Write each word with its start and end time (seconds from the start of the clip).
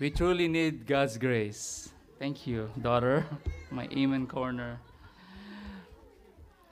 We 0.00 0.10
truly 0.10 0.48
need 0.48 0.88
God's 0.88 1.16
grace. 1.16 1.88
Thank 2.18 2.48
you, 2.48 2.68
daughter. 2.82 3.24
My 3.70 3.86
amen 3.92 4.26
corner. 4.26 4.80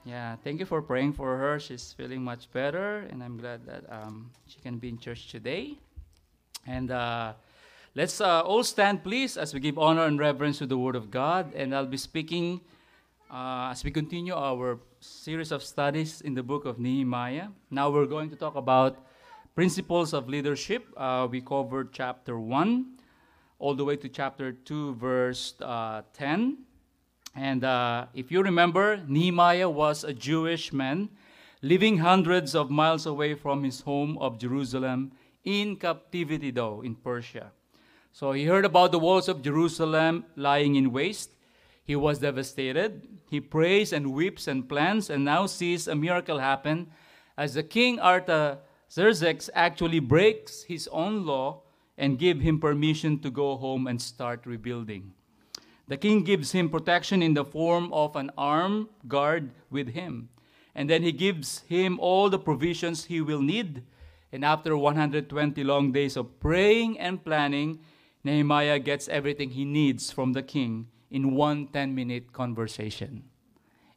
Yeah, 0.03 0.35
thank 0.43 0.59
you 0.59 0.65
for 0.65 0.81
praying 0.81 1.13
for 1.13 1.37
her. 1.37 1.57
She's 1.57 1.93
feeling 1.93 2.21
much 2.21 2.51
better, 2.51 3.07
and 3.09 3.23
I'm 3.23 3.37
glad 3.37 3.65
that 3.65 3.85
um, 3.89 4.29
she 4.45 4.59
can 4.59 4.77
be 4.77 4.89
in 4.89 4.97
church 4.97 5.31
today. 5.31 5.79
And 6.67 6.91
uh, 6.91 7.31
let's 7.95 8.19
uh, 8.19 8.41
all 8.41 8.61
stand, 8.61 9.05
please, 9.05 9.37
as 9.37 9.53
we 9.53 9.61
give 9.61 9.79
honor 9.79 10.03
and 10.03 10.19
reverence 10.19 10.57
to 10.57 10.65
the 10.65 10.77
Word 10.77 10.97
of 10.97 11.09
God. 11.09 11.53
And 11.55 11.73
I'll 11.73 11.85
be 11.87 11.95
speaking 11.95 12.59
uh, 13.31 13.69
as 13.71 13.85
we 13.85 13.91
continue 13.91 14.35
our 14.35 14.79
series 14.99 15.53
of 15.53 15.63
studies 15.63 16.19
in 16.19 16.33
the 16.33 16.43
book 16.43 16.65
of 16.65 16.77
Nehemiah. 16.77 17.47
Now 17.71 17.89
we're 17.89 18.05
going 18.05 18.29
to 18.31 18.35
talk 18.35 18.55
about 18.55 18.99
principles 19.55 20.13
of 20.13 20.27
leadership. 20.27 20.83
Uh, 20.97 21.25
we 21.31 21.39
covered 21.39 21.93
chapter 21.93 22.37
1 22.37 22.99
all 23.63 23.73
the 23.73 23.85
way 23.85 23.95
to 23.95 24.09
chapter 24.09 24.51
2, 24.51 24.95
verse 24.95 25.53
uh, 25.61 26.01
10. 26.11 26.57
And 27.33 27.63
uh, 27.63 28.07
if 28.13 28.29
you 28.29 28.43
remember, 28.43 29.01
Nehemiah 29.07 29.69
was 29.69 30.03
a 30.03 30.11
Jewish 30.11 30.73
man 30.73 31.07
living 31.61 31.99
hundreds 31.99 32.55
of 32.55 32.69
miles 32.69 33.05
away 33.05 33.35
from 33.35 33.63
his 33.63 33.79
home 33.79 34.17
of 34.17 34.37
Jerusalem 34.37 35.13
in 35.45 35.77
captivity, 35.77 36.51
though, 36.51 36.81
in 36.81 36.93
Persia. 36.93 37.53
So 38.11 38.33
he 38.33 38.43
heard 38.43 38.65
about 38.65 38.91
the 38.91 38.99
walls 38.99 39.29
of 39.29 39.41
Jerusalem 39.41 40.25
lying 40.35 40.75
in 40.75 40.91
waste. 40.91 41.31
He 41.85 41.95
was 41.95 42.19
devastated. 42.19 43.07
He 43.29 43.39
prays 43.39 43.93
and 43.93 44.11
weeps 44.11 44.45
and 44.45 44.67
plans 44.67 45.09
and 45.09 45.23
now 45.23 45.45
sees 45.45 45.87
a 45.87 45.95
miracle 45.95 46.39
happen 46.39 46.91
as 47.37 47.53
the 47.53 47.63
king 47.63 47.97
Artaxerxes 48.01 49.49
actually 49.55 49.99
breaks 49.99 50.63
his 50.63 50.89
own 50.91 51.25
law 51.25 51.61
and 51.97 52.19
give 52.19 52.39
him 52.39 52.59
permission 52.59 53.19
to 53.19 53.29
go 53.29 53.55
home 53.55 53.87
and 53.87 54.01
start 54.01 54.45
rebuilding. 54.45 55.13
The 55.87 55.97
king 55.97 56.23
gives 56.23 56.51
him 56.51 56.69
protection 56.69 57.21
in 57.21 57.33
the 57.33 57.45
form 57.45 57.91
of 57.91 58.15
an 58.15 58.31
armed 58.37 58.87
guard 59.07 59.51
with 59.69 59.89
him. 59.89 60.29
And 60.75 60.89
then 60.89 61.03
he 61.03 61.11
gives 61.11 61.59
him 61.67 61.99
all 61.99 62.29
the 62.29 62.39
provisions 62.39 63.05
he 63.05 63.21
will 63.21 63.41
need. 63.41 63.83
And 64.31 64.43
after 64.43 64.75
120 64.75 65.63
long 65.63 65.91
days 65.91 66.17
of 66.17 66.39
praying 66.39 66.99
and 66.99 67.23
planning, 67.23 67.79
Nehemiah 68.23 68.79
gets 68.79 69.07
everything 69.07 69.51
he 69.51 69.65
needs 69.65 70.11
from 70.11 70.33
the 70.33 70.41
king 70.41 70.87
in 71.11 71.35
one 71.35 71.67
10 71.67 71.93
minute 71.93 72.33
conversation. 72.33 73.23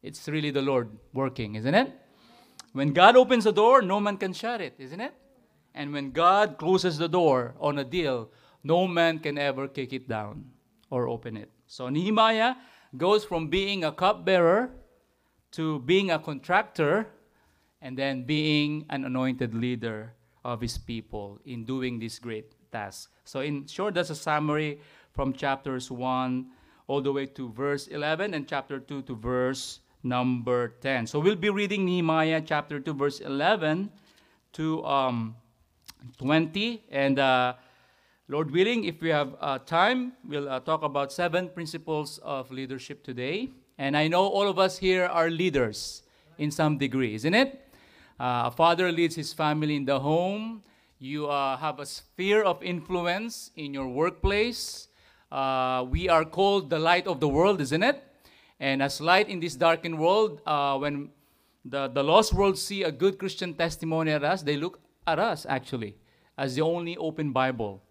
It's 0.03 0.29
really 0.29 0.51
the 0.51 0.63
Lord 0.63 0.91
working, 1.15 1.55
isn't 1.55 1.75
it? 1.75 1.93
When 2.73 2.93
God 2.93 3.17
opens 3.17 3.45
the 3.45 3.53
door, 3.53 3.81
no 3.81 4.01
man 4.01 4.19
can 4.19 4.35
shut 4.35 4.61
it, 4.61 4.75
isn't 4.79 5.01
it? 5.01 5.15
And 5.77 5.93
when 5.93 6.11
God 6.11 6.57
closes 6.57 6.97
the 6.97 7.09
door 7.09 7.55
on 7.61 7.79
a 7.79 7.85
deal, 7.85 8.31
no 8.65 8.89
man 8.89 9.21
can 9.21 9.37
ever 9.37 9.69
kick 9.69 9.93
it 9.93 10.09
down 10.09 10.51
or 10.91 11.07
open 11.07 11.37
it. 11.37 11.51
So 11.67 11.89
Nehemiah 11.89 12.57
goes 12.97 13.25
from 13.25 13.49
being 13.49 13.85
a 13.85 13.93
cupbearer 13.93 14.71
to 15.53 15.79
being 15.81 16.11
a 16.11 16.19
contractor 16.19 17.07
and 17.83 17.97
then 17.97 18.25
being 18.25 18.87
an 18.91 19.05
anointed 19.05 19.55
leader 19.55 20.15
of 20.45 20.61
his 20.61 20.79
people 20.79 21.39
in 21.45 21.65
doing 21.65 21.99
this 21.99 22.19
great 22.19 22.55
task. 22.73 23.11
So, 23.25 23.41
in 23.41 23.67
short, 23.67 23.95
that's 23.95 24.11
a 24.11 24.15
summary 24.15 24.81
from 25.13 25.33
chapters 25.33 25.91
1 25.91 26.47
all 26.87 27.03
the 27.03 27.13
way 27.13 27.27
to 27.27 27.51
verse 27.53 27.89
11 27.89 28.33
and 28.35 28.47
chapter 28.47 28.79
2 28.79 29.03
to 29.03 29.15
verse 29.15 29.81
number 30.03 30.75
10. 30.81 31.07
So, 31.07 31.19
we'll 31.19 31.37
be 31.37 31.51
reading 31.51 31.85
Nehemiah 31.85 32.41
chapter 32.41 32.81
2, 32.81 32.95
verse 32.95 33.21
11 33.21 33.91
to 34.55 34.85
um, 34.85 35.37
20. 36.19 36.85
And 36.91 37.19
uh, 37.19 37.55
Lord 38.29 38.51
willing, 38.51 38.85
if 38.85 39.01
we 39.01 39.09
have 39.11 39.37
uh, 39.41 39.59
time, 39.59 40.13
we'll 40.27 40.49
uh, 40.49 40.61
talk 40.61 40.83
about 40.83 41.13
seven 41.13 41.49
principles 41.49 42.19
of 42.19 42.51
leadership 42.51 43.05
today. 43.05 43.51
And 43.79 43.97
I 43.97 44.09
know 44.09 44.27
all 44.27 44.49
of 44.49 44.59
us 44.59 44.79
here 44.79 45.07
are 45.07 45.31
leaders 45.31 46.03
in 46.39 46.51
some 46.51 46.79
degree, 46.79 47.15
isn't 47.15 47.35
it? 47.35 47.69
Uh, 48.19 48.45
a 48.47 48.51
father 48.51 48.91
leads 48.91 49.15
his 49.15 49.33
family 49.33 49.77
in 49.77 49.85
the 49.85 50.01
home. 50.01 50.63
You 50.99 51.27
uh, 51.29 51.57
have 51.57 51.79
a 51.79 51.87
sphere 51.87 52.43
of 52.43 52.63
influence 52.63 53.51
in 53.57 53.75
your 53.75 53.89
workplace. 53.89 54.89
Uh, 55.31 55.85
we 55.89 56.09
are 56.09 56.25
called 56.25 56.71
the 56.71 56.79
light 56.79 57.07
of 57.07 57.21
the 57.21 57.29
world, 57.29 57.61
isn't 57.61 57.83
it? 57.83 58.03
And 58.59 58.83
as 58.83 59.01
light 59.01 59.29
in 59.29 59.39
this 59.39 59.55
darkened 59.55 59.99
world, 59.99 60.41
when 60.81 61.11
the, 61.65 61.89
the 61.89 62.03
lost 62.03 62.33
world 62.33 62.59
see 62.59 62.85
a 62.85 62.91
good 62.91 63.19
Christian 63.19 63.53
testimony 63.53 64.13
at 64.13 64.25
us, 64.25 64.43
they 64.43 64.57
look 64.57 64.81
at 65.07 65.19
us 65.19 65.47
actually 65.49 65.97
as 66.39 66.55
the 66.55 66.63
only 66.63 66.97
open 66.97 67.33
Bible, 67.33 67.83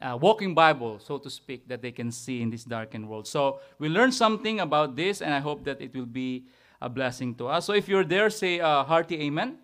uh, 0.00 0.16
walking 0.20 0.54
Bible, 0.54 0.98
so 0.98 1.18
to 1.18 1.30
speak, 1.30 1.66
that 1.68 1.82
they 1.82 1.90
can 1.90 2.12
see 2.12 2.42
in 2.42 2.50
this 2.50 2.64
darkened 2.64 3.08
world. 3.08 3.26
So 3.26 3.60
we 3.78 3.88
learned 3.88 4.14
something 4.14 4.60
about 4.60 4.94
this, 4.94 5.20
and 5.20 5.34
I 5.34 5.40
hope 5.40 5.64
that 5.64 5.80
it 5.80 5.94
will 5.94 6.06
be 6.06 6.46
a 6.80 6.88
blessing 6.88 7.34
to 7.36 7.48
us. 7.48 7.64
So 7.64 7.72
if 7.72 7.88
you're 7.88 8.04
there, 8.04 8.30
say 8.30 8.58
a 8.58 8.84
hearty 8.84 9.16
amen. 9.22 9.48
amen. 9.48 9.58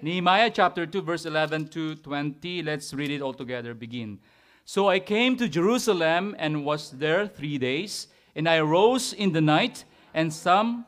Nehemiah 0.00 0.50
chapter 0.50 0.86
2, 0.86 1.02
verse 1.02 1.26
11 1.26 1.68
to 1.68 1.96
20. 1.96 2.62
Let's 2.62 2.94
read 2.94 3.10
it 3.10 3.20
all 3.20 3.34
together. 3.34 3.74
Begin. 3.74 4.18
So 4.64 4.88
I 4.88 5.00
came 5.00 5.36
to 5.36 5.48
Jerusalem 5.48 6.34
and 6.38 6.64
was 6.64 6.90
there 6.90 7.26
three 7.26 7.58
days, 7.58 8.06
and 8.34 8.48
I 8.48 8.60
rose 8.60 9.12
in 9.12 9.32
the 9.32 9.40
night, 9.40 9.84
and 10.14 10.32
some 10.32 10.86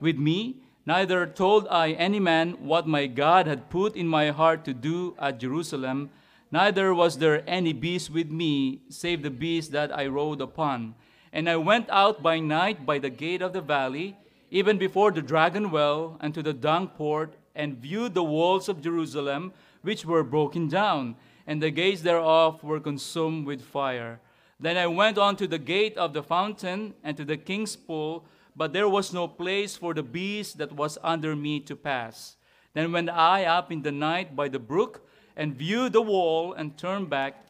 with 0.00 0.18
me 0.18 0.65
Neither 0.86 1.26
told 1.26 1.66
I 1.68 1.92
any 1.92 2.20
man 2.20 2.52
what 2.64 2.86
my 2.86 3.08
God 3.08 3.48
had 3.48 3.68
put 3.70 3.96
in 3.96 4.06
my 4.06 4.30
heart 4.30 4.64
to 4.66 4.72
do 4.72 5.16
at 5.18 5.40
Jerusalem, 5.40 6.10
neither 6.52 6.94
was 6.94 7.18
there 7.18 7.42
any 7.50 7.72
beast 7.72 8.08
with 8.10 8.30
me, 8.30 8.82
save 8.88 9.24
the 9.24 9.30
beast 9.30 9.72
that 9.72 9.90
I 9.90 10.06
rode 10.06 10.40
upon. 10.40 10.94
And 11.32 11.50
I 11.50 11.56
went 11.56 11.90
out 11.90 12.22
by 12.22 12.38
night 12.38 12.86
by 12.86 13.00
the 13.00 13.10
gate 13.10 13.42
of 13.42 13.52
the 13.52 13.60
valley, 13.60 14.16
even 14.52 14.78
before 14.78 15.10
the 15.10 15.22
dragon 15.22 15.72
well, 15.72 16.18
and 16.20 16.32
to 16.34 16.42
the 16.42 16.54
dung 16.54 16.86
port, 16.86 17.34
and 17.56 17.78
viewed 17.78 18.14
the 18.14 18.22
walls 18.22 18.68
of 18.68 18.80
Jerusalem, 18.80 19.52
which 19.82 20.04
were 20.04 20.22
broken 20.22 20.68
down, 20.68 21.16
and 21.48 21.60
the 21.60 21.72
gates 21.72 22.02
thereof 22.02 22.62
were 22.62 22.78
consumed 22.78 23.44
with 23.44 23.60
fire. 23.60 24.20
Then 24.60 24.76
I 24.76 24.86
went 24.86 25.18
on 25.18 25.34
to 25.36 25.48
the 25.48 25.58
gate 25.58 25.98
of 25.98 26.12
the 26.12 26.22
fountain, 26.22 26.94
and 27.02 27.16
to 27.16 27.24
the 27.24 27.36
king's 27.36 27.74
pool, 27.74 28.24
but 28.56 28.72
there 28.72 28.88
was 28.88 29.12
no 29.12 29.28
place 29.28 29.76
for 29.76 29.92
the 29.92 30.02
beast 30.02 30.56
that 30.58 30.72
was 30.72 30.96
under 31.04 31.36
me 31.36 31.60
to 31.60 31.76
pass. 31.76 32.36
Then 32.72 32.92
went 32.92 33.10
I 33.10 33.44
up 33.44 33.70
in 33.70 33.82
the 33.82 33.92
night 33.92 34.34
by 34.34 34.48
the 34.48 34.58
brook, 34.58 35.06
and 35.36 35.54
viewed 35.54 35.92
the 35.92 36.00
wall, 36.00 36.54
and 36.54 36.76
turned 36.78 37.10
back, 37.10 37.46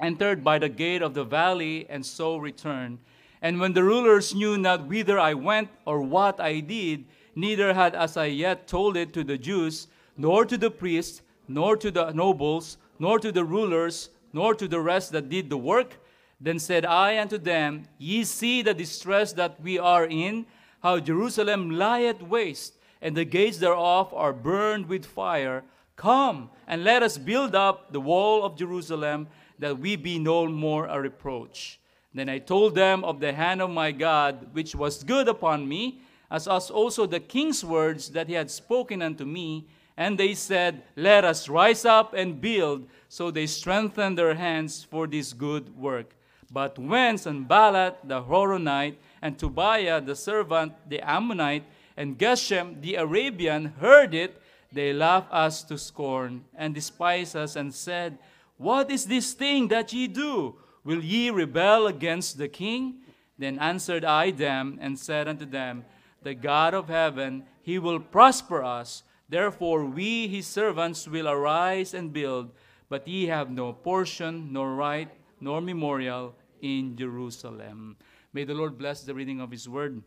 entered 0.00 0.44
by 0.44 0.58
the 0.58 0.68
gate 0.68 1.02
of 1.02 1.14
the 1.14 1.24
valley, 1.24 1.86
and 1.88 2.06
so 2.06 2.36
returned. 2.36 2.98
And 3.42 3.58
when 3.58 3.72
the 3.72 3.82
rulers 3.82 4.34
knew 4.34 4.56
not 4.56 4.86
whither 4.86 5.18
I 5.18 5.34
went 5.34 5.68
or 5.84 6.00
what 6.00 6.40
I 6.40 6.60
did, 6.60 7.04
neither 7.34 7.74
had 7.74 7.94
as 7.94 8.16
I 8.16 8.26
yet 8.26 8.68
told 8.68 8.96
it 8.96 9.12
to 9.14 9.24
the 9.24 9.38
Jews, 9.38 9.88
nor 10.16 10.44
to 10.46 10.56
the 10.56 10.70
priests, 10.70 11.22
nor 11.48 11.76
to 11.76 11.90
the 11.90 12.12
nobles, 12.12 12.78
nor 12.98 13.18
to 13.18 13.32
the 13.32 13.44
rulers, 13.44 14.10
nor 14.32 14.54
to 14.54 14.68
the 14.68 14.80
rest 14.80 15.12
that 15.12 15.28
did 15.28 15.50
the 15.50 15.58
work, 15.58 15.98
then 16.40 16.58
said 16.58 16.84
I 16.84 17.18
unto 17.18 17.38
them, 17.38 17.84
Ye 17.98 18.24
see 18.24 18.62
the 18.62 18.74
distress 18.74 19.32
that 19.34 19.60
we 19.60 19.78
are 19.78 20.04
in, 20.04 20.46
how 20.82 21.00
Jerusalem 21.00 21.70
lieth 21.70 22.22
waste, 22.22 22.74
and 23.00 23.16
the 23.16 23.24
gates 23.24 23.58
thereof 23.58 24.12
are 24.14 24.32
burned 24.32 24.86
with 24.86 25.06
fire. 25.06 25.64
Come, 25.96 26.50
and 26.66 26.84
let 26.84 27.02
us 27.02 27.16
build 27.16 27.54
up 27.54 27.92
the 27.92 28.00
wall 28.00 28.44
of 28.44 28.56
Jerusalem, 28.56 29.28
that 29.58 29.78
we 29.78 29.96
be 29.96 30.18
no 30.18 30.46
more 30.46 30.86
a 30.86 31.00
reproach. 31.00 31.80
Then 32.12 32.28
I 32.28 32.38
told 32.38 32.74
them 32.74 33.04
of 33.04 33.20
the 33.20 33.32
hand 33.32 33.62
of 33.62 33.70
my 33.70 33.92
God, 33.92 34.48
which 34.52 34.74
was 34.74 35.04
good 35.04 35.28
upon 35.28 35.68
me, 35.68 36.00
as 36.30 36.46
also 36.48 37.06
the 37.06 37.20
king's 37.20 37.64
words 37.64 38.10
that 38.10 38.28
he 38.28 38.34
had 38.34 38.50
spoken 38.50 39.00
unto 39.00 39.24
me. 39.24 39.66
And 39.96 40.18
they 40.18 40.34
said, 40.34 40.82
Let 40.96 41.24
us 41.24 41.48
rise 41.48 41.84
up 41.84 42.12
and 42.12 42.40
build. 42.40 42.88
So 43.08 43.30
they 43.30 43.46
strengthened 43.46 44.18
their 44.18 44.34
hands 44.34 44.84
for 44.84 45.06
this 45.06 45.32
good 45.32 45.74
work. 45.76 46.14
But 46.50 46.78
when 46.78 47.18
Sanballat 47.18 47.98
the 48.04 48.22
Horonite 48.22 48.96
and 49.20 49.38
Tobiah 49.38 50.00
the 50.00 50.14
servant, 50.14 50.74
the 50.88 51.00
Ammonite, 51.00 51.64
and 51.96 52.18
Geshem 52.18 52.80
the 52.82 52.96
Arabian 52.96 53.74
heard 53.80 54.14
it, 54.14 54.40
they 54.72 54.92
laughed 54.92 55.32
us 55.32 55.62
to 55.64 55.78
scorn 55.78 56.44
and 56.54 56.74
despised 56.74 57.36
us 57.36 57.56
and 57.56 57.74
said, 57.74 58.18
What 58.58 58.90
is 58.90 59.06
this 59.06 59.32
thing 59.32 59.68
that 59.68 59.92
ye 59.92 60.06
do? 60.06 60.56
Will 60.84 61.02
ye 61.02 61.30
rebel 61.30 61.86
against 61.86 62.38
the 62.38 62.48
king? 62.48 63.00
Then 63.38 63.58
answered 63.58 64.04
I 64.04 64.30
them 64.30 64.78
and 64.80 64.98
said 64.98 65.28
unto 65.28 65.44
them, 65.44 65.84
The 66.22 66.34
God 66.34 66.74
of 66.74 66.88
heaven, 66.88 67.44
he 67.62 67.78
will 67.78 68.00
prosper 68.00 68.62
us. 68.62 69.02
Therefore 69.28 69.84
we, 69.84 70.28
his 70.28 70.46
servants, 70.46 71.08
will 71.08 71.28
arise 71.28 71.92
and 71.92 72.12
build, 72.12 72.50
but 72.88 73.08
ye 73.08 73.26
have 73.26 73.50
no 73.50 73.72
portion, 73.72 74.52
nor 74.52 74.74
right, 74.74 75.10
nor 75.40 75.60
memorial 75.60 76.34
in 76.60 76.96
Jerusalem. 76.96 77.96
May 78.32 78.44
the 78.44 78.54
Lord 78.54 78.78
bless 78.78 79.02
the 79.02 79.14
reading 79.14 79.40
of 79.40 79.50
His 79.50 79.68
word. 79.68 80.02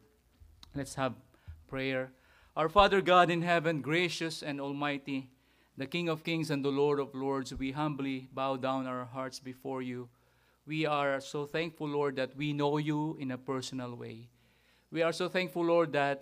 Let's 0.75 0.95
have 0.95 1.13
prayer. 1.67 2.11
Our 2.55 2.69
Father 2.69 3.01
God 3.01 3.29
in 3.29 3.41
heaven, 3.41 3.81
gracious 3.81 4.43
and 4.43 4.59
almighty, 4.59 5.29
the 5.77 5.87
King 5.87 6.09
of 6.09 6.23
kings 6.23 6.51
and 6.51 6.63
the 6.63 6.69
Lord 6.69 6.99
of 6.99 7.15
lords, 7.15 7.53
we 7.55 7.71
humbly 7.71 8.27
bow 8.33 8.57
down 8.57 8.85
our 8.85 9.05
hearts 9.05 9.39
before 9.39 9.81
you. 9.81 10.09
we 10.65 10.85
are 10.85 11.19
so 11.19 11.45
thankful, 11.45 11.87
Lord, 11.87 12.15
that 12.17 12.35
we 12.35 12.53
know 12.53 12.77
you 12.77 13.17
in 13.19 13.31
a 13.31 13.37
personal 13.37 13.95
way. 13.95 14.29
We 14.91 15.01
are 15.01 15.11
so 15.11 15.27
thankful, 15.27 15.65
Lord, 15.65 15.93
that 15.93 16.21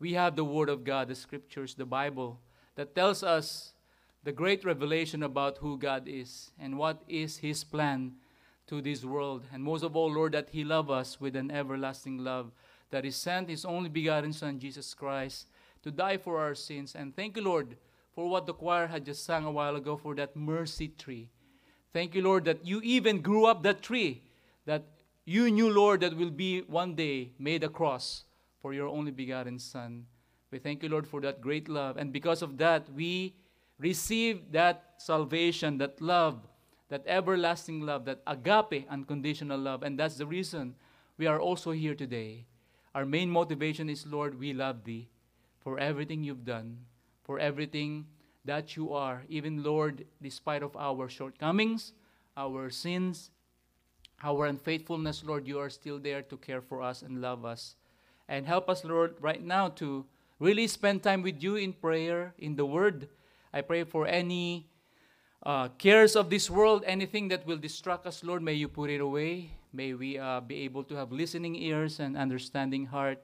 we 0.00 0.14
have 0.14 0.34
the 0.34 0.44
Word 0.44 0.68
of 0.68 0.82
God, 0.82 1.08
the 1.08 1.14
Scriptures, 1.14 1.74
the 1.74 1.86
Bible, 1.86 2.40
that 2.74 2.96
tells 2.96 3.22
us 3.22 3.72
the 4.24 4.32
great 4.32 4.64
revelation 4.64 5.22
about 5.22 5.58
who 5.58 5.78
God 5.78 6.08
is 6.08 6.50
and 6.58 6.76
what 6.76 7.02
is 7.06 7.38
His 7.38 7.62
plan 7.62 8.14
to 8.66 8.80
this 8.80 9.04
world. 9.04 9.44
And 9.52 9.62
most 9.62 9.82
of 9.82 9.96
all, 9.96 10.12
Lord, 10.12 10.32
that 10.32 10.50
He 10.50 10.64
love 10.64 10.90
us 10.90 11.20
with 11.20 11.36
an 11.36 11.50
everlasting 11.50 12.18
love, 12.18 12.52
that 12.90 13.04
He 13.04 13.10
sent 13.10 13.48
His 13.48 13.64
only 13.64 13.88
begotten 13.88 14.32
Son, 14.32 14.58
Jesus 14.58 14.94
Christ, 14.94 15.48
to 15.82 15.90
die 15.90 16.16
for 16.16 16.40
our 16.40 16.54
sins. 16.54 16.94
And 16.94 17.14
thank 17.14 17.36
you, 17.36 17.42
Lord, 17.42 17.76
for 18.14 18.28
what 18.28 18.46
the 18.46 18.54
choir 18.54 18.86
had 18.86 19.04
just 19.04 19.24
sung 19.24 19.44
a 19.44 19.50
while 19.50 19.76
ago 19.76 19.96
for 19.96 20.14
that 20.14 20.36
mercy 20.36 20.88
tree. 20.88 21.28
Thank 21.92 22.14
you, 22.14 22.22
Lord, 22.22 22.44
that 22.46 22.66
you 22.66 22.80
even 22.82 23.20
grew 23.20 23.44
up 23.44 23.62
that 23.62 23.82
tree, 23.82 24.22
that 24.66 24.84
you 25.24 25.50
knew, 25.50 25.70
Lord, 25.70 26.00
that 26.00 26.16
will 26.16 26.30
be 26.30 26.62
one 26.62 26.94
day 26.94 27.30
made 27.38 27.64
a 27.64 27.68
cross 27.68 28.24
for 28.60 28.72
your 28.72 28.88
only 28.88 29.10
begotten 29.10 29.58
Son. 29.58 30.06
We 30.50 30.58
thank 30.58 30.82
you, 30.82 30.88
Lord, 30.88 31.06
for 31.06 31.20
that 31.20 31.40
great 31.40 31.68
love. 31.68 31.96
And 31.96 32.12
because 32.12 32.40
of 32.42 32.58
that, 32.58 32.88
we 32.92 33.34
receive 33.78 34.52
that 34.52 34.94
salvation, 34.98 35.78
that 35.78 36.00
love, 36.00 36.40
that 36.94 37.02
everlasting 37.08 37.80
love, 37.80 38.04
that 38.04 38.22
agape, 38.24 38.86
unconditional 38.88 39.58
love. 39.58 39.82
And 39.82 39.98
that's 39.98 40.14
the 40.14 40.26
reason 40.26 40.76
we 41.18 41.26
are 41.26 41.40
also 41.40 41.72
here 41.72 41.96
today. 41.96 42.46
Our 42.94 43.04
main 43.04 43.28
motivation 43.30 43.90
is, 43.90 44.06
Lord, 44.06 44.38
we 44.38 44.52
love 44.52 44.84
thee 44.84 45.08
for 45.58 45.76
everything 45.76 46.22
you've 46.22 46.44
done, 46.44 46.78
for 47.24 47.40
everything 47.40 48.06
that 48.44 48.76
you 48.76 48.92
are. 48.92 49.24
Even, 49.28 49.64
Lord, 49.64 50.06
despite 50.22 50.62
of 50.62 50.76
our 50.76 51.08
shortcomings, 51.08 51.94
our 52.36 52.70
sins, 52.70 53.30
our 54.22 54.46
unfaithfulness, 54.46 55.24
Lord, 55.24 55.48
you 55.48 55.58
are 55.58 55.70
still 55.70 55.98
there 55.98 56.22
to 56.22 56.36
care 56.36 56.62
for 56.62 56.80
us 56.80 57.02
and 57.02 57.20
love 57.20 57.44
us. 57.44 57.74
And 58.28 58.46
help 58.46 58.70
us, 58.70 58.84
Lord, 58.84 59.16
right 59.18 59.42
now 59.42 59.66
to 59.82 60.06
really 60.38 60.68
spend 60.68 61.02
time 61.02 61.22
with 61.22 61.42
you 61.42 61.56
in 61.56 61.72
prayer, 61.72 62.34
in 62.38 62.54
the 62.54 62.64
Word. 62.64 63.08
I 63.52 63.62
pray 63.62 63.82
for 63.82 64.06
any 64.06 64.68
uh, 65.44 65.68
cares 65.76 66.16
of 66.16 66.30
this 66.30 66.48
world, 66.48 66.84
anything 66.86 67.28
that 67.28 67.46
will 67.46 67.58
distract 67.58 68.06
us, 68.06 68.24
Lord, 68.24 68.42
may 68.42 68.54
you 68.54 68.68
put 68.68 68.90
it 68.90 69.00
away. 69.00 69.50
May 69.72 69.92
we 69.92 70.18
uh, 70.18 70.40
be 70.40 70.60
able 70.60 70.84
to 70.84 70.94
have 70.94 71.12
listening 71.12 71.54
ears 71.56 72.00
and 72.00 72.16
understanding 72.16 72.86
heart. 72.86 73.22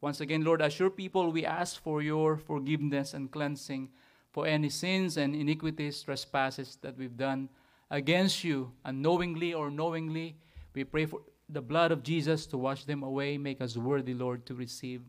Once 0.00 0.20
again, 0.20 0.44
Lord, 0.44 0.60
assure 0.60 0.90
people 0.90 1.30
we 1.30 1.46
ask 1.46 1.80
for 1.80 2.02
your 2.02 2.36
forgiveness 2.36 3.14
and 3.14 3.30
cleansing 3.30 3.88
for 4.32 4.46
any 4.46 4.68
sins 4.68 5.16
and 5.16 5.34
iniquities, 5.34 6.02
trespasses 6.02 6.76
that 6.82 6.98
we've 6.98 7.16
done 7.16 7.48
against 7.90 8.42
you, 8.42 8.72
unknowingly 8.84 9.54
or 9.54 9.70
knowingly. 9.70 10.36
We 10.74 10.84
pray 10.84 11.06
for 11.06 11.20
the 11.48 11.62
blood 11.62 11.92
of 11.92 12.02
Jesus 12.02 12.46
to 12.46 12.58
wash 12.58 12.84
them 12.84 13.02
away. 13.02 13.38
Make 13.38 13.60
us 13.60 13.76
worthy, 13.76 14.14
Lord, 14.14 14.44
to 14.46 14.54
receive 14.54 15.02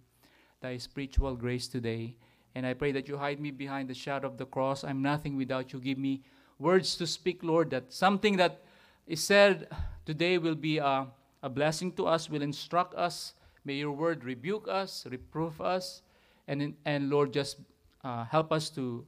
thy 0.61 0.77
spiritual 0.77 1.35
grace 1.35 1.67
today. 1.67 2.15
And 2.55 2.65
I 2.65 2.73
pray 2.73 2.91
that 2.91 3.07
you 3.07 3.17
hide 3.17 3.39
me 3.39 3.51
behind 3.51 3.89
the 3.89 3.93
shadow 3.93 4.27
of 4.27 4.37
the 4.37 4.45
cross. 4.45 4.83
I'm 4.83 5.01
nothing 5.01 5.35
without 5.35 5.73
you. 5.73 5.79
Give 5.79 5.97
me 5.97 6.21
words 6.63 6.95
to 6.95 7.05
speak, 7.05 7.43
Lord, 7.43 7.69
that 7.71 7.91
something 7.93 8.37
that 8.37 8.61
is 9.05 9.21
said 9.21 9.67
today 10.05 10.37
will 10.37 10.55
be 10.55 10.77
a, 10.77 11.07
a 11.43 11.49
blessing 11.49 11.91
to 11.93 12.07
us, 12.07 12.29
will 12.29 12.41
instruct 12.41 12.95
us. 12.95 13.33
May 13.65 13.75
your 13.75 13.91
word 13.91 14.23
rebuke 14.23 14.67
us, 14.67 15.05
reprove 15.11 15.61
us, 15.61 16.01
and, 16.47 16.73
and 16.85 17.09
Lord, 17.09 17.33
just 17.33 17.57
uh, 18.03 18.23
help 18.25 18.51
us 18.51 18.69
to 18.71 19.05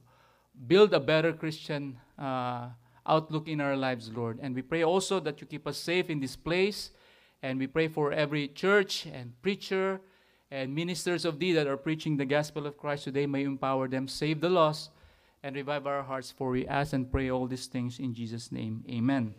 build 0.66 0.94
a 0.94 1.00
better 1.00 1.32
Christian 1.32 1.98
uh, 2.18 2.68
outlook 3.06 3.48
in 3.48 3.60
our 3.60 3.76
lives, 3.76 4.10
Lord. 4.14 4.38
And 4.42 4.54
we 4.54 4.62
pray 4.62 4.84
also 4.84 5.20
that 5.20 5.40
you 5.40 5.46
keep 5.46 5.66
us 5.66 5.78
safe 5.78 6.10
in 6.10 6.20
this 6.20 6.36
place. 6.36 6.90
And 7.42 7.58
we 7.58 7.66
pray 7.66 7.88
for 7.88 8.12
every 8.12 8.48
church 8.48 9.06
and 9.06 9.32
preacher 9.42 10.00
and 10.50 10.74
ministers 10.74 11.24
of 11.24 11.38
thee 11.38 11.52
that 11.52 11.66
are 11.66 11.76
preaching 11.76 12.16
the 12.16 12.24
gospel 12.24 12.66
of 12.66 12.76
Christ 12.78 13.04
today. 13.04 13.26
May 13.26 13.42
you 13.42 13.48
empower 13.48 13.88
them, 13.88 14.08
save 14.08 14.40
the 14.40 14.48
lost, 14.48 14.90
and 15.46 15.54
revive 15.54 15.86
our 15.86 16.02
hearts. 16.02 16.32
For 16.32 16.50
we 16.50 16.66
ask 16.66 16.92
and 16.92 17.06
pray 17.06 17.30
all 17.30 17.46
these 17.46 17.66
things 17.66 18.00
in 18.00 18.12
Jesus' 18.12 18.50
name. 18.50 18.82
Amen. 18.90 19.32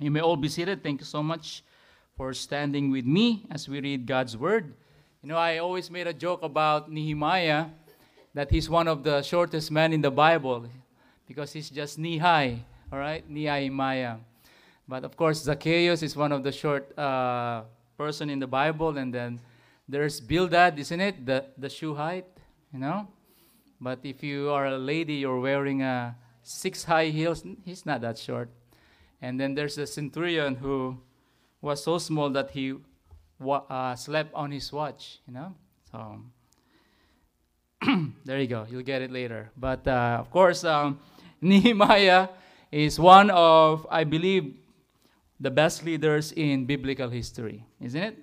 You 0.00 0.10
may 0.10 0.20
all 0.20 0.36
be 0.36 0.48
seated. 0.48 0.82
Thank 0.82 1.00
you 1.00 1.04
so 1.04 1.22
much 1.22 1.62
for 2.16 2.32
standing 2.32 2.90
with 2.90 3.04
me 3.04 3.44
as 3.50 3.68
we 3.68 3.78
read 3.80 4.06
God's 4.06 4.38
word. 4.38 4.72
You 5.22 5.28
know, 5.28 5.36
I 5.36 5.58
always 5.58 5.90
made 5.90 6.06
a 6.06 6.14
joke 6.14 6.42
about 6.42 6.90
Nehemiah 6.90 7.66
that 8.32 8.50
he's 8.50 8.70
one 8.70 8.88
of 8.88 9.04
the 9.04 9.20
shortest 9.20 9.70
men 9.70 9.92
in 9.92 10.00
the 10.00 10.10
Bible 10.10 10.64
because 11.28 11.52
he's 11.52 11.68
just 11.68 11.98
knee 11.98 12.16
high, 12.16 12.64
all 12.90 12.98
right? 12.98 13.28
Nehemiah. 13.28 14.16
But 14.88 15.04
of 15.04 15.14
course, 15.14 15.42
Zacchaeus 15.42 16.02
is 16.02 16.16
one 16.16 16.32
of 16.32 16.42
the 16.42 16.52
short 16.52 16.88
uh, 16.98 17.64
person 17.98 18.30
in 18.30 18.38
the 18.38 18.46
Bible, 18.46 18.96
and 18.96 19.12
then 19.12 19.40
there's 19.86 20.20
Bildad, 20.20 20.78
isn't 20.78 21.00
it? 21.00 21.26
The 21.26 21.44
the 21.58 21.68
shoe 21.68 21.94
height, 21.94 22.24
you 22.72 22.78
know. 22.80 23.08
But 23.80 24.00
if 24.02 24.22
you 24.22 24.50
are 24.50 24.66
a 24.66 24.78
lady, 24.78 25.14
you're 25.14 25.40
wearing 25.40 25.82
a 25.82 26.16
six 26.42 26.84
high 26.84 27.06
heels. 27.06 27.44
He's 27.64 27.84
not 27.84 28.00
that 28.02 28.18
short. 28.18 28.50
And 29.20 29.40
then 29.40 29.54
there's 29.54 29.78
a 29.78 29.86
centurion 29.86 30.56
who 30.56 30.98
was 31.60 31.82
so 31.82 31.98
small 31.98 32.30
that 32.30 32.50
he 32.50 32.74
uh, 33.40 33.94
slept 33.94 34.34
on 34.34 34.50
his 34.50 34.72
watch, 34.72 35.20
you 35.26 35.34
know. 35.34 35.54
So 35.90 36.20
there 38.24 38.40
you 38.40 38.46
go. 38.46 38.66
You'll 38.68 38.82
get 38.82 39.02
it 39.02 39.10
later. 39.10 39.50
But 39.56 39.86
uh, 39.86 40.18
of 40.20 40.30
course, 40.30 40.64
um, 40.64 41.00
Nehemiah 41.40 42.28
is 42.70 42.98
one 42.98 43.30
of, 43.30 43.86
I 43.90 44.04
believe, 44.04 44.54
the 45.40 45.50
best 45.50 45.84
leaders 45.84 46.32
in 46.32 46.64
biblical 46.64 47.08
history, 47.08 47.64
isn't 47.80 48.02
it? 48.02 48.18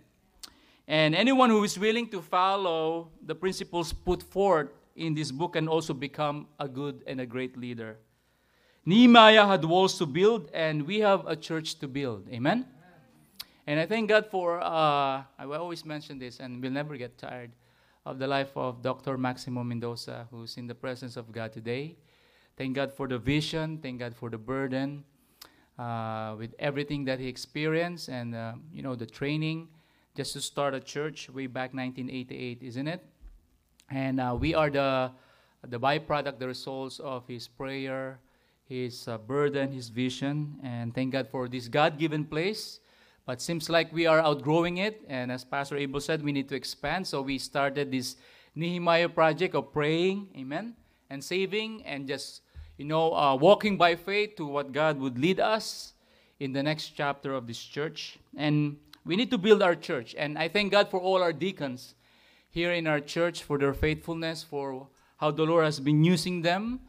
And 0.88 1.16
anyone 1.16 1.50
who 1.50 1.64
is 1.64 1.78
willing 1.78 2.08
to 2.10 2.22
follow 2.22 3.10
the 3.26 3.36
principles 3.36 3.94
put 3.94 4.24
forth 4.24 4.70
in 5.02 5.14
this 5.14 5.32
book 5.32 5.54
can 5.54 5.68
also 5.68 5.94
become 5.94 6.48
a 6.60 6.68
good 6.68 7.04
and 7.08 7.20
a 7.20 7.26
great 7.26 7.58
leader. 7.58 7.98
Nehemiah 8.86 9.46
had 9.46 9.66
walls 9.66 9.98
to 9.98 10.06
build, 10.06 10.50
and 10.54 10.88
we 10.88 11.00
have 11.00 11.28
a 11.28 11.36
church 11.36 11.80
to 11.80 11.88
build. 11.88 12.28
Amen? 12.30 12.66
And 13.68 13.80
I 13.80 13.86
thank 13.86 14.10
God 14.10 14.26
for, 14.26 14.60
uh, 14.60 15.24
I 15.38 15.46
always 15.46 15.86
mention 15.86 16.18
this, 16.18 16.40
and 16.40 16.62
we'll 16.62 16.72
never 16.72 16.98
get 16.98 17.18
tired 17.18 17.52
of 18.06 18.18
the 18.18 18.28
life 18.28 18.56
of 18.56 18.82
Dr. 18.82 19.18
Maximo 19.18 19.64
Mendoza, 19.64 20.28
who's 20.32 20.58
in 20.58 20.66
the 20.66 20.74
presence 20.74 21.16
of 21.16 21.32
God 21.32 21.54
today. 21.54 21.96
Thank 22.58 22.76
God 22.76 22.92
for 22.92 23.08
the 23.08 23.20
vision. 23.20 23.78
Thank 23.78 24.00
God 24.00 24.16
for 24.16 24.30
the 24.30 24.38
burden 24.38 25.04
uh, 25.78 26.36
with 26.38 26.56
everything 26.58 27.06
that 27.06 27.20
he 27.20 27.28
experienced 27.28 28.10
and, 28.10 28.36
uh, 28.36 28.54
you 28.74 28.82
know, 28.82 28.96
the 28.96 29.06
training 29.06 29.68
just 30.16 30.34
to 30.34 30.42
start 30.42 30.74
a 30.74 30.80
church 30.80 31.30
way 31.30 31.48
back 31.48 31.74
1988, 31.74 32.64
isn't 32.64 32.88
it? 32.88 33.06
And 33.92 34.20
uh, 34.20 34.36
we 34.40 34.56
are 34.56 34.70
the, 34.70 35.12
the 35.68 35.80
byproduct, 35.80 36.40
the 36.40 36.48
results 36.48 37.00
of 37.00 37.28
his 37.28 37.48
prayer, 37.48 38.20
his 38.68 39.08
uh, 39.08 39.18
burden, 39.20 39.72
his 39.72 39.90
vision. 39.90 40.56
And 40.64 40.96
thank 40.96 41.12
God 41.12 41.28
for 41.30 41.48
this 41.48 41.68
God 41.68 42.00
given 42.00 42.26
place 42.26 42.80
but 43.26 43.42
seems 43.42 43.70
like 43.70 43.94
we 43.94 44.06
are 44.06 44.20
outgrowing 44.20 44.78
it. 44.78 45.04
And 45.08 45.32
as 45.32 45.44
Pastor 45.44 45.78
Abel 45.78 46.00
said, 46.00 46.24
we 46.24 46.32
need 46.32 46.50
to 46.50 46.56
expand. 46.56 47.08
So 47.08 47.22
we 47.22 47.38
started 47.38 47.92
this 47.92 48.16
Nehemiah 48.56 49.10
project 49.10 49.56
of 49.56 49.72
praying, 49.72 50.28
amen, 50.36 50.76
and 51.10 51.24
saving, 51.24 51.84
and 51.86 52.08
just, 52.08 52.42
you 52.78 52.86
know, 52.86 53.14
uh, 53.14 53.36
walking 53.36 53.78
by 53.78 53.96
faith 53.96 54.36
to 54.38 54.46
what 54.46 54.72
God 54.72 55.00
would 55.00 55.18
lead 55.18 55.40
us 55.40 55.94
in 56.40 56.52
the 56.52 56.64
next 56.64 56.90
chapter 56.90 57.34
of 57.34 57.48
this 57.48 57.64
church. 57.64 58.18
And 58.36 58.78
we 59.06 59.16
need 59.16 59.32
to 59.32 59.38
build 59.38 59.62
our 59.62 59.76
church. 59.76 60.16
And 60.18 60.38
I 60.38 60.48
thank 60.48 60.72
God 60.72 60.90
for 60.90 61.00
all 61.00 61.22
our 61.22 61.34
deacons 61.34 61.96
here 62.52 62.74
in 62.74 62.86
our 62.86 63.00
church 63.00 63.44
for 63.44 63.58
their 63.58 63.74
faithfulness, 63.74 64.44
for 64.44 64.88
how 65.18 65.32
the 65.32 65.44
Lord 65.44 65.66
has 65.66 65.80
been 65.80 66.04
using 66.04 66.42
them. 66.42 66.82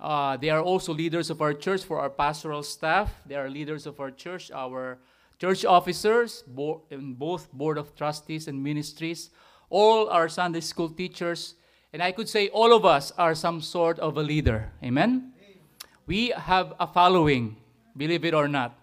Uh, 0.00 0.36
they 0.36 0.48
are 0.48 0.62
also 0.62 0.94
leaders 0.94 1.28
of 1.28 1.42
our 1.42 1.52
church 1.52 1.82
for 1.82 1.98
our 1.98 2.08
pastoral 2.08 2.62
staff. 2.62 3.12
They 3.26 3.34
are 3.34 3.50
leaders 3.50 3.86
of 3.86 3.98
our 3.98 4.12
church, 4.12 4.50
our 4.52 4.98
church 5.38 5.64
officers, 5.64 6.44
bo- 6.46 6.82
in 6.90 7.14
both 7.14 7.52
board 7.52 7.78
of 7.78 7.94
trustees 7.96 8.46
and 8.46 8.62
ministries, 8.62 9.30
all 9.70 10.08
our 10.08 10.28
Sunday 10.28 10.60
school 10.60 10.88
teachers, 10.88 11.54
and 11.92 12.02
I 12.02 12.12
could 12.12 12.28
say 12.28 12.48
all 12.48 12.72
of 12.72 12.84
us 12.84 13.12
are 13.18 13.34
some 13.34 13.60
sort 13.60 13.98
of 13.98 14.16
a 14.16 14.22
leader. 14.22 14.70
Amen? 14.84 15.32
We 16.06 16.30
have 16.30 16.74
a 16.78 16.86
following, 16.86 17.56
believe 17.96 18.24
it 18.24 18.34
or 18.34 18.46
not. 18.46 18.78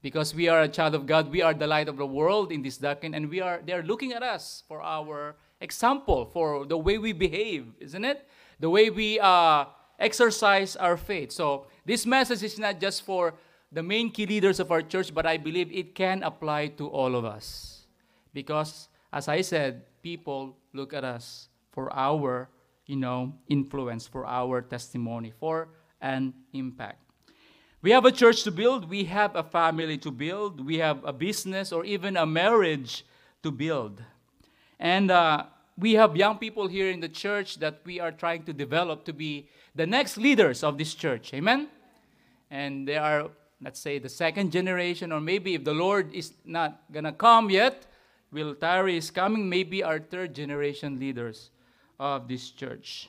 Because 0.00 0.34
we 0.34 0.48
are 0.48 0.62
a 0.62 0.68
child 0.68 0.94
of 0.94 1.06
God, 1.06 1.30
we 1.30 1.42
are 1.42 1.52
the 1.52 1.66
light 1.66 1.88
of 1.88 1.96
the 1.96 2.06
world 2.06 2.52
in 2.52 2.62
this 2.62 2.78
darkened, 2.78 3.14
and 3.14 3.28
we 3.28 3.40
are 3.40 3.60
they're 3.66 3.82
looking 3.82 4.12
at 4.12 4.22
us 4.22 4.62
for 4.68 4.80
our 4.80 5.34
example, 5.60 6.26
for 6.26 6.66
the 6.66 6.76
way 6.76 6.98
we 6.98 7.12
behave, 7.12 7.66
isn't 7.80 8.04
it? 8.04 8.28
The 8.60 8.70
way 8.70 8.90
we 8.90 9.20
uh, 9.20 9.66
exercise 9.98 10.76
our 10.76 10.96
faith. 10.96 11.32
So 11.32 11.66
this 11.84 12.06
message 12.06 12.42
is 12.42 12.58
not 12.58 12.80
just 12.80 13.02
for 13.02 13.34
the 13.70 13.82
main 13.82 14.10
key 14.10 14.26
leaders 14.26 14.60
of 14.60 14.70
our 14.70 14.82
church, 14.82 15.12
but 15.12 15.26
I 15.26 15.36
believe 15.36 15.70
it 15.72 15.94
can 15.94 16.22
apply 16.22 16.68
to 16.78 16.88
all 16.88 17.14
of 17.14 17.24
us. 17.24 17.86
Because, 18.32 18.88
as 19.12 19.28
I 19.28 19.42
said, 19.42 19.82
people 20.02 20.56
look 20.72 20.94
at 20.94 21.04
us 21.04 21.48
for 21.72 21.92
our, 21.92 22.48
you 22.86 22.96
know, 22.96 23.34
influence, 23.48 24.06
for 24.06 24.26
our 24.26 24.62
testimony, 24.62 25.32
for 25.38 25.68
an 26.00 26.32
impact. 26.52 27.02
We 27.80 27.90
have 27.92 28.04
a 28.04 28.12
church 28.12 28.42
to 28.42 28.50
build, 28.50 28.88
we 28.90 29.04
have 29.04 29.36
a 29.36 29.42
family 29.42 29.98
to 29.98 30.10
build, 30.10 30.64
we 30.64 30.78
have 30.78 31.04
a 31.04 31.12
business 31.12 31.70
or 31.70 31.84
even 31.84 32.16
a 32.16 32.26
marriage 32.26 33.04
to 33.42 33.52
build. 33.52 34.02
And 34.78 35.10
uh, 35.10 35.44
we 35.76 35.94
have 35.94 36.16
young 36.16 36.38
people 36.38 36.66
here 36.66 36.90
in 36.90 37.00
the 37.00 37.08
church 37.08 37.56
that 37.56 37.80
we 37.84 38.00
are 38.00 38.12
trying 38.12 38.44
to 38.44 38.52
develop 38.52 39.04
to 39.04 39.12
be 39.12 39.48
the 39.74 39.86
next 39.86 40.16
leaders 40.16 40.62
of 40.62 40.78
this 40.78 40.94
church. 40.94 41.32
Amen? 41.34 41.68
And 42.50 42.86
they 42.86 42.96
are, 42.96 43.30
let's 43.62 43.80
say, 43.80 43.98
the 43.98 44.08
second 44.08 44.52
generation, 44.52 45.12
or 45.12 45.20
maybe 45.20 45.54
if 45.54 45.64
the 45.64 45.74
Lord 45.74 46.12
is 46.14 46.32
not 46.44 46.80
going 46.92 47.04
to 47.04 47.12
come 47.12 47.50
yet, 47.50 47.86
Will 48.30 48.54
Tyree 48.54 48.96
is 48.96 49.10
coming, 49.10 49.48
maybe 49.48 49.82
our 49.82 49.98
third 49.98 50.34
generation 50.34 50.98
leaders 50.98 51.50
of 51.98 52.28
this 52.28 52.50
church. 52.50 53.08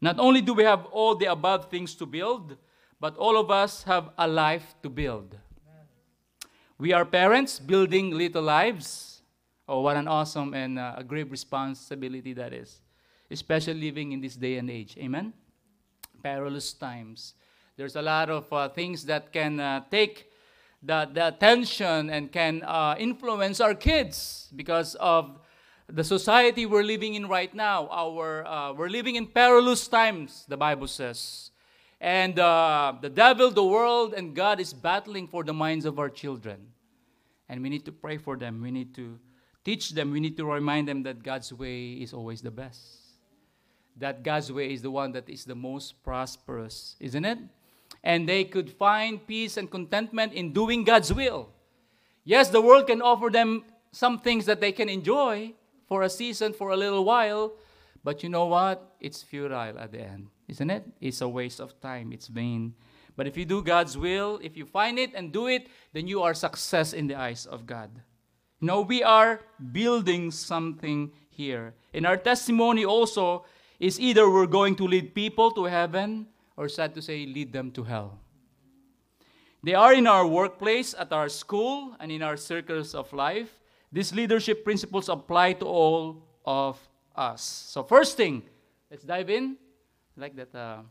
Not 0.00 0.18
only 0.18 0.40
do 0.40 0.54
we 0.54 0.64
have 0.64 0.86
all 0.86 1.14
the 1.14 1.26
above 1.26 1.70
things 1.70 1.94
to 1.96 2.06
build, 2.06 2.56
but 3.00 3.16
all 3.16 3.36
of 3.36 3.50
us 3.50 3.82
have 3.84 4.10
a 4.16 4.28
life 4.28 4.74
to 4.82 4.88
build. 4.88 5.36
We 6.78 6.92
are 6.92 7.04
parents 7.04 7.58
building 7.58 8.10
little 8.10 8.42
lives. 8.42 9.09
Oh, 9.70 9.82
what 9.82 9.96
an 9.96 10.08
awesome 10.08 10.52
and 10.52 10.80
uh, 10.80 10.94
a 10.96 11.04
great 11.04 11.30
responsibility 11.30 12.32
that 12.32 12.52
is, 12.52 12.80
especially 13.30 13.80
living 13.80 14.10
in 14.10 14.20
this 14.20 14.34
day 14.34 14.56
and 14.56 14.68
age. 14.68 14.96
Amen? 14.98 15.32
Perilous 16.24 16.72
times. 16.72 17.34
There's 17.76 17.94
a 17.94 18.02
lot 18.02 18.30
of 18.30 18.52
uh, 18.52 18.68
things 18.70 19.04
that 19.04 19.32
can 19.32 19.60
uh, 19.60 19.82
take 19.88 20.26
the, 20.82 21.08
the 21.12 21.28
attention 21.28 22.10
and 22.10 22.32
can 22.32 22.64
uh, 22.64 22.96
influence 22.98 23.60
our 23.60 23.76
kids 23.76 24.48
because 24.56 24.96
of 24.96 25.38
the 25.88 26.02
society 26.02 26.66
we're 26.66 26.82
living 26.82 27.14
in 27.14 27.28
right 27.28 27.54
now. 27.54 27.86
Our, 27.92 28.44
uh, 28.44 28.72
we're 28.72 28.88
living 28.88 29.14
in 29.14 29.28
perilous 29.28 29.86
times, 29.86 30.46
the 30.48 30.56
Bible 30.56 30.88
says. 30.88 31.52
And 32.00 32.40
uh, 32.40 32.94
the 33.00 33.08
devil, 33.08 33.52
the 33.52 33.62
world, 33.62 34.14
and 34.14 34.34
God 34.34 34.58
is 34.58 34.72
battling 34.72 35.28
for 35.28 35.44
the 35.44 35.54
minds 35.54 35.84
of 35.84 36.00
our 36.00 36.08
children. 36.08 36.58
And 37.48 37.62
we 37.62 37.68
need 37.68 37.84
to 37.84 37.92
pray 37.92 38.16
for 38.16 38.36
them. 38.36 38.60
We 38.60 38.72
need 38.72 38.96
to 38.96 39.20
teach 39.64 39.90
them. 39.90 40.10
We 40.10 40.20
need 40.20 40.36
to 40.36 40.44
remind 40.44 40.88
them 40.88 41.02
that 41.04 41.22
God's 41.22 41.52
way 41.52 41.92
is 41.92 42.12
always 42.12 42.42
the 42.42 42.50
best. 42.50 42.80
That 43.96 44.22
God's 44.22 44.52
way 44.52 44.72
is 44.72 44.82
the 44.82 44.90
one 44.90 45.12
that 45.12 45.28
is 45.28 45.44
the 45.44 45.54
most 45.54 46.02
prosperous, 46.02 46.96
isn't 47.00 47.24
it? 47.24 47.38
And 48.02 48.28
they 48.28 48.44
could 48.44 48.70
find 48.70 49.26
peace 49.26 49.56
and 49.56 49.70
contentment 49.70 50.32
in 50.32 50.52
doing 50.52 50.84
God's 50.84 51.12
will. 51.12 51.50
Yes, 52.24 52.48
the 52.48 52.60
world 52.60 52.86
can 52.86 53.02
offer 53.02 53.30
them 53.30 53.64
some 53.92 54.18
things 54.18 54.46
that 54.46 54.60
they 54.60 54.72
can 54.72 54.88
enjoy 54.88 55.52
for 55.88 56.02
a 56.02 56.10
season, 56.10 56.52
for 56.52 56.70
a 56.70 56.76
little 56.76 57.04
while, 57.04 57.52
but 58.04 58.22
you 58.22 58.28
know 58.28 58.46
what? 58.46 58.94
It's 59.00 59.22
futile 59.22 59.78
at 59.78 59.92
the 59.92 60.00
end, 60.00 60.28
isn't 60.48 60.70
it? 60.70 60.84
It's 61.00 61.20
a 61.20 61.28
waste 61.28 61.60
of 61.60 61.78
time, 61.80 62.12
it's 62.12 62.28
vain. 62.28 62.74
But 63.16 63.26
if 63.26 63.36
you 63.36 63.44
do 63.44 63.62
God's 63.62 63.98
will, 63.98 64.38
if 64.42 64.56
you 64.56 64.64
find 64.64 64.98
it 64.98 65.12
and 65.14 65.32
do 65.32 65.48
it, 65.48 65.68
then 65.92 66.06
you 66.06 66.22
are 66.22 66.32
success 66.32 66.92
in 66.92 67.08
the 67.08 67.16
eyes 67.16 67.44
of 67.44 67.66
God. 67.66 67.90
Know, 68.60 68.82
we 68.82 69.02
are 69.02 69.40
building 69.72 70.30
something 70.30 71.12
here. 71.30 71.74
In 71.92 72.04
our 72.04 72.16
testimony 72.16 72.84
also 72.84 73.44
is 73.78 73.98
either 73.98 74.28
we're 74.28 74.46
going 74.46 74.76
to 74.76 74.84
lead 74.84 75.14
people 75.14 75.50
to 75.52 75.64
heaven 75.64 76.26
or 76.56 76.68
sad 76.68 76.94
to 76.94 77.00
say, 77.00 77.24
lead 77.24 77.52
them 77.52 77.70
to 77.72 77.82
hell. 77.84 78.18
They 79.62 79.74
are 79.74 79.94
in 79.94 80.06
our 80.06 80.26
workplace, 80.26 80.94
at 80.98 81.12
our 81.12 81.28
school, 81.28 81.96
and 82.00 82.12
in 82.12 82.22
our 82.22 82.36
circles 82.36 82.94
of 82.94 83.12
life. 83.12 83.60
These 83.92 84.14
leadership 84.14 84.64
principles 84.64 85.08
apply 85.08 85.54
to 85.54 85.66
all 85.66 86.22
of 86.44 86.78
us. 87.16 87.42
So, 87.42 87.82
first 87.82 88.16
thing, 88.16 88.42
let's 88.90 89.04
dive 89.04 89.30
in. 89.30 89.56
I 90.16 90.20
like 90.20 90.36
that 90.36 90.54
uh, 90.54 90.82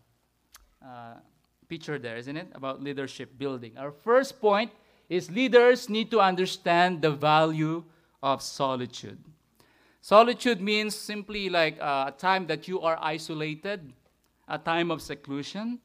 uh, 0.86 1.16
picture 1.68 1.98
there, 1.98 2.18
isn't 2.18 2.36
it? 2.36 2.48
About 2.54 2.82
leadership 2.82 3.38
building. 3.38 3.78
Our 3.78 3.92
first 3.92 4.42
point 4.42 4.72
is 5.10 5.32
leaders 5.32 5.90
need 5.90 6.12
to 6.12 6.20
understand 6.22 7.02
the 7.02 7.12
value 7.12 7.84
of 8.22 8.42
solitude. 8.42 9.18
Solitude 10.02 10.62
means 10.62 10.96
simply 10.96 11.50
like 11.50 11.78
uh, 11.82 12.06
a 12.08 12.14
time 12.18 12.48
that 12.48 12.68
you 12.68 12.80
are 12.82 12.98
isolated, 13.02 13.92
a 14.48 14.58
time 14.58 14.92
of 14.92 15.02
seclusion. 15.02 15.80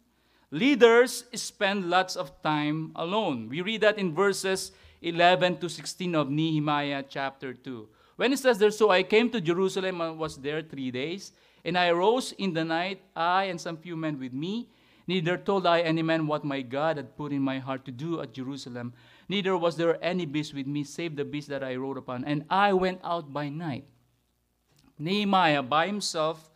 Leaders 0.51 1.25
spend 1.35 1.91
lots 1.91 2.15
of 2.15 2.31
time 2.43 2.93
alone. 2.95 3.49
We 3.49 3.61
read 3.63 3.81
that 3.81 3.99
in 3.99 4.15
verses 4.15 4.71
11 5.03 5.59
to 5.59 5.69
16 5.69 6.15
of 6.15 6.31
Nehemiah 6.31 7.03
chapter 7.09 7.53
2. 7.53 7.89
When 8.17 8.33
it 8.33 8.39
says 8.39 8.59
there, 8.59 8.71
So 8.71 8.91
I 8.91 9.03
came 9.03 9.31
to 9.31 9.41
Jerusalem 9.41 10.01
and 10.01 10.19
was 10.19 10.37
there 10.37 10.63
three 10.63 10.91
days, 10.91 11.33
and 11.65 11.77
I 11.77 11.91
rose 11.91 12.33
in 12.33 12.53
the 12.53 12.65
night, 12.65 13.01
I 13.17 13.45
and 13.45 13.61
some 13.61 13.77
few 13.77 13.97
men 13.97 14.19
with 14.19 14.33
me. 14.33 14.69
Neither 15.07 15.37
told 15.37 15.67
I 15.67 15.81
any 15.81 16.03
man 16.03 16.27
what 16.27 16.45
my 16.45 16.63
God 16.63 16.97
had 16.97 17.17
put 17.17 17.33
in 17.33 17.43
my 17.43 17.59
heart 17.59 17.85
to 17.85 17.91
do 17.91 18.21
at 18.21 18.33
Jerusalem. 18.33 18.95
Neither 19.29 19.57
was 19.57 19.77
there 19.77 20.03
any 20.05 20.27
beast 20.27 20.55
with 20.55 20.67
me, 20.67 20.85
save 20.85 21.17
the 21.17 21.25
beast 21.25 21.49
that 21.49 21.65
I 21.65 21.77
rode 21.77 21.97
upon. 21.97 22.25
And 22.25 22.45
I 22.51 22.73
went 22.73 23.01
out 23.03 23.33
by 23.33 23.49
night. 23.49 23.85
Nehemiah 24.99 25.63
by 25.63 25.87
himself, 25.87 26.51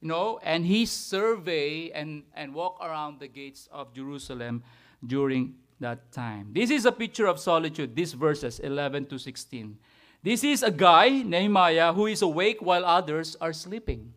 you 0.00 0.08
know, 0.08 0.38
and 0.42 0.64
he 0.64 0.86
survey 0.86 1.90
and, 1.90 2.22
and 2.34 2.54
walk 2.54 2.78
around 2.80 3.20
the 3.20 3.28
gates 3.28 3.68
of 3.72 3.92
Jerusalem 3.94 4.62
during 5.04 5.54
that 5.80 6.12
time. 6.12 6.50
This 6.52 6.70
is 6.70 6.86
a 6.86 6.92
picture 6.92 7.26
of 7.26 7.40
solitude, 7.40 7.96
these 7.96 8.12
verses 8.12 8.60
11 8.60 9.06
to 9.06 9.18
16. 9.18 9.76
This 10.22 10.44
is 10.44 10.62
a 10.62 10.70
guy, 10.70 11.22
Nehemiah, 11.22 11.92
who 11.92 12.06
is 12.06 12.22
awake 12.22 12.58
while 12.60 12.84
others 12.84 13.36
are 13.40 13.54
sleeping. 13.54 14.12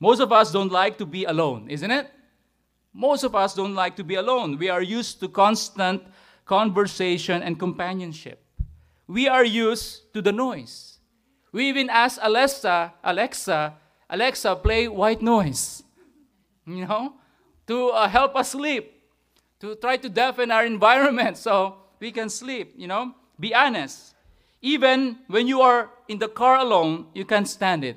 Most 0.00 0.20
of 0.20 0.32
us 0.32 0.52
don't 0.52 0.72
like 0.72 0.98
to 0.98 1.06
be 1.06 1.24
alone, 1.24 1.70
isn't 1.70 1.90
it? 1.90 2.10
Most 2.92 3.22
of 3.22 3.34
us 3.34 3.54
don't 3.54 3.74
like 3.74 3.94
to 3.96 4.04
be 4.04 4.16
alone. 4.16 4.58
We 4.58 4.68
are 4.68 4.82
used 4.82 5.20
to 5.20 5.28
constant 5.28 6.02
conversation 6.48 7.42
and 7.42 7.60
companionship. 7.60 8.42
We 9.06 9.28
are 9.28 9.44
used 9.44 10.12
to 10.14 10.20
the 10.20 10.32
noise. 10.32 10.98
We 11.52 11.68
even 11.68 11.88
ask 11.88 12.18
Alexa, 12.20 12.94
Alexa, 13.04 13.74
Alexa, 14.10 14.56
play 14.56 14.88
white 14.88 15.22
noise, 15.22 15.84
you 16.66 16.86
know, 16.86 17.14
to 17.68 17.88
uh, 17.90 18.08
help 18.08 18.34
us 18.34 18.50
sleep 18.50 18.98
to 19.60 19.76
try 19.76 19.96
to 19.96 20.08
deafen 20.08 20.50
our 20.50 20.64
environment 20.74 21.36
so 21.36 21.76
we 22.00 22.10
can 22.10 22.28
sleep, 22.28 22.74
you 22.76 22.86
know? 22.86 23.14
Be 23.38 23.54
honest. 23.54 24.14
Even 24.60 25.18
when 25.28 25.46
you 25.46 25.60
are 25.60 25.90
in 26.08 26.18
the 26.18 26.28
car 26.28 26.58
alone, 26.58 27.06
you 27.14 27.24
can't 27.24 27.48
stand 27.48 27.84
it, 27.84 27.96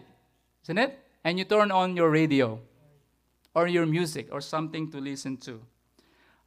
isn't 0.64 0.78
it? 0.78 1.00
And 1.24 1.40
you 1.40 1.46
turn 1.46 1.72
on 1.72 1.96
your 1.96 2.10
radio 2.10 2.60
or 3.56 3.68
your 3.68 3.86
music 3.86 4.28
or 4.32 4.42
something 4.42 4.92
to 4.92 5.00
listen 5.00 5.38
to. 5.38 5.62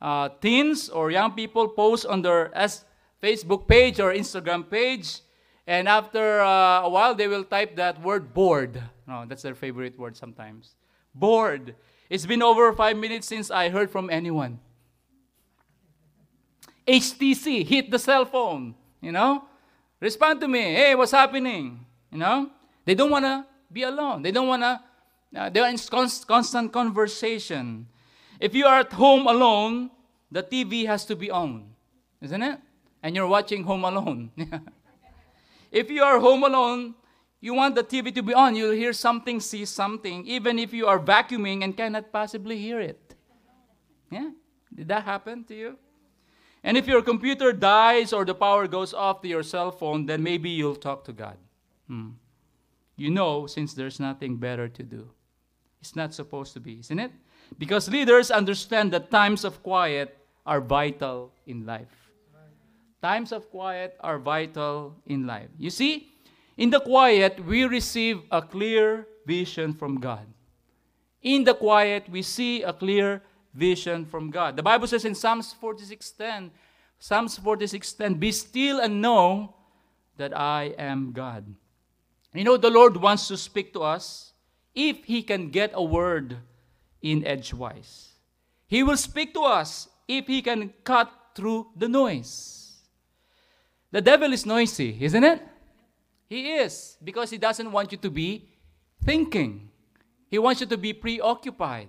Uh, 0.04 0.28
teens 0.44 0.90
or 0.90 1.11
young 1.11 1.32
people 1.32 1.66
post 1.66 2.04
on 2.04 2.20
their 2.20 2.52
S- 2.52 2.84
Facebook 3.23 3.66
page 3.66 3.99
or 3.99 4.12
Instagram 4.12 4.68
page, 4.68 5.20
and 5.66 5.88
after 5.88 6.42
uh, 6.42 6.82
a 6.82 6.90
while, 6.90 7.14
they 7.14 7.26
will 7.26 7.42
type 7.42 7.75
that 7.76 7.96
word 8.02 8.34
bored. 8.34 8.82
No, 9.08 9.25
that's 9.25 9.40
their 9.40 9.54
favorite 9.54 9.99
word 9.99 10.14
sometimes. 10.14 10.76
Bored. 11.14 11.75
It's 12.11 12.26
been 12.26 12.42
over 12.42 12.70
five 12.75 12.99
minutes 12.99 13.26
since 13.26 13.50
I 13.50 13.70
heard 13.70 13.88
from 13.88 14.11
anyone. 14.11 14.61
HTC, 16.87 17.64
hit 17.64 17.90
the 17.90 17.99
cell 17.99 18.26
phone, 18.26 18.75
you 19.00 19.11
know? 19.11 19.44
Respond 20.00 20.38
to 20.42 20.49
me. 20.49 20.61
Hey, 20.61 20.94
what's 20.94 21.12
happening? 21.12 21.87
You 22.12 22.18
know? 22.18 22.50
They 22.84 22.94
don't 22.94 23.11
want 23.11 23.25
to 23.25 23.46
be 23.73 23.84
alone. 23.84 24.20
They 24.20 24.32
don't 24.32 24.49
want 24.49 24.62
to, 24.62 24.80
uh, 25.40 25.49
they're 25.49 25.68
in 25.70 25.78
const- 25.78 26.28
constant 26.28 26.75
conversation. 26.75 27.87
If 28.38 28.54
you 28.54 28.66
are 28.66 28.80
at 28.80 28.92
home 28.92 29.26
alone, 29.26 29.90
the 30.34 30.42
TV 30.42 30.84
has 30.84 31.04
to 31.06 31.14
be 31.14 31.30
on, 31.30 31.64
isn't 32.20 32.42
it? 32.42 32.58
And 33.04 33.14
you're 33.14 33.28
watching 33.28 33.62
Home 33.62 33.84
Alone. 33.84 34.32
if 35.70 35.88
you 35.88 36.02
are 36.02 36.18
home 36.18 36.42
alone, 36.42 36.94
you 37.40 37.54
want 37.54 37.76
the 37.76 37.84
TV 37.84 38.12
to 38.16 38.20
be 38.20 38.34
on. 38.34 38.56
You'll 38.56 38.72
hear 38.72 38.92
something, 38.92 39.38
see 39.38 39.64
something, 39.64 40.26
even 40.26 40.58
if 40.58 40.72
you 40.72 40.88
are 40.88 40.98
vacuuming 40.98 41.62
and 41.62 41.76
cannot 41.76 42.10
possibly 42.10 42.58
hear 42.58 42.80
it. 42.80 43.14
Yeah? 44.10 44.30
Did 44.74 44.88
that 44.88 45.04
happen 45.04 45.44
to 45.44 45.54
you? 45.54 45.78
And 46.64 46.76
if 46.76 46.88
your 46.88 47.02
computer 47.02 47.52
dies 47.52 48.12
or 48.12 48.24
the 48.24 48.34
power 48.34 48.66
goes 48.66 48.92
off 48.92 49.22
to 49.22 49.28
your 49.28 49.44
cell 49.44 49.70
phone, 49.70 50.06
then 50.06 50.20
maybe 50.20 50.50
you'll 50.50 50.74
talk 50.74 51.04
to 51.04 51.12
God. 51.12 51.36
Hmm. 51.86 52.10
You 52.96 53.10
know, 53.10 53.46
since 53.46 53.72
there's 53.72 54.00
nothing 54.00 54.38
better 54.38 54.66
to 54.66 54.82
do. 54.82 55.10
It's 55.80 55.94
not 55.94 56.12
supposed 56.12 56.54
to 56.54 56.60
be, 56.60 56.80
isn't 56.80 56.98
it? 56.98 57.12
Because 57.56 57.88
leaders 57.88 58.32
understand 58.32 58.92
that 58.94 59.12
times 59.12 59.44
of 59.44 59.62
quiet 59.62 60.18
are 60.46 60.60
vital 60.60 61.32
in 61.46 61.66
life. 61.66 62.12
Times 63.02 63.32
of 63.32 63.50
quiet 63.50 63.96
are 64.00 64.18
vital 64.18 64.96
in 65.06 65.26
life. 65.26 65.50
You 65.58 65.70
see, 65.70 66.14
in 66.56 66.70
the 66.70 66.80
quiet, 66.80 67.44
we 67.44 67.64
receive 67.64 68.22
a 68.30 68.40
clear 68.40 69.06
vision 69.26 69.74
from 69.74 70.00
God. 70.00 70.26
In 71.20 71.44
the 71.44 71.54
quiet, 71.54 72.08
we 72.08 72.22
see 72.22 72.62
a 72.62 72.72
clear 72.72 73.22
vision 73.52 74.04
from 74.04 74.30
God. 74.30 74.56
The 74.56 74.62
Bible 74.62 74.86
says 74.86 75.04
in 75.04 75.14
Psalms 75.14 75.52
46:10, 75.52 76.50
Psalms 76.98 77.38
46:10, 77.38 78.14
"Be 78.14 78.32
still 78.32 78.80
and 78.80 79.00
know 79.00 79.54
that 80.16 80.36
I 80.36 80.74
am 80.78 81.12
God." 81.12 81.54
You 82.34 82.44
know 82.44 82.56
the 82.56 82.70
Lord 82.70 82.96
wants 82.96 83.28
to 83.28 83.36
speak 83.36 83.72
to 83.74 83.82
us 83.82 84.32
if 84.74 85.04
he 85.04 85.22
can 85.22 85.50
get 85.50 85.70
a 85.72 85.82
word 85.82 86.38
in 87.00 87.24
edgewise. 87.24 88.14
He 88.66 88.82
will 88.82 88.96
speak 88.96 89.32
to 89.34 89.42
us 89.42 89.88
if 90.06 90.26
he 90.26 90.42
can 90.42 90.73
cut 90.84 91.11
through 91.34 91.68
the 91.76 91.88
noise. 91.88 92.73
The 93.90 94.00
devil 94.00 94.32
is 94.32 94.44
noisy, 94.44 94.99
isn't 95.00 95.25
it? 95.25 95.42
He 96.28 96.54
is, 96.54 96.96
because 97.02 97.30
he 97.30 97.38
doesn't 97.38 97.70
want 97.70 97.92
you 97.92 97.99
to 97.99 98.11
be 98.11 98.49
thinking. 99.04 99.70
He 100.28 100.38
wants 100.38 100.61
you 100.61 100.66
to 100.66 100.76
be 100.76 100.92
preoccupied. 100.92 101.88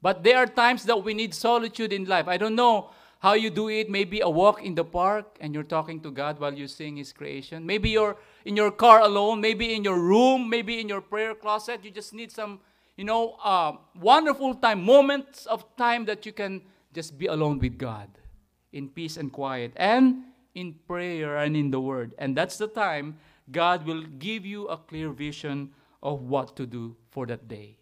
But 0.00 0.22
there 0.22 0.36
are 0.36 0.46
times 0.46 0.84
that 0.84 1.02
we 1.02 1.14
need 1.14 1.34
solitude 1.34 1.92
in 1.92 2.04
life. 2.04 2.28
I 2.28 2.36
don't 2.36 2.54
know 2.54 2.90
how 3.18 3.32
you 3.32 3.50
do 3.50 3.68
it. 3.68 3.90
Maybe 3.90 4.20
a 4.20 4.28
walk 4.28 4.62
in 4.62 4.74
the 4.74 4.84
park 4.84 5.36
and 5.40 5.52
you're 5.52 5.64
talking 5.64 6.00
to 6.02 6.10
God 6.10 6.38
while 6.38 6.54
you 6.54 6.68
sing 6.68 6.96
His 6.96 7.12
creation. 7.12 7.66
Maybe 7.66 7.90
you're 7.90 8.16
in 8.44 8.56
your 8.56 8.70
car 8.70 9.00
alone. 9.00 9.40
Maybe 9.40 9.74
in 9.74 9.82
your 9.82 9.98
room. 9.98 10.48
Maybe 10.48 10.80
in 10.80 10.88
your 10.88 11.00
prayer 11.00 11.34
closet. 11.34 11.80
You 11.82 11.90
just 11.90 12.14
need 12.14 12.30
some, 12.30 12.60
you 12.96 13.04
know, 13.04 13.36
uh, 13.42 13.72
wonderful 13.98 14.54
time, 14.54 14.84
moments 14.84 15.46
of 15.46 15.64
time 15.76 16.04
that 16.04 16.24
you 16.24 16.32
can 16.32 16.62
just 16.96 17.18
be 17.18 17.26
alone 17.26 17.58
with 17.58 17.76
God 17.76 18.08
in 18.72 18.88
peace 18.88 19.18
and 19.18 19.30
quiet 19.30 19.72
and 19.76 20.24
in 20.54 20.72
prayer 20.88 21.36
and 21.36 21.54
in 21.54 21.70
the 21.70 21.78
Word. 21.78 22.14
And 22.18 22.34
that's 22.34 22.56
the 22.56 22.66
time 22.66 23.18
God 23.52 23.86
will 23.86 24.02
give 24.18 24.46
you 24.46 24.66
a 24.68 24.78
clear 24.78 25.10
vision 25.10 25.72
of 26.02 26.22
what 26.22 26.56
to 26.56 26.66
do 26.66 26.96
for 27.10 27.26
that 27.26 27.46
day, 27.46 27.76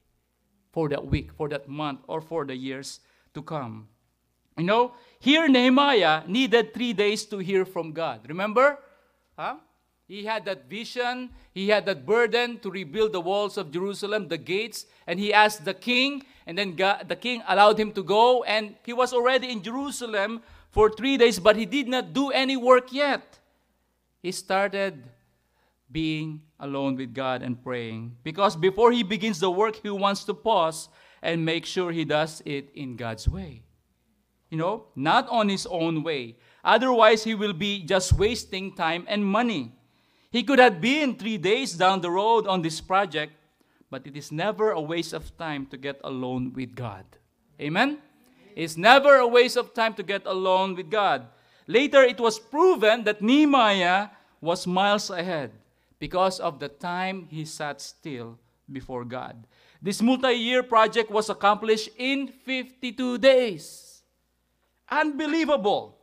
for 0.72 0.88
that 0.88 1.06
week, 1.06 1.30
for 1.32 1.48
that 1.48 1.68
month, 1.68 2.00
or 2.08 2.20
for 2.20 2.44
the 2.44 2.56
years 2.56 2.98
to 3.34 3.42
come. 3.42 3.86
You 4.58 4.64
know, 4.64 4.94
here 5.20 5.48
Nehemiah 5.48 6.26
needed 6.26 6.74
three 6.74 6.92
days 6.92 7.24
to 7.26 7.38
hear 7.38 7.64
from 7.64 7.92
God. 7.92 8.26
Remember? 8.28 8.78
Huh? 9.38 9.56
He 10.06 10.24
had 10.24 10.44
that 10.44 10.68
vision, 10.68 11.30
he 11.52 11.68
had 11.68 11.86
that 11.86 12.04
burden 12.04 12.58
to 12.60 12.70
rebuild 12.70 13.12
the 13.12 13.20
walls 13.20 13.56
of 13.56 13.70
Jerusalem, 13.70 14.28
the 14.28 14.38
gates, 14.38 14.86
and 15.06 15.18
he 15.18 15.32
asked 15.32 15.64
the 15.64 15.72
king, 15.72 16.22
and 16.46 16.58
then 16.58 16.76
God, 16.76 17.08
the 17.08 17.16
king 17.16 17.42
allowed 17.48 17.78
him 17.78 17.92
to 17.92 18.02
go, 18.02 18.44
and 18.44 18.74
he 18.84 18.92
was 18.92 19.12
already 19.12 19.50
in 19.50 19.62
Jerusalem 19.62 20.42
for 20.70 20.90
three 20.90 21.16
days, 21.16 21.38
but 21.38 21.56
he 21.56 21.66
did 21.66 21.88
not 21.88 22.12
do 22.12 22.30
any 22.30 22.56
work 22.56 22.92
yet. 22.92 23.38
He 24.22 24.32
started 24.32 25.04
being 25.90 26.42
alone 26.58 26.96
with 26.96 27.14
God 27.14 27.42
and 27.42 27.62
praying. 27.62 28.16
Because 28.24 28.56
before 28.56 28.90
he 28.90 29.02
begins 29.02 29.40
the 29.40 29.50
work, 29.50 29.76
he 29.82 29.90
wants 29.90 30.24
to 30.24 30.34
pause 30.34 30.88
and 31.22 31.44
make 31.44 31.64
sure 31.64 31.92
he 31.92 32.04
does 32.04 32.42
it 32.44 32.70
in 32.74 32.96
God's 32.96 33.28
way. 33.28 33.62
You 34.50 34.58
know, 34.58 34.86
not 34.96 35.28
on 35.28 35.48
his 35.48 35.66
own 35.66 36.02
way. 36.02 36.36
Otherwise, 36.64 37.24
he 37.24 37.34
will 37.34 37.52
be 37.52 37.82
just 37.82 38.12
wasting 38.12 38.74
time 38.74 39.04
and 39.08 39.24
money. 39.24 39.72
He 40.30 40.42
could 40.42 40.58
have 40.58 40.80
been 40.80 41.16
three 41.16 41.38
days 41.38 41.74
down 41.74 42.00
the 42.00 42.10
road 42.10 42.46
on 42.46 42.62
this 42.62 42.80
project, 42.80 43.32
but 43.94 44.08
it 44.08 44.16
is 44.16 44.32
never 44.32 44.72
a 44.72 44.80
waste 44.80 45.12
of 45.12 45.30
time 45.38 45.66
to 45.66 45.76
get 45.76 46.00
alone 46.02 46.52
with 46.52 46.74
God. 46.74 47.06
Amen? 47.60 47.98
It's 48.56 48.76
never 48.76 49.22
a 49.22 49.28
waste 49.28 49.56
of 49.56 49.72
time 49.72 49.94
to 49.94 50.02
get 50.02 50.26
alone 50.26 50.74
with 50.74 50.90
God. 50.90 51.28
Later, 51.68 52.02
it 52.02 52.18
was 52.18 52.40
proven 52.40 53.04
that 53.04 53.22
Nehemiah 53.22 54.08
was 54.40 54.66
miles 54.66 55.10
ahead 55.10 55.52
because 56.00 56.40
of 56.40 56.58
the 56.58 56.66
time 56.66 57.28
he 57.30 57.44
sat 57.44 57.80
still 57.80 58.36
before 58.66 59.04
God. 59.04 59.46
This 59.80 60.02
multi 60.02 60.32
year 60.32 60.64
project 60.64 61.08
was 61.08 61.30
accomplished 61.30 61.90
in 61.96 62.26
52 62.26 63.18
days. 63.18 64.02
Unbelievable. 64.90 65.94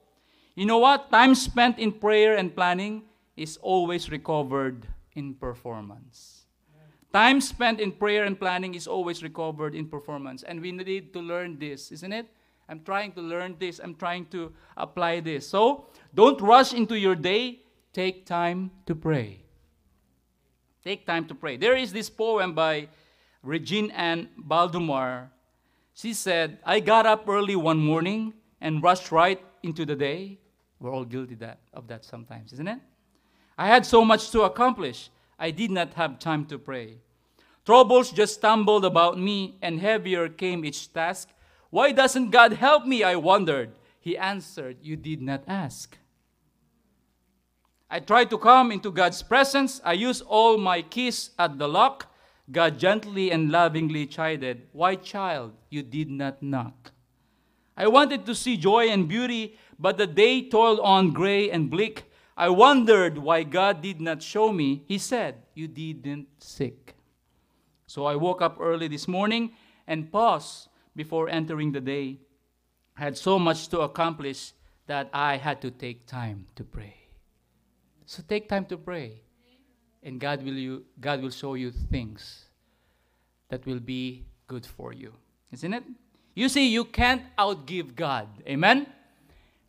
You 0.55 0.65
know 0.65 0.79
what? 0.79 1.11
Time 1.11 1.35
spent 1.35 1.77
in 1.77 1.91
prayer 1.91 2.37
and 2.37 2.55
planning 2.55 3.03
is 3.35 3.57
always 3.57 4.09
recovered 4.09 4.87
in 5.11 5.33
performance. 5.35 6.40
Time 7.13 7.41
spent 7.41 7.79
in 7.79 7.91
prayer 7.91 8.23
and 8.23 8.39
planning 8.39 8.73
is 8.73 8.87
always 8.87 9.21
recovered 9.21 9.75
in 9.75 9.87
performance. 9.87 10.43
And 10.43 10.61
we 10.61 10.71
need 10.71 11.13
to 11.13 11.19
learn 11.19 11.59
this, 11.59 11.91
isn't 11.91 12.13
it? 12.13 12.27
I'm 12.69 12.81
trying 12.81 13.11
to 13.13 13.21
learn 13.21 13.57
this. 13.59 13.79
I'm 13.83 13.95
trying 13.95 14.27
to 14.27 14.53
apply 14.77 15.19
this. 15.19 15.47
So 15.47 15.87
don't 16.13 16.39
rush 16.39 16.73
into 16.73 16.97
your 16.97 17.15
day. 17.15 17.59
Take 17.91 18.25
time 18.25 18.71
to 18.85 18.95
pray. 18.95 19.43
Take 20.83 21.05
time 21.05 21.25
to 21.25 21.35
pray. 21.35 21.57
There 21.57 21.75
is 21.75 21.91
this 21.91 22.09
poem 22.09 22.53
by 22.53 22.87
Regine 23.43 23.91
Ann 23.91 24.29
Baldomar. 24.39 25.29
She 25.93 26.13
said, 26.13 26.59
I 26.65 26.79
got 26.79 27.05
up 27.05 27.27
early 27.27 27.57
one 27.57 27.77
morning 27.77 28.33
and 28.61 28.81
rushed 28.81 29.11
right 29.11 29.43
into 29.63 29.85
the 29.85 29.95
day. 29.95 30.39
We're 30.79 30.91
all 30.91 31.05
guilty 31.05 31.35
that, 31.35 31.59
of 31.73 31.87
that 31.87 32.05
sometimes, 32.05 32.53
isn't 32.53 32.67
it? 32.67 32.79
I 33.57 33.67
had 33.67 33.85
so 33.85 34.05
much 34.05 34.31
to 34.31 34.43
accomplish, 34.43 35.09
I 35.41 35.49
did 35.49 35.71
not 35.71 35.95
have 35.95 36.19
time 36.19 36.45
to 36.45 36.59
pray. 36.59 36.99
Troubles 37.65 38.11
just 38.11 38.35
stumbled 38.35 38.85
about 38.85 39.17
me, 39.17 39.57
and 39.59 39.79
heavier 39.79 40.29
came 40.29 40.63
each 40.63 40.93
task. 40.93 41.29
Why 41.71 41.91
doesn't 41.91 42.29
God 42.29 42.53
help 42.53 42.85
me? 42.85 43.03
I 43.03 43.15
wondered. 43.15 43.71
He 43.99 44.15
answered, 44.15 44.77
You 44.83 44.95
did 44.95 45.19
not 45.19 45.43
ask. 45.47 45.97
I 47.89 47.99
tried 47.99 48.29
to 48.29 48.37
come 48.37 48.71
into 48.71 48.91
God's 48.91 49.23
presence. 49.23 49.81
I 49.83 49.93
used 49.93 50.21
all 50.27 50.59
my 50.59 50.83
keys 50.83 51.31
at 51.39 51.57
the 51.57 51.67
lock. 51.67 52.13
God 52.51 52.77
gently 52.77 53.31
and 53.31 53.49
lovingly 53.49 54.05
chided, 54.05 54.67
Why, 54.73 54.93
child, 54.93 55.53
you 55.71 55.81
did 55.81 56.11
not 56.11 56.43
knock? 56.43 56.91
I 57.75 57.87
wanted 57.87 58.27
to 58.27 58.35
see 58.35 58.57
joy 58.57 58.89
and 58.89 59.07
beauty, 59.07 59.57
but 59.79 59.97
the 59.97 60.05
day 60.05 60.47
toiled 60.47 60.79
on 60.81 61.13
gray 61.13 61.49
and 61.49 61.67
bleak. 61.71 62.10
I 62.41 62.49
wondered 62.49 63.19
why 63.19 63.43
God 63.43 63.83
did 63.83 64.01
not 64.01 64.23
show 64.23 64.51
me. 64.51 64.81
He 64.87 64.97
said, 64.97 65.35
You 65.53 65.67
didn't 65.67 66.27
seek. 66.39 66.95
So 67.85 68.05
I 68.05 68.15
woke 68.15 68.41
up 68.41 68.57
early 68.59 68.87
this 68.87 69.07
morning 69.07 69.51
and 69.85 70.11
paused 70.11 70.69
before 70.95 71.29
entering 71.29 71.71
the 71.71 71.81
day. 71.81 72.17
I 72.97 73.01
had 73.03 73.15
so 73.15 73.37
much 73.37 73.67
to 73.67 73.81
accomplish 73.81 74.53
that 74.87 75.11
I 75.13 75.37
had 75.37 75.61
to 75.61 75.69
take 75.69 76.07
time 76.07 76.47
to 76.55 76.63
pray. 76.63 76.95
So 78.07 78.23
take 78.27 78.49
time 78.49 78.65
to 78.73 78.77
pray. 78.77 79.21
And 80.01 80.19
God 80.19 80.43
will, 80.43 80.57
you, 80.57 80.85
God 80.99 81.21
will 81.21 81.29
show 81.29 81.53
you 81.53 81.69
things 81.69 82.45
that 83.49 83.67
will 83.67 83.79
be 83.79 84.25
good 84.47 84.65
for 84.65 84.93
you. 84.93 85.13
Isn't 85.51 85.75
it? 85.75 85.83
You 86.33 86.49
see, 86.49 86.69
you 86.69 86.85
can't 86.85 87.21
outgive 87.37 87.95
God. 87.95 88.27
Amen? 88.47 88.87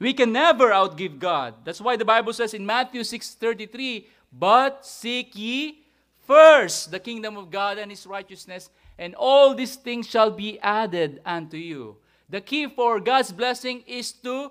We 0.02 0.12
can 0.12 0.32
never 0.32 0.70
outgive 0.70 1.20
God. 1.20 1.64
That's 1.64 1.80
why 1.80 1.94
the 1.94 2.04
Bible 2.04 2.32
says 2.32 2.54
in 2.54 2.66
Matthew 2.66 3.04
6:33, 3.04 4.08
"But 4.32 4.84
seek 4.84 5.30
ye 5.36 5.86
first 6.26 6.90
the 6.90 6.98
kingdom 6.98 7.36
of 7.36 7.52
God 7.52 7.78
and 7.78 7.88
his 7.88 8.04
righteousness, 8.04 8.68
and 8.98 9.14
all 9.14 9.54
these 9.54 9.76
things 9.76 10.10
shall 10.10 10.32
be 10.32 10.58
added 10.58 11.22
unto 11.24 11.56
you." 11.56 11.98
The 12.28 12.40
key 12.40 12.66
for 12.66 12.98
God's 12.98 13.30
blessing 13.30 13.84
is 13.86 14.10
to 14.26 14.50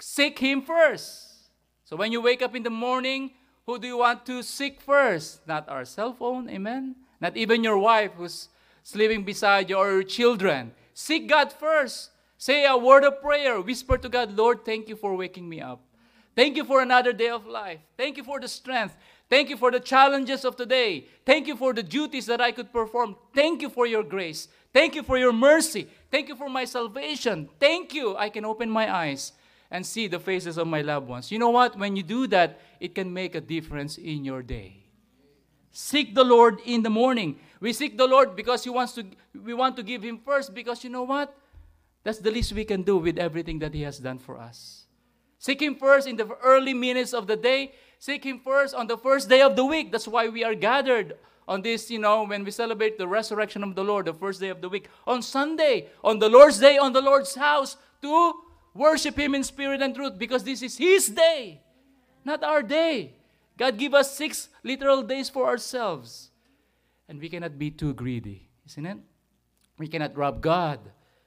seek 0.00 0.40
him 0.40 0.62
first. 0.62 1.46
So 1.84 1.94
when 1.94 2.10
you 2.10 2.20
wake 2.20 2.42
up 2.42 2.56
in 2.56 2.64
the 2.64 2.70
morning, 2.70 3.34
who 3.66 3.78
do 3.78 3.86
you 3.86 3.98
want 3.98 4.26
to 4.26 4.42
seek 4.42 4.80
first? 4.80 5.46
Not 5.46 5.68
our 5.68 5.84
cell 5.84 6.12
phone, 6.12 6.50
amen? 6.50 6.96
Not 7.20 7.36
even 7.36 7.62
your 7.62 7.78
wife 7.78 8.14
who's 8.18 8.48
sleeping 8.82 9.22
beside 9.22 9.70
you 9.70 9.76
or 9.76 9.92
your 9.92 10.02
children. 10.02 10.74
Seek 10.92 11.28
God 11.28 11.52
first. 11.52 12.10
Say 12.38 12.66
a 12.66 12.76
word 12.76 13.04
of 13.04 13.20
prayer. 13.20 13.60
Whisper 13.60 13.98
to 13.98 14.08
God, 14.08 14.36
Lord, 14.36 14.64
thank 14.64 14.88
you 14.88 14.96
for 14.96 15.16
waking 15.16 15.48
me 15.48 15.60
up. 15.60 15.80
Thank 16.34 16.56
you 16.56 16.64
for 16.64 16.82
another 16.82 17.14
day 17.14 17.30
of 17.30 17.46
life. 17.46 17.80
Thank 17.96 18.18
you 18.18 18.24
for 18.24 18.38
the 18.38 18.48
strength. 18.48 18.94
Thank 19.30 19.48
you 19.48 19.56
for 19.56 19.70
the 19.70 19.80
challenges 19.80 20.44
of 20.44 20.54
today. 20.54 21.06
Thank 21.24 21.46
you 21.46 21.56
for 21.56 21.72
the 21.72 21.82
duties 21.82 22.26
that 22.26 22.40
I 22.40 22.52
could 22.52 22.72
perform. 22.72 23.16
Thank 23.34 23.62
you 23.62 23.70
for 23.70 23.86
your 23.86 24.02
grace. 24.02 24.48
Thank 24.72 24.94
you 24.94 25.02
for 25.02 25.16
your 25.16 25.32
mercy. 25.32 25.88
Thank 26.10 26.28
you 26.28 26.36
for 26.36 26.50
my 26.50 26.66
salvation. 26.66 27.48
Thank 27.58 27.94
you. 27.94 28.14
I 28.16 28.28
can 28.28 28.44
open 28.44 28.70
my 28.70 28.94
eyes 28.94 29.32
and 29.70 29.84
see 29.84 30.06
the 30.06 30.20
faces 30.20 30.58
of 30.58 30.66
my 30.66 30.82
loved 30.82 31.08
ones. 31.08 31.32
You 31.32 31.38
know 31.38 31.50
what? 31.50 31.78
When 31.78 31.96
you 31.96 32.02
do 32.02 32.26
that, 32.28 32.60
it 32.80 32.94
can 32.94 33.12
make 33.12 33.34
a 33.34 33.40
difference 33.40 33.96
in 33.96 34.24
your 34.24 34.42
day. 34.42 34.84
Seek 35.72 36.14
the 36.14 36.24
Lord 36.24 36.60
in 36.64 36.82
the 36.82 36.90
morning. 36.90 37.38
We 37.60 37.72
seek 37.72 37.98
the 37.98 38.06
Lord 38.06 38.36
because 38.36 38.64
he 38.64 38.70
wants 38.70 38.92
to 38.92 39.04
we 39.44 39.54
want 39.54 39.76
to 39.76 39.82
give 39.82 40.02
him 40.02 40.18
first 40.18 40.54
because 40.54 40.84
you 40.84 40.90
know 40.90 41.02
what? 41.02 41.34
That's 42.06 42.22
the 42.22 42.30
least 42.30 42.52
we 42.52 42.64
can 42.64 42.82
do 42.82 42.98
with 42.98 43.18
everything 43.18 43.58
that 43.58 43.74
he 43.74 43.82
has 43.82 43.98
done 43.98 44.18
for 44.18 44.38
us. 44.38 44.86
Seek 45.40 45.60
him 45.60 45.74
first 45.74 46.06
in 46.06 46.14
the 46.14 46.28
early 46.38 46.72
minutes 46.72 47.12
of 47.12 47.26
the 47.26 47.34
day. 47.34 47.72
Seek 47.98 48.22
him 48.22 48.38
first 48.38 48.76
on 48.76 48.86
the 48.86 48.96
first 48.96 49.28
day 49.28 49.42
of 49.42 49.56
the 49.56 49.64
week. 49.64 49.90
That's 49.90 50.06
why 50.06 50.28
we 50.28 50.44
are 50.44 50.54
gathered 50.54 51.16
on 51.48 51.62
this, 51.62 51.90
you 51.90 51.98
know, 51.98 52.22
when 52.22 52.44
we 52.44 52.52
celebrate 52.52 52.96
the 52.96 53.08
resurrection 53.08 53.64
of 53.64 53.74
the 53.74 53.82
Lord, 53.82 54.06
the 54.06 54.14
first 54.14 54.38
day 54.38 54.50
of 54.50 54.60
the 54.60 54.68
week. 54.68 54.86
On 55.04 55.20
Sunday, 55.20 55.88
on 56.04 56.20
the 56.20 56.28
Lord's 56.28 56.60
day, 56.60 56.78
on 56.78 56.92
the 56.92 57.02
Lord's 57.02 57.34
house, 57.34 57.76
to 58.02 58.34
Worship 58.76 59.18
Him 59.18 59.34
in 59.34 59.42
spirit 59.42 59.80
and 59.80 59.94
truth 59.94 60.18
because 60.18 60.44
this 60.44 60.62
is 60.62 60.76
His 60.76 61.08
day, 61.08 61.62
not 62.24 62.44
our 62.44 62.62
day. 62.62 63.16
God 63.56 63.78
give 63.78 63.94
us 63.94 64.14
six 64.14 64.48
literal 64.62 65.02
days 65.02 65.30
for 65.30 65.48
ourselves. 65.48 66.30
And 67.08 67.18
we 67.18 67.30
cannot 67.30 67.58
be 67.58 67.70
too 67.70 67.94
greedy, 67.94 68.50
isn't 68.66 68.84
it? 68.84 68.98
We 69.78 69.88
cannot 69.88 70.16
rob 70.16 70.42
God. 70.42 70.80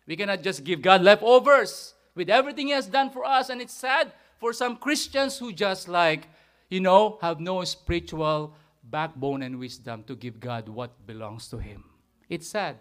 We 0.10 0.18
cannot 0.18 0.42
just 0.42 0.64
give 0.64 0.82
God 0.82 1.04
leftovers 1.04 1.94
with 2.16 2.32
everything 2.32 2.68
He 2.68 2.74
has 2.74 2.88
done 2.88 3.12
for 3.12 3.24
us. 3.24 3.50
And 3.50 3.62
it's 3.62 3.76
sad 3.76 4.12
for 4.40 4.54
some 4.54 4.76
Christians 4.76 5.38
who 5.38 5.54
just 5.54 5.88
like, 5.88 6.28
you 6.68 6.80
know, 6.80 7.20
have 7.22 7.40
no 7.40 7.64
spiritual 7.64 8.56
backbone 8.84 9.44
and 9.44 9.60
wisdom 9.60 10.04
to 10.08 10.16
give 10.16 10.40
God 10.40 10.68
what 10.68 11.06
belongs 11.06 11.48
to 11.50 11.60
Him. 11.60 11.84
It's 12.28 12.48
sad. 12.48 12.78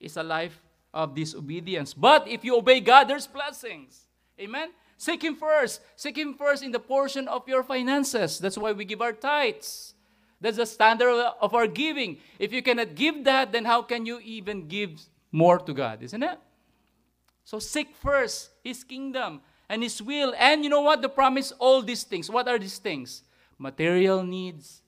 It's 0.00 0.16
a 0.16 0.22
life 0.22 0.58
of 0.94 1.14
disobedience. 1.14 1.92
But 1.92 2.26
if 2.26 2.42
you 2.46 2.56
obey 2.56 2.80
God, 2.80 3.08
there's 3.08 3.26
blessings. 3.26 4.08
Amen? 4.40 4.70
Seek 4.96 5.22
Him 5.22 5.36
first. 5.36 5.82
Seek 5.96 6.16
Him 6.16 6.32
first 6.32 6.62
in 6.62 6.72
the 6.72 6.80
portion 6.80 7.28
of 7.28 7.46
your 7.46 7.62
finances. 7.62 8.38
That's 8.38 8.56
why 8.56 8.72
we 8.72 8.86
give 8.86 9.02
our 9.02 9.12
tithes. 9.12 9.92
That's 10.40 10.56
the 10.56 10.64
standard 10.64 11.12
of 11.42 11.52
our 11.52 11.66
giving. 11.66 12.16
If 12.38 12.54
you 12.54 12.62
cannot 12.62 12.94
give 12.94 13.24
that, 13.24 13.52
then 13.52 13.66
how 13.66 13.82
can 13.82 14.06
you 14.06 14.18
even 14.20 14.66
give 14.66 14.98
more 15.30 15.58
to 15.58 15.74
God, 15.74 16.02
isn't 16.02 16.22
it? 16.22 16.38
So 17.44 17.58
seek 17.58 17.94
first 17.96 18.50
His 18.62 18.84
kingdom 18.84 19.40
and 19.68 19.82
His 19.82 20.02
will. 20.02 20.34
And 20.38 20.64
you 20.64 20.70
know 20.70 20.82
what? 20.82 21.02
The 21.02 21.08
promise 21.08 21.52
all 21.52 21.82
these 21.82 22.04
things. 22.04 22.30
What 22.30 22.48
are 22.48 22.58
these 22.58 22.78
things? 22.78 23.22
Material 23.58 24.22
needs, 24.22 24.82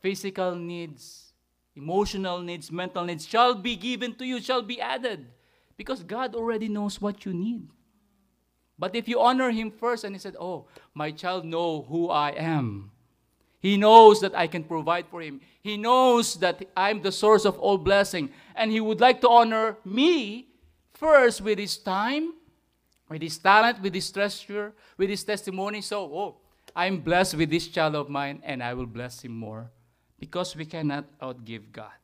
physical 0.00 0.54
needs, 0.54 1.32
emotional 1.74 2.40
needs, 2.40 2.70
mental 2.70 3.04
needs 3.04 3.26
shall 3.26 3.54
be 3.54 3.76
given 3.76 4.14
to 4.16 4.24
you, 4.24 4.40
shall 4.40 4.62
be 4.62 4.80
added. 4.80 5.26
Because 5.76 6.02
God 6.02 6.34
already 6.34 6.68
knows 6.68 7.00
what 7.00 7.24
you 7.24 7.32
need. 7.32 7.68
But 8.78 8.94
if 8.94 9.08
you 9.08 9.20
honor 9.20 9.50
Him 9.50 9.70
first 9.70 10.04
and 10.04 10.14
He 10.14 10.18
said, 10.18 10.36
Oh, 10.38 10.66
my 10.94 11.10
child 11.10 11.44
know 11.44 11.82
who 11.82 12.10
I 12.10 12.30
am. 12.30 12.90
He 13.64 13.78
knows 13.78 14.20
that 14.20 14.36
I 14.36 14.46
can 14.46 14.62
provide 14.62 15.06
for 15.08 15.22
him. 15.22 15.40
He 15.62 15.78
knows 15.78 16.34
that 16.34 16.62
I'm 16.76 17.00
the 17.00 17.10
source 17.10 17.46
of 17.46 17.58
all 17.58 17.78
blessing. 17.78 18.28
And 18.54 18.70
he 18.70 18.78
would 18.78 19.00
like 19.00 19.22
to 19.22 19.28
honor 19.30 19.78
me 19.86 20.48
first 20.92 21.40
with 21.40 21.58
his 21.58 21.78
time, 21.78 22.34
with 23.08 23.22
his 23.22 23.38
talent, 23.38 23.80
with 23.80 23.94
his 23.94 24.12
treasure, 24.12 24.74
with 24.98 25.08
his 25.08 25.24
testimony. 25.24 25.80
So, 25.80 26.04
oh, 26.04 26.36
I'm 26.76 27.00
blessed 27.00 27.36
with 27.36 27.48
this 27.48 27.66
child 27.68 27.94
of 27.94 28.10
mine, 28.10 28.42
and 28.44 28.62
I 28.62 28.74
will 28.74 28.84
bless 28.84 29.22
him 29.22 29.32
more. 29.32 29.70
Because 30.20 30.54
we 30.54 30.66
cannot 30.66 31.06
outgive 31.18 31.72
God. 31.72 31.96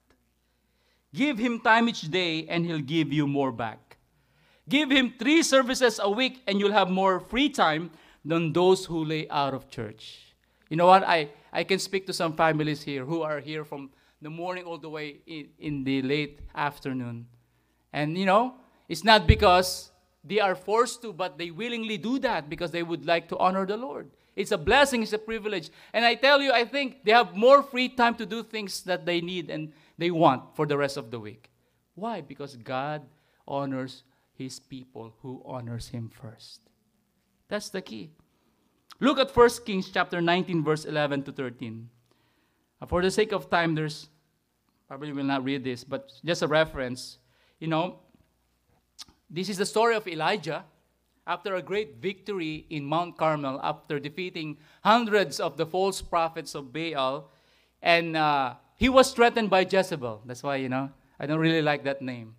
Give 1.13 1.37
him 1.37 1.61
time 1.61 1.91
each 1.91 2.11
day, 2.11 2.47
and 2.49 2.65
he'll 2.65 2.81
give 2.81 3.13
you 3.13 3.27
more 3.27 3.53
back. 3.53 3.99
Give 4.67 4.91
him 4.91 5.13
three 5.19 5.43
services 5.43 6.01
a 6.03 6.09
week, 6.09 6.41
and 6.47 6.59
you'll 6.59 6.73
have 6.73 6.89
more 6.89 7.21
free 7.21 7.51
time 7.51 7.91
than 8.25 8.55
those 8.55 8.87
who 8.87 9.05
lay 9.05 9.29
out 9.29 9.53
of 9.53 9.69
church. 9.69 10.33
You 10.71 10.79
know 10.79 10.87
what? 10.87 11.05
I, 11.05 11.29
I 11.53 11.65
can 11.65 11.79
speak 11.79 12.07
to 12.07 12.13
some 12.13 12.35
families 12.35 12.83
here 12.83 13.05
who 13.05 13.23
are 13.23 13.41
here 13.41 13.65
from 13.65 13.91
the 14.23 14.31
morning 14.31 14.65
all 14.65 14.79
the 14.79 14.91
way 14.91 15.21
in, 15.27 15.49
in 15.59 15.85
the 15.85 16.03
late 16.03 16.41
afternoon. 16.55 17.27
And, 17.93 18.17
you 18.17 18.27
know, 18.27 18.55
it's 18.89 19.05
not 19.05 19.27
because 19.27 19.91
they 20.23 20.41
are 20.41 20.55
forced 20.55 21.03
to, 21.03 21.13
but 21.13 21.39
they 21.39 21.51
willingly 21.51 21.99
do 21.99 22.19
that 22.21 22.49
because 22.49 22.71
they 22.71 22.83
would 22.83 23.07
like 23.07 23.29
to 23.29 23.39
honor 23.39 23.67
the 23.67 23.77
Lord. 23.77 24.11
It's 24.37 24.53
a 24.53 24.59
blessing, 24.59 25.03
it's 25.03 25.13
a 25.13 25.19
privilege. 25.19 25.71
And 25.93 26.05
I 26.05 26.15
tell 26.15 26.41
you, 26.41 26.53
I 26.53 26.65
think 26.65 27.05
they 27.05 27.13
have 27.13 27.35
more 27.35 27.63
free 27.63 27.89
time 27.89 28.15
to 28.17 28.27
do 28.27 28.43
things 28.43 28.83
that 28.83 29.05
they 29.05 29.21
need 29.21 29.51
and 29.51 29.73
they 29.99 30.11
want 30.11 30.55
for 30.55 30.67
the 30.67 30.79
rest 30.79 30.97
of 30.97 31.11
the 31.11 31.19
week. 31.19 31.51
Why? 31.95 32.21
Because 32.21 32.57
God 32.57 33.03
honors 33.47 34.05
his 34.33 34.59
people 34.61 35.15
who 35.23 35.43
honors 35.45 35.89
him 35.89 36.09
first. 36.09 36.61
That's 37.49 37.69
the 37.69 37.83
key. 37.83 38.13
Look 39.01 39.19
at 39.19 39.35
1 39.35 39.51
Kings 39.65 39.89
chapter 39.89 40.21
19, 40.21 40.63
verse 40.63 40.85
11 40.85 41.23
to 41.25 41.33
13. 41.33 41.89
Uh, 42.81 42.87
for 42.87 43.01
the 43.01 43.11
sake 43.11 43.33
of 43.33 43.49
time, 43.49 43.75
there's 43.75 44.09
probably 44.87 45.13
will 45.13 45.25
not 45.25 45.43
read 45.43 45.65
this, 45.65 45.85
but 45.85 46.13
just 46.23 46.43
a 46.43 46.47
reference. 46.47 47.19
You 47.61 47.69
know, 47.69 48.01
this 49.31 49.49
is 49.49 49.57
the 49.57 49.65
story 49.65 49.97
of 49.97 50.07
Elijah 50.07 50.65
after 51.27 51.55
a 51.55 51.63
great 51.63 51.97
victory 51.97 52.67
in 52.69 52.85
Mount 52.85 53.17
Carmel, 53.17 53.59
after 53.63 53.99
defeating 53.99 54.59
hundreds 54.85 55.41
of 55.41 55.57
the 55.57 55.65
false 55.65 56.03
prophets 56.03 56.55
of 56.55 56.73
Baal, 56.73 57.31
and 57.81 58.17
uh, 58.17 58.55
he 58.77 58.89
was 58.89 59.13
threatened 59.13 59.49
by 59.49 59.61
Jezebel. 59.61 60.23
That's 60.27 60.43
why, 60.43 60.57
you 60.57 60.69
know, 60.69 60.91
I 61.19 61.27
don't 61.27 61.39
really 61.39 61.63
like 61.63 61.85
that 61.85 62.03
name. 62.03 62.35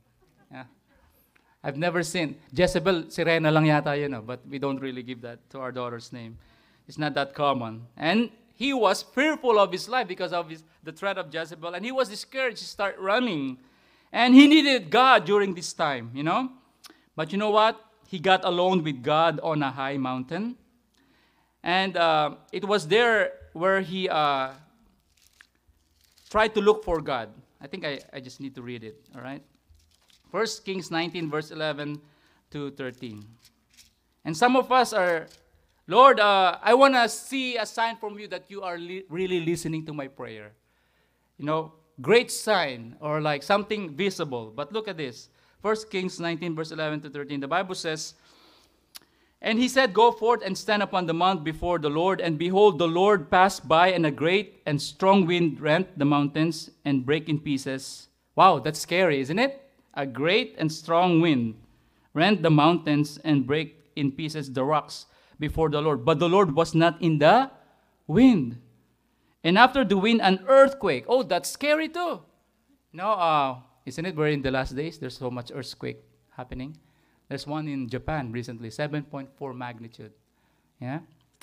I've 1.64 1.78
never 1.78 2.02
seen 2.02 2.38
Jezebel, 2.54 3.04
Sirena 3.04 3.54
lang 3.54 3.66
yata 3.66 4.00
yun, 4.00 4.12
know, 4.12 4.22
but 4.22 4.42
we 4.50 4.58
don't 4.58 4.80
really 4.80 5.04
give 5.04 5.22
that 5.22 5.48
to 5.52 5.60
our 5.60 5.72
daughter's 5.72 6.12
name. 6.12 6.38
It's 6.88 6.98
not 6.98 7.14
that 7.14 7.34
common. 7.34 7.88
And 7.98 8.30
he 8.56 8.74
was 8.74 9.02
fearful 9.02 9.60
of 9.60 9.72
his 9.72 9.90
life 9.90 10.08
because 10.08 10.34
of 10.34 10.50
his, 10.50 10.64
the 10.84 10.92
threat 10.92 11.18
of 11.18 11.34
Jezebel. 11.34 11.74
And 11.74 11.84
he 11.84 11.92
was 11.92 12.10
discouraged 12.10 12.58
to 12.58 12.66
start 12.66 12.98
running. 13.00 13.58
And 14.12 14.36
he 14.36 14.48
needed 14.48 14.90
God 14.90 15.26
during 15.26 15.54
this 15.54 15.74
time, 15.74 16.12
you 16.14 16.24
know? 16.24 16.52
But 17.16 17.32
you 17.32 17.38
know 17.38 17.50
what? 17.50 17.84
He 18.08 18.20
got 18.20 18.44
alone 18.46 18.84
with 18.84 19.02
God 19.02 19.40
on 19.42 19.64
a 19.64 19.72
high 19.72 19.98
mountain. 19.98 20.58
And 21.64 21.96
uh, 21.96 22.36
it 22.52 22.66
was 22.66 22.88
there 22.88 23.34
where 23.54 23.82
he 23.82 24.10
uh, 24.10 24.52
tried 26.30 26.54
to 26.56 26.62
look 26.62 26.84
for 26.84 27.02
God. 27.02 27.30
I 27.62 27.68
think 27.68 27.86
I, 27.86 28.00
I 28.12 28.20
just 28.20 28.40
need 28.40 28.56
to 28.56 28.62
read 28.62 28.84
it, 28.84 28.96
all 29.16 29.22
right? 29.22 29.44
First 30.32 30.66
Kings 30.66 30.90
19, 30.90 31.30
verse 31.30 31.52
11 31.52 32.02
to 32.52 32.72
13. 32.72 33.26
And 34.26 34.36
some 34.36 34.56
of 34.56 34.72
us 34.72 34.94
are 34.94 35.28
Lord, 35.88 36.20
uh, 36.20 36.58
I 36.62 36.74
want 36.74 36.94
to 36.94 37.10
see 37.10 37.58
a 37.58 37.66
sign 37.66 37.98
from 37.98 38.18
you 38.20 38.28
that 38.28 38.46
you 38.50 38.62
are 38.62 38.78
li- 38.78 39.04
really 39.10 39.40
listening 39.40 39.86
to 39.88 39.94
my 39.94 40.08
prayer. 40.08 40.54
You 41.38 41.46
know, 41.46 41.74
great 42.02 42.32
sign 42.32 42.96
or 43.00 43.20
like 43.20 43.44
something 43.44 43.96
visible. 43.96 44.54
But 44.56 44.72
look 44.72 44.88
at 44.88 44.98
this. 44.98 45.30
1 45.62 45.76
Kings 45.90 46.20
19, 46.20 46.56
verse 46.56 46.72
11 46.72 47.02
to 47.02 47.10
13. 47.10 47.40
The 47.40 47.48
Bible 47.48 47.76
says, 47.76 48.14
And 49.42 49.58
he 49.58 49.68
said, 49.68 49.94
Go 49.94 50.12
forth 50.12 50.42
and 50.44 50.58
stand 50.58 50.84
upon 50.84 51.08
the 51.08 51.14
mount 51.14 51.44
before 51.44 51.80
the 51.80 51.90
Lord. 51.90 52.22
And 52.22 52.38
behold, 52.38 52.78
the 52.78 52.88
Lord 52.88 53.30
passed 53.30 53.68
by, 53.68 53.90
and 53.90 54.06
a 54.06 54.12
great 54.12 54.62
and 54.66 54.82
strong 54.82 55.26
wind 55.26 55.60
rent 55.60 55.98
the 55.98 56.06
mountains 56.06 56.70
and 56.86 57.06
break 57.06 57.28
in 57.28 57.40
pieces. 57.40 58.08
Wow, 58.36 58.60
that's 58.60 58.80
scary, 58.80 59.20
isn't 59.20 59.40
it? 59.40 59.62
A 59.94 60.06
great 60.06 60.56
and 60.58 60.72
strong 60.72 61.22
wind 61.22 61.56
rent 62.14 62.42
the 62.44 62.52
mountains 62.52 63.20
and 63.24 63.46
break 63.46 63.78
in 63.96 64.12
pieces 64.12 64.52
the 64.52 64.64
rocks 64.64 65.06
before 65.42 65.70
the 65.70 65.82
Lord. 65.82 66.06
But 66.06 66.20
the 66.20 66.30
Lord 66.30 66.54
was 66.54 66.78
not 66.78 67.02
in 67.02 67.18
the 67.18 67.50
wind. 68.06 68.62
And 69.44 69.58
after 69.58 69.84
the 69.84 69.98
wind, 69.98 70.22
an 70.22 70.46
earthquake. 70.48 71.06
Oh, 71.10 71.24
that's 71.24 71.50
scary 71.50 71.90
too. 71.90 72.22
No, 72.94 73.12
uh, 73.12 73.58
isn't 73.86 74.06
it? 74.06 74.16
We're 74.16 74.30
in 74.30 74.46
the 74.46 74.52
last 74.52 74.78
days. 74.78 75.02
There's 75.02 75.18
so 75.18 75.32
much 75.32 75.52
earthquake 75.54 75.98
happening. 76.38 76.78
There's 77.28 77.48
one 77.48 77.68
in 77.68 77.90
Japan 77.90 78.32
recently, 78.32 78.70
7.4 78.70 79.34
magnitude. 79.56 80.14
Yeah, 80.80 81.00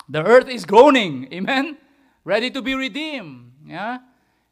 the 0.07 0.23
earth 0.23 0.47
is 0.47 0.63
groaning. 0.63 1.27
Amen. 1.33 1.77
Ready 2.23 2.49
to 2.51 2.61
be 2.61 2.75
redeemed. 2.75 3.51
Yeah. 3.65 3.99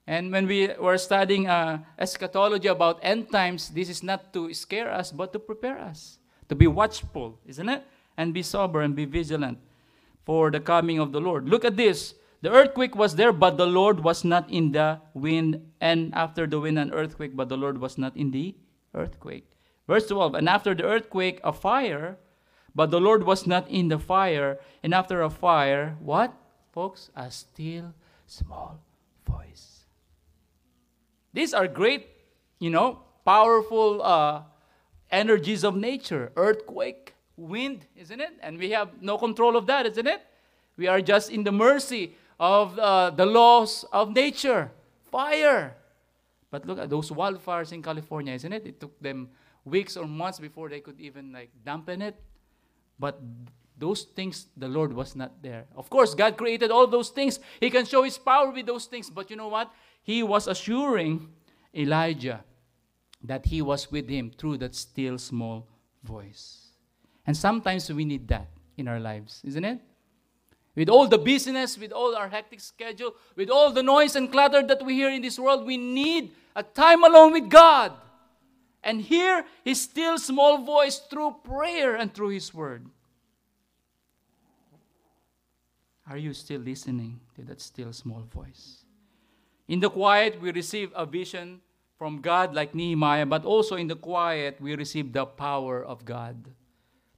And 0.07 0.31
when 0.31 0.47
we 0.47 0.71
were 0.79 0.97
studying 0.97 1.47
uh, 1.47 1.83
eschatology 1.99 2.69
about 2.69 2.99
end 3.03 3.31
times, 3.31 3.69
this 3.69 3.89
is 3.89 4.01
not 4.01 4.31
to 4.33 4.53
scare 4.53 4.89
us, 4.89 5.11
but 5.11 5.31
to 5.33 5.39
prepare 5.39 5.77
us, 5.77 6.17
to 6.47 6.55
be 6.55 6.65
watchful, 6.65 7.39
isn't 7.45 7.67
it? 7.67 7.83
And 8.17 8.33
be 8.33 8.41
sober 8.41 8.81
and 8.81 8.95
be 8.95 9.05
vigilant 9.05 9.59
for 10.25 10.51
the 10.51 10.59
coming 10.59 10.99
of 10.99 11.11
the 11.11 11.21
Lord. 11.21 11.47
Look 11.47 11.63
at 11.63 11.77
this. 11.77 12.15
The 12.41 12.51
earthquake 12.51 12.95
was 12.95 13.15
there, 13.15 13.33
but 13.33 13.57
the 13.57 13.65
Lord 13.65 14.03
was 14.03 14.23
not 14.23 14.49
in 14.49 14.71
the 14.71 14.99
wind. 15.13 15.61
And 15.79 16.13
after 16.13 16.45
the 16.45 16.59
wind, 16.59 16.77
an 16.77 16.93
earthquake, 16.93 17.35
but 17.35 17.49
the 17.49 17.57
Lord 17.57 17.79
was 17.79 17.97
not 17.97 18.15
in 18.15 18.31
the 18.31 18.55
earthquake. 18.93 19.49
Verse 19.87 20.07
12 20.07 20.35
And 20.35 20.49
after 20.49 20.75
the 20.75 20.83
earthquake, 20.83 21.39
a 21.43 21.53
fire, 21.53 22.17
but 22.75 22.91
the 22.91 22.99
Lord 22.99 23.23
was 23.23 23.47
not 23.47 23.67
in 23.69 23.87
the 23.87 23.97
fire. 23.97 24.59
And 24.83 24.93
after 24.93 25.21
a 25.21 25.29
fire, 25.29 25.97
what, 25.99 26.33
folks? 26.71 27.09
A 27.15 27.31
still 27.31 27.93
small 28.27 28.83
voice. 29.25 29.85
These 31.33 31.53
are 31.53 31.67
great, 31.67 32.07
you 32.59 32.69
know, 32.69 32.99
powerful 33.25 34.01
uh, 34.03 34.43
energies 35.09 35.63
of 35.63 35.75
nature 35.75 36.31
earthquake, 36.35 37.13
wind, 37.37 37.85
isn't 37.95 38.19
it? 38.19 38.33
And 38.41 38.57
we 38.57 38.71
have 38.71 39.01
no 39.01 39.17
control 39.17 39.55
of 39.55 39.65
that, 39.67 39.85
isn't 39.85 40.07
it? 40.07 40.21
We 40.75 40.87
are 40.87 41.01
just 41.01 41.31
in 41.31 41.43
the 41.43 41.51
mercy 41.51 42.15
of 42.39 42.77
uh, 42.77 43.11
the 43.11 43.25
laws 43.25 43.85
of 43.93 44.13
nature. 44.13 44.71
Fire. 45.05 45.75
But 46.51 46.65
look 46.65 46.79
at 46.79 46.89
those 46.89 47.09
wildfires 47.09 47.71
in 47.71 47.81
California, 47.81 48.33
isn't 48.33 48.51
it? 48.51 48.65
It 48.65 48.79
took 48.79 48.99
them 48.99 49.29
weeks 49.63 49.97
or 49.97 50.05
months 50.05 50.39
before 50.39 50.69
they 50.69 50.79
could 50.79 50.99
even 50.99 51.31
like 51.31 51.49
dampen 51.63 52.01
it. 52.01 52.15
But 52.99 53.21
those 53.77 54.03
things, 54.03 54.47
the 54.57 54.67
Lord 54.67 54.93
was 54.93 55.15
not 55.15 55.41
there. 55.41 55.65
Of 55.75 55.89
course, 55.89 56.15
God 56.15 56.37
created 56.37 56.71
all 56.71 56.87
those 56.87 57.09
things. 57.09 57.39
He 57.59 57.69
can 57.69 57.85
show 57.85 58.03
His 58.03 58.17
power 58.17 58.49
with 58.49 58.65
those 58.65 58.85
things. 58.85 59.09
But 59.09 59.29
you 59.29 59.35
know 59.35 59.49
what? 59.49 59.71
He 60.01 60.23
was 60.23 60.47
assuring 60.47 61.29
Elijah 61.75 62.43
that 63.23 63.45
He 63.45 63.61
was 63.61 63.91
with 63.91 64.07
him 64.09 64.31
through 64.31 64.57
that 64.57 64.73
still 64.73 65.17
small 65.17 65.67
voice. 66.03 66.66
And 67.27 67.35
sometimes 67.35 67.91
we 67.91 68.05
need 68.05 68.27
that 68.29 68.47
in 68.77 68.87
our 68.87 68.99
lives, 68.99 69.41
isn't 69.45 69.65
it? 69.65 69.79
With 70.75 70.89
all 70.89 71.07
the 71.07 71.17
busyness, 71.17 71.77
with 71.77 71.91
all 71.91 72.15
our 72.15 72.29
hectic 72.29 72.61
schedule, 72.61 73.15
with 73.35 73.49
all 73.49 73.71
the 73.71 73.83
noise 73.83 74.15
and 74.15 74.31
clutter 74.31 74.63
that 74.63 74.85
we 74.85 74.93
hear 74.93 75.09
in 75.09 75.21
this 75.21 75.37
world, 75.37 75.65
we 75.65 75.75
need 75.75 76.31
a 76.55 76.63
time 76.63 77.03
alone 77.03 77.33
with 77.33 77.49
God. 77.49 77.91
And 78.83 79.01
hear 79.01 79.43
His 79.65 79.81
still 79.81 80.17
small 80.17 80.59
voice 80.63 80.99
through 80.99 81.35
prayer 81.43 81.95
and 81.95 82.13
through 82.13 82.29
His 82.29 82.53
Word. 82.53 82.85
Are 86.09 86.17
you 86.17 86.33
still 86.33 86.61
listening 86.61 87.19
to 87.35 87.41
that 87.45 87.59
still 87.59 87.91
small 87.91 88.21
voice? 88.21 88.85
In 89.67 89.81
the 89.81 89.89
quiet, 89.89 90.39
we 90.39 90.53
receive 90.53 90.91
a 90.95 91.05
vision 91.05 91.59
from 91.97 92.21
God 92.21 92.53
like 92.53 92.73
Nehemiah, 92.73 93.25
but 93.25 93.43
also 93.43 93.75
in 93.75 93.87
the 93.87 93.95
quiet, 93.95 94.61
we 94.61 94.75
receive 94.75 95.11
the 95.11 95.25
power 95.25 95.83
of 95.83 96.05
God. 96.05 96.37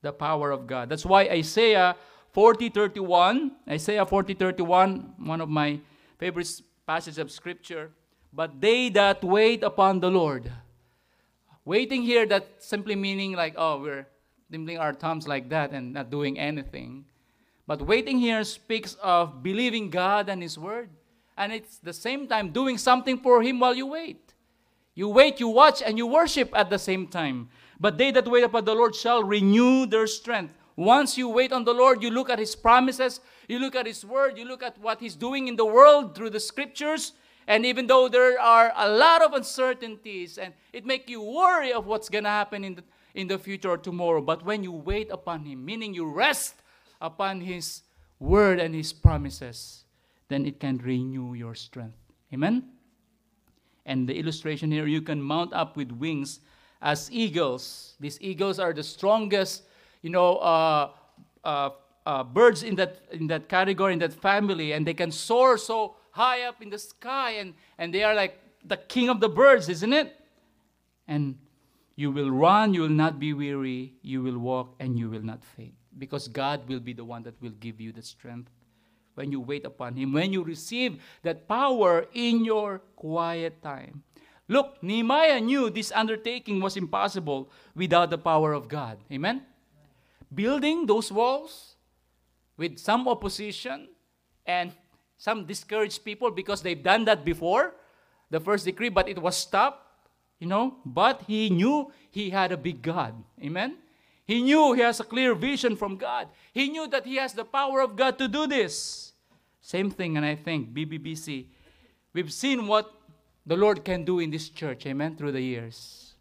The 0.02 0.12
power 0.14 0.52
of 0.52 0.66
God. 0.68 0.90
That's 0.90 1.06
why 1.06 1.24
Isaiah 1.30 1.96
40 2.32 2.70
31, 2.70 3.52
Isaiah 3.68 4.06
40 4.06 4.34
31, 4.34 5.14
one 5.18 5.42
of 5.42 5.50
my 5.50 5.80
favorite 6.18 6.50
passages 6.86 7.18
of 7.18 7.32
scripture. 7.32 7.92
But 8.32 8.62
they 8.62 8.90
that 8.90 9.24
wait 9.24 9.64
upon 9.64 10.00
the 10.00 10.12
Lord. 10.12 10.52
Waiting 11.66 12.04
here, 12.04 12.26
that 12.28 12.48
simply 12.60 12.96
meaning 12.96 13.34
like, 13.34 13.56
oh, 13.58 13.82
we're 13.82 14.08
dimpling 14.52 14.80
our 14.80 14.94
thumbs 14.94 15.28
like 15.28 15.50
that 15.50 15.72
and 15.72 15.94
not 15.94 16.10
doing 16.10 16.40
anything. 16.40 17.06
But 17.68 17.82
waiting 17.82 18.18
here 18.18 18.44
speaks 18.44 18.96
of 19.02 19.44
believing 19.44 19.90
God 19.90 20.30
and 20.30 20.42
His 20.42 20.58
Word. 20.58 20.90
And 21.38 21.54
it's 21.54 21.78
the 21.78 21.94
same 21.94 22.28
time 22.28 22.50
doing 22.50 22.78
something 22.78 23.20
for 23.20 23.42
Him 23.44 23.60
while 23.60 23.76
you 23.76 23.86
wait. 23.86 24.34
You 24.96 25.08
wait, 25.10 25.40
you 25.40 25.48
watch, 25.48 25.82
and 25.82 25.98
you 25.98 26.08
worship 26.08 26.50
at 26.54 26.70
the 26.70 26.80
same 26.80 27.08
time. 27.08 27.50
But 27.80 27.98
they 27.98 28.12
that 28.12 28.28
wait 28.28 28.44
upon 28.44 28.66
the 28.66 28.76
Lord 28.76 28.96
shall 28.96 29.24
renew 29.24 29.86
their 29.86 30.08
strength. 30.08 30.54
Once 30.76 31.18
you 31.18 31.30
wait 31.30 31.52
on 31.52 31.66
the 31.66 31.74
Lord, 31.74 32.02
you 32.04 32.10
look 32.10 32.30
at 32.30 32.40
His 32.40 32.56
promises, 32.56 33.20
you 33.48 33.60
look 33.60 33.76
at 33.76 33.86
His 33.86 34.06
Word, 34.06 34.38
you 34.38 34.46
look 34.46 34.64
at 34.64 34.78
what 34.80 35.00
He's 35.00 35.16
doing 35.16 35.48
in 35.48 35.56
the 35.56 35.66
world 35.66 36.16
through 36.16 36.30
the 36.30 36.40
Scriptures, 36.40 37.14
and 37.48 37.66
even 37.66 37.88
though 37.88 38.08
there 38.08 38.40
are 38.40 38.72
a 38.76 38.88
lot 38.88 39.24
of 39.24 39.34
uncertainties 39.34 40.38
and 40.38 40.54
it 40.72 40.86
make 40.86 41.10
you 41.10 41.22
worry 41.22 41.74
of 41.74 41.88
what's 41.88 42.08
going 42.08 42.24
to 42.24 42.30
happen 42.30 42.64
in 42.64 42.76
the, 42.76 42.84
in 43.16 43.28
the 43.28 43.40
future 43.40 43.72
or 43.72 43.78
tomorrow, 43.78 44.22
but 44.22 44.46
when 44.46 44.64
you 44.64 44.72
wait 44.72 45.10
upon 45.12 45.46
him, 45.46 45.66
meaning 45.66 45.94
you 45.94 46.06
rest 46.06 46.62
upon 47.02 47.42
his 47.42 47.82
word 48.20 48.60
and 48.60 48.76
his 48.76 48.94
promises, 48.94 49.86
then 50.28 50.46
it 50.46 50.60
can 50.60 50.78
renew 50.78 51.34
your 51.34 51.56
strength. 51.56 51.98
Amen? 52.32 52.70
And 53.86 54.08
the 54.08 54.18
illustration 54.18 54.72
here, 54.72 54.86
you 54.86 55.02
can 55.02 55.20
mount 55.20 55.52
up 55.52 55.76
with 55.76 55.92
wings 55.92 56.42
as 56.82 57.10
eagles. 57.12 57.96
These 58.00 58.18
eagles 58.22 58.60
are 58.60 58.74
the 58.74 58.84
strongest, 58.84 59.64
you 60.02 60.10
know, 60.10 60.38
uh, 60.38 60.92
uh, 61.44 61.70
uh, 62.06 62.24
birds 62.24 62.64
in 62.64 62.76
that 62.76 63.02
in 63.12 63.28
that 63.28 63.50
category 63.50 63.94
in 63.94 64.00
that 64.00 64.14
family, 64.14 64.72
and 64.74 64.86
they 64.86 64.94
can 64.94 65.12
soar 65.12 65.58
so 65.58 65.96
high 66.12 66.44
up 66.44 66.62
in 66.62 66.70
the 66.70 66.80
sky, 66.80 67.32
and, 67.32 67.54
and 67.78 67.94
they 67.94 68.04
are 68.04 68.16
like 68.16 68.40
the 68.66 68.78
king 68.78 69.10
of 69.10 69.20
the 69.20 69.30
birds, 69.30 69.70
isn't 69.70 69.94
it? 69.94 70.16
And 71.08 71.38
you 71.96 72.12
will 72.12 72.32
run, 72.32 72.74
you 72.74 72.82
will 72.82 72.90
not 72.90 73.20
be 73.20 73.34
weary, 73.34 73.94
you 74.02 74.22
will 74.22 74.38
walk, 74.38 74.76
and 74.80 74.98
you 74.98 75.10
will 75.10 75.22
not 75.22 75.44
faint. 75.44 75.74
Because 75.98 76.28
God 76.28 76.68
will 76.68 76.80
be 76.80 76.94
the 76.94 77.04
one 77.04 77.24
that 77.24 77.36
will 77.42 77.56
give 77.60 77.82
you 77.82 77.92
the 77.92 78.02
strength 78.02 78.50
when 79.16 79.32
you 79.32 79.42
wait 79.42 79.66
upon 79.66 79.96
Him, 79.96 80.14
when 80.14 80.32
you 80.32 80.44
receive 80.44 81.02
that 81.24 81.48
power 81.48 82.06
in 82.14 82.46
your 82.46 82.80
quiet 82.96 83.62
time. 83.62 84.04
Look, 84.50 84.82
Nehemiah 84.82 85.40
knew 85.40 85.70
this 85.70 85.94
undertaking 85.94 86.60
was 86.60 86.76
impossible 86.76 87.52
without 87.76 88.10
the 88.10 88.18
power 88.18 88.52
of 88.52 88.68
God. 88.68 88.98
Amen? 89.14 89.46
Building 90.34 90.88
those 90.88 91.12
walls 91.12 91.76
with 92.58 92.80
some 92.80 93.08
opposition 93.08 93.90
and 94.48 94.74
some 95.18 95.46
discouraged 95.46 96.04
people 96.04 96.32
because 96.32 96.64
they've 96.64 96.82
done 96.82 97.06
that 97.06 97.24
before, 97.24 97.76
the 98.32 98.40
first 98.40 98.66
decree, 98.66 98.90
but 98.90 99.08
it 99.08 99.22
was 99.22 99.38
stopped, 99.38 99.86
you 100.40 100.48
know. 100.48 100.78
But 100.84 101.24
he 101.28 101.52
knew 101.52 101.92
he 102.10 102.32
had 102.32 102.52
a 102.52 102.58
big 102.58 102.82
God. 102.82 103.14
Amen? 103.44 103.78
He 104.26 104.42
knew 104.42 104.74
he 104.74 104.82
has 104.82 105.00
a 105.00 105.04
clear 105.04 105.36
vision 105.36 105.76
from 105.76 105.96
God. 105.96 106.28
He 106.54 106.70
knew 106.70 106.88
that 106.88 107.06
he 107.06 107.18
has 107.18 107.34
the 107.34 107.46
power 107.46 107.82
of 107.82 107.96
God 107.96 108.18
to 108.18 108.28
do 108.28 108.48
this. 108.48 109.14
Same 109.62 109.92
thing, 109.92 110.18
and 110.18 110.26
I 110.26 110.36
think 110.36 110.74
BBBC, 110.74 111.46
we've 112.14 112.34
seen 112.34 112.66
what 112.66 112.99
the 113.46 113.56
Lord 113.56 113.84
can 113.84 114.04
do 114.04 114.20
in 114.20 114.30
this 114.30 114.50
church, 114.50 114.86
amen, 114.86 115.16
through 115.16 115.32
the 115.32 115.42
years. 115.42 116.14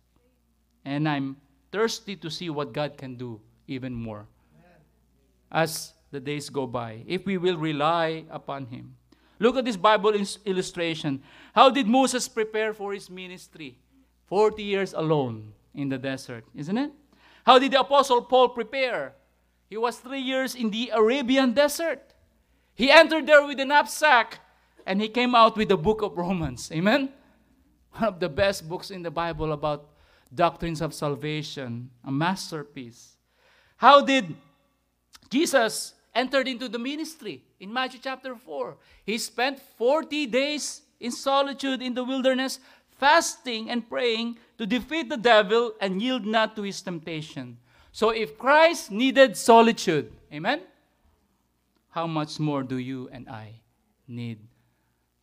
And 0.84 1.08
I'm 1.08 1.36
thirsty 1.70 2.16
to 2.16 2.30
see 2.30 2.50
what 2.50 2.72
God 2.72 2.96
can 2.96 3.16
do 3.16 3.40
even 3.66 3.92
more. 3.92 4.26
As 5.50 5.92
the 6.10 6.20
days 6.20 6.48
go 6.48 6.66
by, 6.66 7.02
if 7.06 7.26
we 7.26 7.36
will 7.38 7.56
rely 7.56 8.24
upon 8.30 8.66
Him. 8.66 8.96
Look 9.38 9.56
at 9.56 9.64
this 9.64 9.76
Bible 9.76 10.14
illustration. 10.44 11.22
How 11.54 11.70
did 11.70 11.86
Moses 11.86 12.28
prepare 12.28 12.74
for 12.74 12.92
his 12.92 13.08
ministry? 13.08 13.78
40 14.26 14.62
years 14.62 14.92
alone 14.94 15.52
in 15.74 15.88
the 15.88 15.98
desert, 15.98 16.44
isn't 16.54 16.76
it? 16.76 16.90
How 17.44 17.58
did 17.58 17.72
the 17.72 17.80
Apostle 17.80 18.22
Paul 18.22 18.50
prepare? 18.50 19.14
He 19.70 19.76
was 19.76 19.98
three 19.98 20.20
years 20.20 20.54
in 20.54 20.70
the 20.70 20.90
Arabian 20.92 21.52
desert. 21.52 22.14
He 22.74 22.90
entered 22.90 23.26
there 23.26 23.46
with 23.46 23.60
a 23.60 23.64
knapsack 23.64 24.40
and 24.88 25.00
he 25.00 25.08
came 25.08 25.34
out 25.34 25.56
with 25.56 25.68
the 25.68 25.76
book 25.76 26.02
of 26.02 26.16
Romans. 26.16 26.72
Amen? 26.72 27.10
One 27.92 28.04
of 28.04 28.18
the 28.18 28.28
best 28.28 28.68
books 28.68 28.90
in 28.90 29.02
the 29.02 29.10
Bible 29.10 29.52
about 29.52 29.90
doctrines 30.34 30.80
of 30.80 30.92
salvation, 30.92 31.90
a 32.04 32.10
masterpiece. 32.10 33.16
How 33.76 34.00
did 34.00 34.34
Jesus 35.30 35.94
entered 36.14 36.48
into 36.48 36.68
the 36.68 36.78
ministry 36.78 37.44
in 37.60 37.72
Matthew 37.72 38.00
chapter 38.02 38.34
4. 38.34 38.76
He 39.04 39.18
spent 39.18 39.60
40 39.78 40.26
days 40.26 40.82
in 40.98 41.12
solitude 41.12 41.80
in 41.80 41.94
the 41.94 42.02
wilderness, 42.02 42.58
fasting 42.98 43.70
and 43.70 43.88
praying 43.88 44.38
to 44.58 44.66
defeat 44.66 45.08
the 45.08 45.16
devil 45.16 45.72
and 45.80 46.02
yield 46.02 46.26
not 46.26 46.56
to 46.56 46.62
his 46.62 46.82
temptation. 46.82 47.56
So 47.92 48.10
if 48.10 48.36
Christ 48.36 48.90
needed 48.90 49.36
solitude, 49.36 50.12
amen? 50.32 50.62
How 51.90 52.06
much 52.06 52.40
more 52.40 52.62
do 52.62 52.78
you 52.78 53.08
and 53.12 53.28
I 53.28 53.60
need 54.08 54.38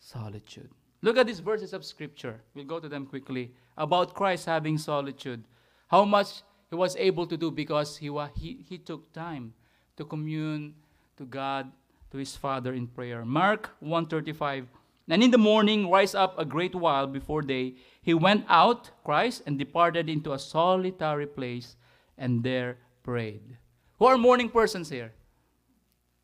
solitude? 0.06 0.70
Look 1.02 1.18
at 1.18 1.28
these 1.28 1.40
verses 1.40 1.74
of 1.74 1.84
scripture. 1.84 2.42
We'll 2.54 2.66
go 2.66 2.80
to 2.80 2.90
them 2.90 3.06
quickly 3.06 3.52
about 3.78 4.14
Christ 4.14 4.46
having 4.46 4.78
solitude. 4.78 5.44
How 5.88 6.06
much 6.06 6.42
he 6.70 6.76
was 6.76 6.96
able 6.96 7.28
to 7.28 7.38
do 7.38 7.52
because 7.52 7.98
he, 7.98 8.10
he, 8.36 8.66
he 8.68 8.78
took 8.78 9.12
time 9.14 9.54
to 9.98 10.06
commune 10.06 10.74
to 11.18 11.26
God, 11.26 11.72
to 12.12 12.18
his 12.18 12.36
Father 12.36 12.74
in 12.74 12.88
prayer. 12.88 13.24
Mark 13.24 13.72
135. 13.80 14.68
And 15.08 15.24
in 15.24 15.32
the 15.32 15.38
morning, 15.38 15.90
rise 15.90 16.16
up 16.16 16.38
a 16.40 16.46
great 16.46 16.74
while 16.74 17.06
before 17.06 17.44
day, 17.44 17.76
he 18.02 18.14
went 18.14 18.46
out, 18.50 18.90
Christ, 19.04 19.44
and 19.46 19.60
departed 19.60 20.10
into 20.10 20.34
a 20.34 20.40
solitary 20.40 21.28
place, 21.28 21.76
and 22.18 22.44
there 22.44 22.78
prayed. 23.04 23.58
Who 24.00 24.06
are 24.06 24.18
morning 24.18 24.50
persons 24.50 24.90
here? 24.90 25.14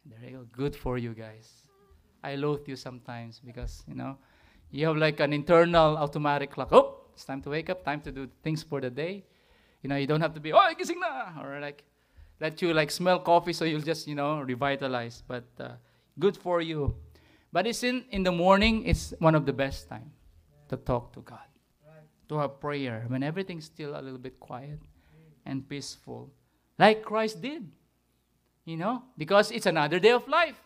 There 0.05 0.29
you 0.29 0.37
go. 0.37 0.45
Good 0.51 0.75
for 0.75 0.97
you 0.97 1.13
guys. 1.13 1.61
I 2.23 2.36
loathe 2.36 2.67
you 2.67 2.75
sometimes 2.75 3.41
because, 3.43 3.84
you 3.88 3.95
know, 3.95 4.17
you 4.69 4.88
have 4.88 4.97
like 4.97 5.19
an 5.19 5.34
internal 5.34 5.97
automatic 5.97 6.51
clock. 6.51 6.69
Oh, 6.71 7.01
it's 7.13 7.25
time 7.25 7.41
to 7.41 7.49
wake 7.49 7.69
up, 7.69 7.84
time 7.84 8.01
to 8.01 8.12
do 8.12 8.29
things 8.43 8.63
for 8.63 8.79
the 8.79 8.89
day. 8.89 9.23
You 9.81 9.89
know, 9.89 9.95
you 9.95 10.07
don't 10.07 10.21
have 10.21 10.34
to 10.36 10.39
be, 10.39 10.53
oh, 10.53 10.73
gising 10.79 10.99
na, 10.99 11.41
or 11.41 11.60
like, 11.60 11.84
let 12.39 12.62
you 12.62 12.73
like 12.73 12.91
smell 12.91 13.19
coffee 13.19 13.53
so 13.53 13.65
you'll 13.65 13.81
just, 13.81 14.07
you 14.07 14.15
know, 14.15 14.41
revitalize. 14.41 15.23
But 15.27 15.45
uh, 15.60 15.69
good 16.19 16.38
for 16.38 16.62
you. 16.62 16.95
But 17.51 17.67
it's 17.67 17.84
in, 17.84 18.05
in 18.12 18.23
the 18.23 18.31
morning, 18.31 18.86
it's 18.86 19.13
one 19.19 19.36
of 19.36 19.45
the 19.45 19.53
best 19.53 19.89
time 19.89 20.12
to 20.69 20.77
talk 20.77 21.12
to 21.13 21.21
God, 21.21 21.39
to 22.29 22.38
have 22.38 22.60
prayer 22.60 23.05
when 23.07 23.23
everything's 23.23 23.65
still 23.65 23.99
a 23.99 24.01
little 24.01 24.19
bit 24.19 24.39
quiet 24.39 24.79
and 25.45 25.67
peaceful, 25.67 26.31
like 26.79 27.03
Christ 27.03 27.41
did. 27.41 27.67
You 28.63 28.77
know, 28.77 29.03
because 29.17 29.51
it's 29.51 29.65
another 29.65 29.99
day 29.99 30.12
of 30.12 30.27
life, 30.27 30.62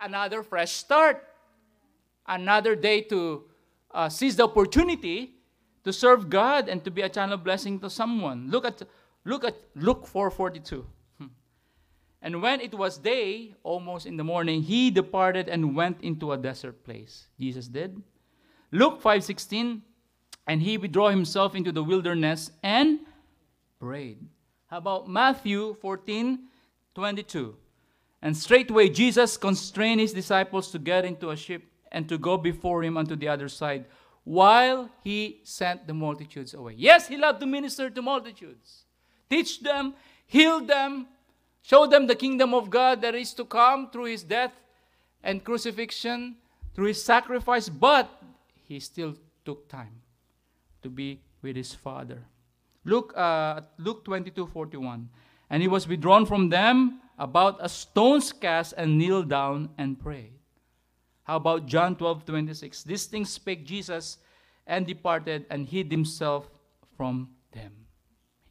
another 0.00 0.42
fresh 0.42 0.72
start, 0.72 1.26
another 2.26 2.74
day 2.74 3.02
to 3.02 3.44
uh, 3.92 4.08
seize 4.08 4.36
the 4.36 4.44
opportunity 4.44 5.34
to 5.84 5.92
serve 5.92 6.28
God 6.28 6.68
and 6.68 6.84
to 6.84 6.90
be 6.90 7.02
a 7.02 7.08
channel 7.08 7.34
of 7.34 7.44
blessing 7.44 7.80
to 7.80 7.90
someone. 7.90 8.50
Look 8.50 8.64
at 8.64 8.82
look 9.24 9.44
at 9.44 9.56
Luke 9.74 10.06
4:42. 10.06 10.84
And 12.22 12.42
when 12.42 12.60
it 12.60 12.74
was 12.74 12.98
day, 12.98 13.54
almost 13.62 14.04
in 14.04 14.16
the 14.18 14.24
morning, 14.24 14.62
he 14.62 14.90
departed 14.90 15.48
and 15.48 15.74
went 15.74 16.02
into 16.02 16.32
a 16.32 16.36
desert 16.36 16.84
place. 16.84 17.28
Jesus 17.38 17.66
did. 17.66 18.02
Luke 18.72 19.00
5:16, 19.00 19.82
and 20.46 20.60
he 20.60 20.76
withdrew 20.76 21.08
himself 21.08 21.54
into 21.54 21.72
the 21.72 21.82
wilderness 21.82 22.50
and 22.62 23.00
prayed. 23.78 24.28
How 24.66 24.78
about 24.78 25.08
Matthew 25.08 25.74
14:22? 25.82 27.56
And 28.22 28.36
straightway 28.36 28.88
Jesus 28.88 29.36
constrained 29.36 30.00
his 30.00 30.12
disciples 30.12 30.70
to 30.72 30.78
get 30.78 31.04
into 31.04 31.30
a 31.30 31.36
ship 31.36 31.62
and 31.90 32.08
to 32.08 32.18
go 32.18 32.36
before 32.36 32.84
him 32.84 32.96
unto 32.96 33.16
the 33.16 33.28
other 33.28 33.48
side 33.48 33.86
while 34.24 34.90
he 35.02 35.40
sent 35.44 35.86
the 35.86 35.94
multitudes 35.94 36.54
away. 36.54 36.74
Yes, 36.76 37.08
he 37.08 37.16
loved 37.16 37.40
to 37.40 37.46
minister 37.46 37.88
to 37.88 38.02
multitudes, 38.02 38.84
teach 39.28 39.60
them, 39.60 39.94
heal 40.26 40.60
them, 40.60 41.06
Show 41.62 41.86
them 41.86 42.06
the 42.06 42.14
kingdom 42.14 42.54
of 42.54 42.70
God 42.70 43.02
that 43.02 43.14
is 43.14 43.34
to 43.34 43.44
come 43.44 43.90
through 43.90 44.06
his 44.06 44.22
death 44.22 44.52
and 45.22 45.44
crucifixion, 45.44 46.36
through 46.74 46.88
his 46.88 47.02
sacrifice, 47.02 47.68
but 47.68 48.08
he 48.64 48.80
still 48.80 49.14
took 49.44 49.68
time 49.68 50.00
to 50.82 50.88
be 50.88 51.20
with 51.42 51.56
his 51.56 51.74
Father. 51.74 52.22
Luke, 52.84 53.12
uh, 53.16 53.60
Luke 53.78 54.04
22 54.04 54.46
41. 54.46 55.08
And 55.50 55.62
he 55.62 55.68
was 55.68 55.86
withdrawn 55.86 56.26
from 56.26 56.48
them 56.48 57.00
about 57.20 57.58
a 57.60 57.68
stone's 57.68 58.32
cast 58.32 58.72
and 58.78 58.98
kneeled 58.98 59.28
down 59.28 59.68
and 59.76 60.00
prayed. 60.00 60.32
How 61.22 61.36
about 61.36 61.66
John 61.66 61.94
12 61.94 62.24
26? 62.24 62.82
These 62.82 63.04
things 63.04 63.30
spake 63.30 63.64
Jesus 63.64 64.18
and 64.66 64.86
departed 64.86 65.44
and 65.50 65.68
hid 65.68 65.92
himself 65.92 66.48
from 66.96 67.28
them. 67.52 67.86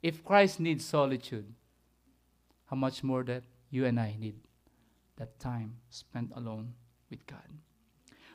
If 0.03 0.23
Christ 0.23 0.59
needs 0.59 0.85
solitude, 0.85 1.51
how 2.67 2.77
much 2.77 3.03
more 3.03 3.23
that 3.23 3.43
you 3.71 3.85
and 3.85 3.99
I 3.99 4.15
need 4.17 4.35
that 5.17 5.39
time 5.39 5.75
spent 5.89 6.31
alone 6.35 6.73
with 7.09 7.25
God. 7.25 7.43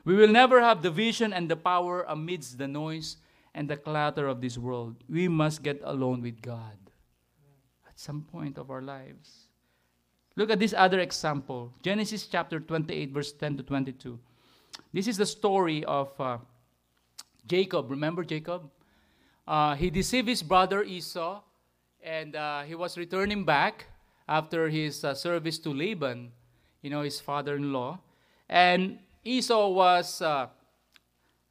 We 0.03 0.15
will 0.15 0.29
never 0.29 0.61
have 0.61 0.83
the 0.83 0.91
vision 0.91 1.33
and 1.33 1.49
the 1.49 1.55
power 1.55 2.05
amidst 2.07 2.59
the 2.59 2.67
noise 2.67 3.17
and 3.55 3.67
the 3.67 3.77
clatter 3.77 4.27
of 4.27 4.41
this 4.41 4.57
world. 4.57 5.03
We 5.09 5.27
must 5.27 5.63
get 5.63 5.81
alone 5.83 6.21
with 6.21 6.41
God 6.41 6.77
at 7.87 7.99
some 7.99 8.21
point 8.21 8.59
of 8.59 8.69
our 8.69 8.83
lives. 8.83 9.44
Look 10.35 10.51
at 10.51 10.59
this 10.59 10.73
other 10.75 10.99
example 10.99 11.71
Genesis 11.81 12.27
chapter 12.27 12.59
28, 12.59 13.11
verse 13.11 13.31
10 13.31 13.57
to 13.57 13.63
22. 13.63 14.19
This 14.93 15.07
is 15.07 15.17
the 15.17 15.25
story 15.25 15.85
of 15.85 16.09
uh, 16.19 16.37
Jacob. 17.47 17.89
Remember 17.89 18.23
Jacob? 18.23 18.69
Uh, 19.47 19.75
he 19.75 19.89
deceived 19.89 20.27
his 20.27 20.43
brother 20.43 20.83
Esau, 20.83 21.41
and 22.03 22.35
uh, 22.35 22.63
he 22.63 22.75
was 22.75 22.97
returning 22.97 23.45
back 23.45 23.85
after 24.27 24.67
his 24.67 25.05
uh, 25.05 25.13
service 25.13 25.57
to 25.59 25.69
Laban, 25.69 26.31
you 26.81 26.89
know, 26.89 27.01
his 27.01 27.21
father 27.21 27.55
in 27.55 27.71
law. 27.71 27.99
And 28.49 28.99
Esau 29.23 29.69
was 29.69 30.21
uh, 30.21 30.47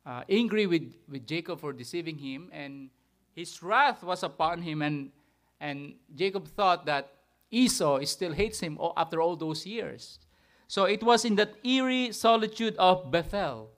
uh, 0.05 0.23
angry 0.29 0.67
with, 0.67 0.93
with 1.09 1.27
Jacob 1.27 1.61
for 1.61 1.73
deceiving 1.73 2.19
him, 2.19 2.51
and 2.53 2.91
his 3.35 3.63
wrath 3.63 4.03
was 4.03 4.23
upon 4.23 4.61
him. 4.61 4.83
And, 4.83 5.11
and 5.61 5.95
Jacob 6.15 6.49
thought 6.49 6.85
that 6.85 7.14
Esau 7.55 8.03
still 8.05 8.33
hates 8.33 8.61
him 8.61 8.79
after 8.97 9.23
all 9.23 9.37
those 9.37 9.65
years. 9.65 10.19
So 10.67 10.85
it 10.85 11.03
was 11.03 11.25
in 11.25 11.37
that 11.37 11.55
eerie 11.63 12.11
solitude 12.13 12.75
of 12.79 13.11
Bethel 13.11 13.71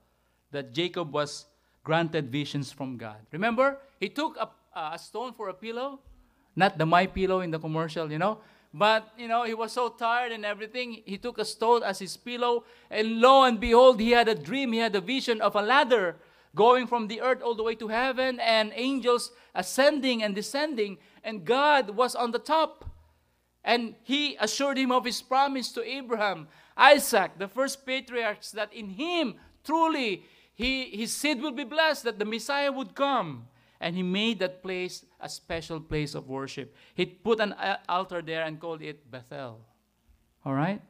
that 0.51 0.73
Jacob 0.73 1.12
was 1.12 1.45
granted 1.85 2.33
visions 2.33 2.73
from 2.73 2.97
God. 2.97 3.21
Remember, 3.33 3.79
he 4.01 4.09
took 4.09 4.37
a, 4.39 4.49
a 4.75 4.99
stone 4.99 5.33
for 5.35 5.49
a 5.49 5.55
pillow, 5.55 6.01
not 6.55 6.79
the 6.79 6.85
MyPillow 6.87 7.45
in 7.45 7.51
the 7.51 7.59
commercial, 7.59 8.11
you 8.11 8.19
know. 8.19 8.39
But 8.73 9.12
you 9.17 9.29
know, 9.29 9.45
he 9.45 9.55
was 9.55 9.73
so 9.73 9.89
tired 9.89 10.33
and 10.33 10.45
everything. 10.45 11.03
He 11.05 11.19
took 11.19 11.39
a 11.39 11.45
stone 11.45 11.83
as 11.83 11.99
his 11.99 12.17
pillow, 12.17 12.65
and 12.91 13.21
lo 13.21 13.45
and 13.45 13.61
behold, 13.61 14.01
he 14.01 14.11
had 14.11 14.29
a 14.29 14.35
dream. 14.35 14.73
He 14.73 14.81
had 14.81 14.95
a 14.97 15.01
vision 15.01 15.41
of 15.41 15.55
a 15.55 15.62
ladder 15.62 16.17
going 16.55 16.87
from 16.87 17.09
the 17.09 17.21
earth 17.21 17.43
all 17.43 17.55
the 17.55 17.62
way 17.62 17.75
to 17.77 17.89
heaven, 17.89 18.41
and 18.41 18.73
angels 18.75 19.33
ascending 19.55 20.23
and 20.23 20.35
descending, 20.35 20.99
and 21.23 21.45
God 21.45 21.91
was 21.91 22.15
on 22.15 22.33
the 22.33 22.39
top. 22.39 22.85
And 23.67 23.97
he 24.05 24.37
assured 24.37 24.79
him 24.79 24.93
of 24.93 25.05
his 25.05 25.21
promise 25.21 25.73
to 25.73 25.83
Abraham 25.83 26.47
Isaac, 26.77 27.33
the 27.37 27.49
first 27.49 27.85
patriarchs, 27.85 28.53
that 28.53 28.73
in 28.73 28.91
him 28.91 29.35
truly 29.65 30.23
he, 30.55 30.85
his 30.85 31.13
seed 31.13 31.43
will 31.43 31.53
be 31.53 31.65
blessed, 31.65 32.05
that 32.05 32.19
the 32.19 32.25
Messiah 32.25 32.71
would 32.71 32.95
come. 32.95 33.49
And 33.81 33.97
he 33.97 34.03
made 34.03 34.39
that 34.39 34.63
place 34.63 35.05
a 35.21 35.29
special 35.29 35.81
place 35.81 36.15
of 36.15 36.29
worship. 36.29 36.75
He 36.95 37.05
put 37.05 37.41
an 37.41 37.53
uh, 37.55 37.77
altar 37.89 38.23
there 38.23 38.45
and 38.45 38.59
called 38.59 38.83
it 38.83 39.11
Bethel. 39.11 39.61
All 40.45 40.55
right? 40.55 40.81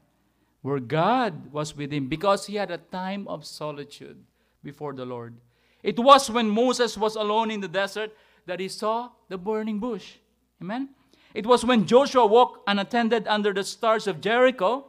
Where 0.62 0.78
God 0.78 1.52
was 1.52 1.74
with 1.74 1.92
him 1.92 2.08
because 2.08 2.46
he 2.46 2.56
had 2.56 2.70
a 2.70 2.78
time 2.78 3.26
of 3.26 3.44
solitude 3.44 4.22
before 4.62 4.92
the 4.92 5.06
Lord. 5.06 5.34
It 5.82 5.98
was 5.98 6.30
when 6.30 6.50
Moses 6.50 6.96
was 6.98 7.16
alone 7.16 7.50
in 7.50 7.60
the 7.60 7.68
desert 7.68 8.12
that 8.44 8.60
he 8.60 8.68
saw 8.68 9.10
the 9.28 9.38
burning 9.38 9.78
bush. 9.80 10.16
Amen? 10.60 10.90
It 11.36 11.44
was 11.44 11.66
when 11.66 11.84
Joshua 11.86 12.24
walked 12.24 12.66
unattended 12.66 13.28
under 13.28 13.52
the 13.52 13.62
stars 13.62 14.06
of 14.06 14.22
Jericho 14.22 14.86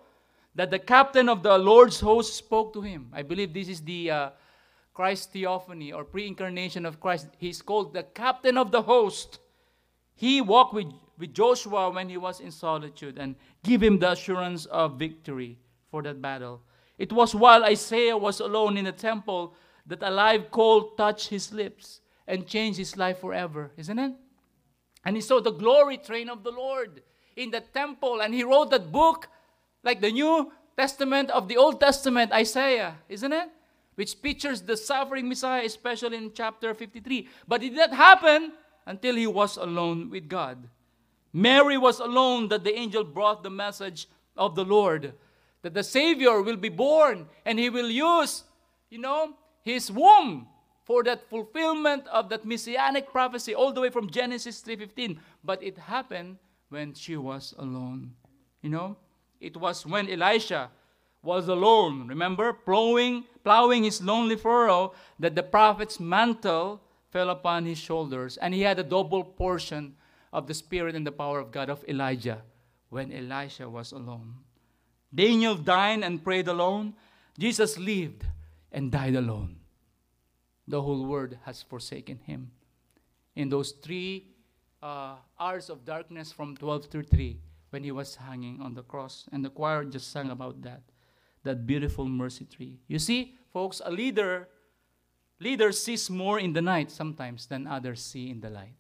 that 0.56 0.72
the 0.72 0.80
captain 0.80 1.28
of 1.28 1.44
the 1.44 1.58
Lord's 1.58 2.00
host 2.00 2.36
spoke 2.36 2.72
to 2.72 2.80
him. 2.80 3.10
I 3.12 3.22
believe 3.22 3.54
this 3.54 3.68
is 3.68 3.82
the 3.82 4.10
uh, 4.10 4.30
Christ 4.94 5.34
theophany 5.34 5.92
or 5.92 6.06
pre 6.06 6.26
incarnation 6.26 6.86
of 6.86 7.02
Christ. 7.02 7.28
He's 7.38 7.62
called 7.62 7.94
the 7.94 8.04
captain 8.04 8.58
of 8.58 8.72
the 8.72 8.82
host. 8.82 9.40
He 10.16 10.40
walked 10.40 10.74
with, 10.74 10.88
with 11.18 11.34
Joshua 11.34 11.90
when 11.90 12.08
he 12.08 12.16
was 12.16 12.40
in 12.40 12.52
solitude 12.52 13.18
and 13.18 13.36
give 13.66 13.84
him 13.84 14.00
the 14.00 14.12
assurance 14.12 14.68
of 14.68 14.98
victory 14.98 15.60
for 15.92 16.02
that 16.04 16.22
battle. 16.22 16.62
It 16.98 17.12
was 17.12 17.36
while 17.36 17.66
Isaiah 17.66 18.16
was 18.16 18.40
alone 18.40 18.78
in 18.78 18.86
the 18.86 18.94
temple 18.94 19.54
that 19.86 20.02
a 20.02 20.10
live 20.10 20.50
coal 20.52 20.92
touched 20.92 21.28
his 21.28 21.52
lips 21.52 22.00
and 22.26 22.48
changed 22.48 22.80
his 22.80 22.96
life 22.96 23.20
forever, 23.20 23.74
isn't 23.76 24.00
it? 24.00 24.14
And 25.06 25.16
he 25.16 25.22
saw 25.22 25.40
the 25.40 25.52
glory 25.52 25.98
train 25.98 26.30
of 26.30 26.44
the 26.44 26.52
Lord 26.52 27.02
in 27.36 27.52
the 27.52 27.62
temple, 27.62 28.22
and 28.22 28.34
he 28.34 28.44
wrote 28.44 28.72
that 28.72 28.92
book 28.92 29.28
like 29.84 30.02
the 30.02 30.12
New 30.12 30.52
Testament 30.76 31.30
of 31.32 31.48
the 31.48 31.58
Old 31.58 31.80
Testament, 31.80 32.32
Isaiah, 32.32 32.98
isn't 33.08 33.32
it? 33.32 33.50
Which 33.96 34.16
features 34.16 34.62
the 34.62 34.78
suffering 34.78 35.28
Messiah, 35.28 35.64
especially 35.66 36.18
in 36.18 36.32
chapter 36.34 36.74
53. 36.74 37.28
But 37.48 37.64
it 37.64 37.70
did 37.70 37.78
not 37.78 37.94
happen 37.94 38.54
until 38.86 39.16
he 39.16 39.28
was 39.28 39.58
alone 39.58 40.10
with 40.10 40.28
God. 40.28 40.68
Mary 41.34 41.78
was 41.78 42.00
alone 42.00 42.48
that 42.50 42.64
the 42.64 42.76
angel 42.76 43.04
brought 43.04 43.44
the 43.44 43.50
message 43.50 44.08
of 44.36 44.56
the 44.56 44.66
Lord 44.66 45.14
that 45.62 45.74
the 45.74 45.84
Savior 45.84 46.42
will 46.42 46.56
be 46.56 46.70
born 46.70 47.28
and 47.46 47.60
he 47.60 47.70
will 47.70 47.90
use, 47.90 48.44
you 48.90 49.00
know, 49.00 49.34
his 49.64 49.92
womb 49.92 50.48
for 50.88 51.04
that 51.04 51.28
fulfillment 51.30 52.08
of 52.08 52.30
that 52.30 52.46
messianic 52.46 53.12
prophecy 53.12 53.54
all 53.54 53.74
the 53.74 53.82
way 53.82 53.92
from 53.92 54.10
Genesis 54.10 54.64
3:15 54.64 55.20
but 55.44 55.62
it 55.62 55.78
happened 55.78 56.40
when 56.70 56.94
she 56.94 57.16
was 57.18 57.54
alone 57.60 58.16
you 58.64 58.72
know 58.72 58.96
it 59.40 59.56
was 59.58 59.86
when 59.86 60.10
Elisha 60.10 60.72
was 61.28 61.48
alone, 61.48 62.08
remember, 62.08 62.54
plowing, 62.54 63.26
plowing 63.44 63.84
his 63.84 64.02
lonely 64.02 64.36
furrow, 64.36 64.94
that 65.20 65.36
the 65.36 65.44
prophet's 65.44 66.00
mantle 66.00 66.82
fell 67.12 67.30
upon 67.30 67.66
his 67.66 67.78
shoulders, 67.78 68.38
and 68.38 68.54
he 68.54 68.62
had 68.62 68.80
a 68.80 68.84
double 68.84 69.24
portion 69.24 69.96
of 70.32 70.48
the 70.48 70.54
spirit 70.54 70.96
and 70.96 71.06
the 71.06 71.12
power 71.12 71.40
of 71.40 71.52
God 71.52 71.70
of 71.70 71.84
Elijah 71.88 72.42
when 72.90 73.12
Elisha 73.12 73.70
was 73.70 73.92
alone. 73.92 74.36
Daniel 75.14 75.56
dined 75.56 76.04
and 76.04 76.24
prayed 76.24 76.48
alone. 76.48 76.94
Jesus 77.38 77.78
lived 77.78 78.26
and 78.72 78.92
died 78.92 79.16
alone. 79.16 79.56
The 80.68 80.82
whole 80.82 81.06
world 81.06 81.38
has 81.46 81.62
forsaken 81.62 82.20
him. 82.26 82.52
In 83.36 83.50
those 83.50 83.72
three 83.72 84.28
uh, 84.82 85.16
hours 85.40 85.70
of 85.70 85.86
darkness 85.86 86.32
from 86.32 86.58
12 86.58 86.90
to 86.90 87.04
3, 87.04 87.40
when 87.70 87.84
he 87.84 87.92
was 87.92 88.16
hanging 88.16 88.62
on 88.62 88.74
the 88.74 88.84
cross. 88.84 89.26
And 89.32 89.44
the 89.44 89.50
choir 89.50 89.84
just 89.86 90.12
sang 90.12 90.30
about 90.30 90.62
that, 90.64 90.82
that 91.44 91.66
beautiful 91.66 92.06
mercy 92.06 92.46
tree. 92.46 92.80
You 92.88 93.00
see, 93.00 93.36
folks, 93.52 93.82
a 93.84 93.92
leader, 93.92 94.48
leader 95.40 95.72
sees 95.72 96.10
more 96.10 96.40
in 96.40 96.54
the 96.54 96.62
night 96.62 96.92
sometimes 96.92 97.48
than 97.48 97.68
others 97.68 98.04
see 98.04 98.30
in 98.30 98.40
the 98.40 98.50
light. 98.50 98.74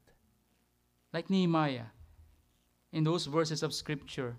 Like 1.14 1.30
Nehemiah, 1.30 1.92
in 2.92 3.04
those 3.04 3.26
verses 3.26 3.64
of 3.64 3.74
scripture, 3.74 4.38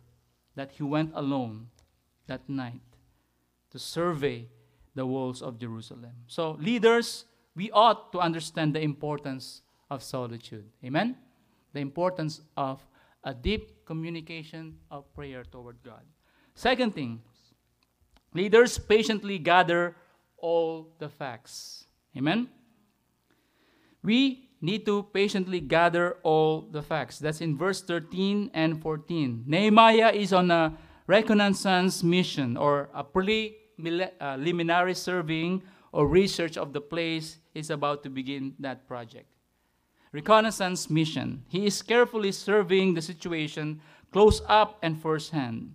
that 0.55 0.73
he 0.73 0.83
went 0.83 1.13
alone 1.15 1.69
that 2.27 2.49
night 2.49 2.83
to 3.71 3.79
survey 3.79 4.49
the 4.95 5.07
walls 5.07 5.43
of 5.43 5.59
Jerusalem. 5.59 6.13
So, 6.27 6.53
leaders, 6.53 7.25
we 7.59 7.73
ought 7.73 8.13
to 8.13 8.21
understand 8.21 8.73
the 8.73 8.81
importance 8.81 9.63
of 9.91 10.01
solitude. 10.01 10.65
Amen? 10.85 11.17
The 11.73 11.81
importance 11.81 12.41
of 12.57 12.87
a 13.25 13.35
deep 13.35 13.85
communication 13.85 14.79
of 14.93 15.13
prayer 15.13 15.43
toward 15.43 15.83
God. 15.83 16.03
Second 16.55 16.95
thing, 16.95 17.21
leaders 18.33 18.79
patiently 18.79 19.39
gather 19.41 19.97
all 20.37 20.95
the 21.01 21.09
facts. 21.09 21.87
Amen? 22.17 22.49
We 24.05 24.51
need 24.61 24.87
to 24.87 25.03
patiently 25.13 25.59
gather 25.59 26.17
all 26.23 26.63
the 26.63 26.83
facts. 26.83 27.19
That's 27.19 27.41
in 27.41 27.59
verse 27.59 27.83
13 27.83 28.53
and 28.55 28.81
14. 28.81 29.43
Nehemiah 29.47 30.13
is 30.13 30.33
on 30.33 30.53
a 30.53 30.79
reconnaissance 31.09 32.05
mission 32.05 32.57
or 32.57 32.89
a 32.95 33.03
preliminary 33.03 34.95
surveying 34.95 35.65
or 35.93 36.07
research 36.07 36.57
of 36.57 36.73
the 36.73 36.81
place 36.81 37.39
is 37.55 37.71
about 37.71 38.03
to 38.03 38.11
begin 38.11 38.55
that 38.59 38.87
project 38.87 39.29
reconnaissance 40.13 40.89
mission. 40.89 41.45
He 41.49 41.67
is 41.67 41.83
carefully 41.83 42.33
surveying 42.33 42.95
the 42.95 43.03
situation 43.03 43.81
close 44.13 44.41
up 44.49 44.79
and 44.83 45.01
firsthand. 45.01 45.75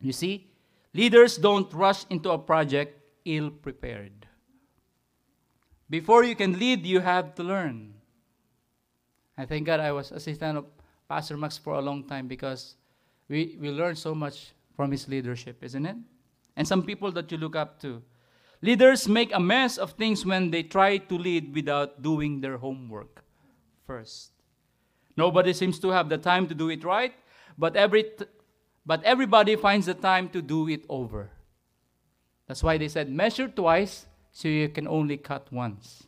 You 0.00 0.12
see, 0.12 0.50
leaders 0.94 1.36
don't 1.36 1.72
rush 1.72 2.04
into 2.08 2.30
a 2.30 2.38
project 2.38 2.98
ill 3.24 3.50
prepared. 3.50 4.26
Before 5.88 6.24
you 6.24 6.34
can 6.36 6.58
lead, 6.58 6.86
you 6.86 7.00
have 7.00 7.34
to 7.34 7.42
learn. 7.42 7.94
I 9.36 9.44
thank 9.44 9.66
God 9.66 9.80
I 9.80 9.92
was 9.92 10.12
assistant 10.12 10.58
of 10.58 10.66
Pastor 11.08 11.36
Max 11.36 11.58
for 11.58 11.74
a 11.74 11.80
long 11.80 12.04
time 12.04 12.28
because 12.28 12.76
we, 13.28 13.56
we 13.60 13.70
learn 13.70 13.96
so 13.96 14.14
much 14.14 14.52
from 14.76 14.90
his 14.90 15.08
leadership, 15.08 15.62
isn't 15.62 15.84
it? 15.84 15.96
And 16.56 16.66
some 16.66 16.82
people 16.82 17.10
that 17.12 17.30
you 17.32 17.38
look 17.38 17.56
up 17.56 17.80
to. 17.82 18.02
Leaders 18.62 19.08
make 19.08 19.32
a 19.32 19.40
mess 19.40 19.78
of 19.78 19.92
things 19.92 20.26
when 20.26 20.50
they 20.50 20.62
try 20.62 20.98
to 20.98 21.16
lead 21.16 21.54
without 21.54 22.02
doing 22.02 22.40
their 22.40 22.58
homework 22.58 23.24
first. 23.86 24.32
Nobody 25.16 25.52
seems 25.52 25.78
to 25.80 25.88
have 25.88 26.08
the 26.08 26.18
time 26.18 26.46
to 26.48 26.54
do 26.54 26.68
it 26.68 26.84
right, 26.84 27.14
but, 27.56 27.74
every 27.74 28.04
but 28.84 29.02
everybody 29.04 29.56
finds 29.56 29.86
the 29.86 29.94
time 29.94 30.28
to 30.30 30.42
do 30.42 30.68
it 30.68 30.84
over. 30.88 31.30
That's 32.46 32.62
why 32.62 32.78
they 32.78 32.88
said, 32.88 33.10
measure 33.10 33.48
twice 33.48 34.06
so 34.32 34.48
you 34.48 34.68
can 34.68 34.86
only 34.86 35.16
cut 35.16 35.50
once. 35.52 36.04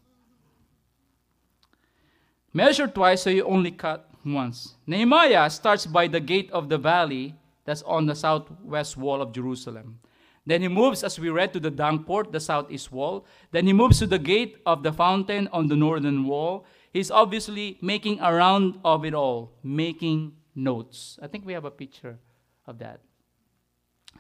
Measure 2.53 2.87
twice 2.87 3.23
so 3.23 3.31
you 3.31 3.45
only 3.45 3.71
cut 3.71 4.11
once. 4.25 4.75
Nehemiah 4.87 5.49
starts 5.49 5.87
by 5.87 6.07
the 6.07 6.21
gate 6.21 6.51
of 6.53 6.69
the 6.69 6.79
valley 6.79 7.35
that's 7.65 7.83
on 7.83 8.07
the 8.07 8.15
southwest 8.15 8.97
wall 8.97 9.23
of 9.23 9.33
Jerusalem. 9.33 10.01
Then 10.45 10.63
he 10.63 10.69
moves, 10.69 11.05
as 11.05 11.19
we 11.21 11.31
read, 11.31 11.53
to 11.53 11.61
the 11.61 11.71
dung 11.71 12.03
port, 12.05 12.33
the 12.33 12.41
southeast 12.41 12.91
wall. 12.91 13.25
Then 13.53 13.67
he 13.67 13.73
moves 13.73 14.01
to 14.01 14.07
the 14.07 14.19
gate 14.19 14.57
of 14.67 14.83
the 14.83 14.93
fountain 14.93 15.49
on 15.53 15.69
the 15.69 15.77
northern 15.77 16.25
wall. 16.25 16.65
He's 16.93 17.11
obviously 17.11 17.79
making 17.81 18.19
a 18.21 18.35
round 18.35 18.81
of 18.85 19.05
it 19.05 19.15
all, 19.15 19.53
making 19.63 20.33
notes. 20.55 21.19
I 21.23 21.29
think 21.29 21.47
we 21.47 21.53
have 21.53 21.65
a 21.65 21.71
picture 21.71 22.19
of 22.67 22.79
that. 22.79 23.01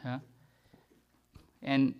Huh? 0.02 0.18
And 1.60 1.94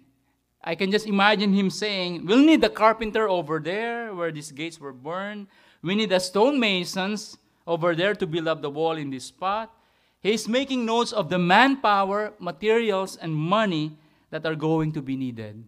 I 0.63 0.77
can 0.77 0.91
just 0.93 1.07
imagine 1.07 1.53
him 1.53 1.69
saying, 1.71 2.25
We'll 2.25 2.39
need 2.39 2.61
the 2.61 2.71
carpenter 2.71 3.29
over 3.29 3.59
there 3.59 4.15
where 4.15 4.31
these 4.31 4.53
gates 4.53 4.79
were 4.79 4.93
burned. 4.93 5.49
We 5.83 5.97
need 5.97 6.11
the 6.11 6.21
stonemasons 6.21 7.37
over 7.67 7.95
there 7.95 8.15
to 8.15 8.27
build 8.27 8.47
up 8.47 8.63
the 8.63 8.71
wall 8.71 8.97
in 8.97 9.11
this 9.11 9.25
spot. 9.25 9.75
He's 10.21 10.49
making 10.49 10.87
notes 10.87 11.11
of 11.13 11.29
the 11.29 11.39
manpower, 11.39 12.33
materials, 12.39 13.17
and 13.17 13.35
money 13.35 13.99
that 14.33 14.45
are 14.47 14.57
going 14.57 14.91
to 14.93 15.03
be 15.03 15.15
needed. 15.15 15.63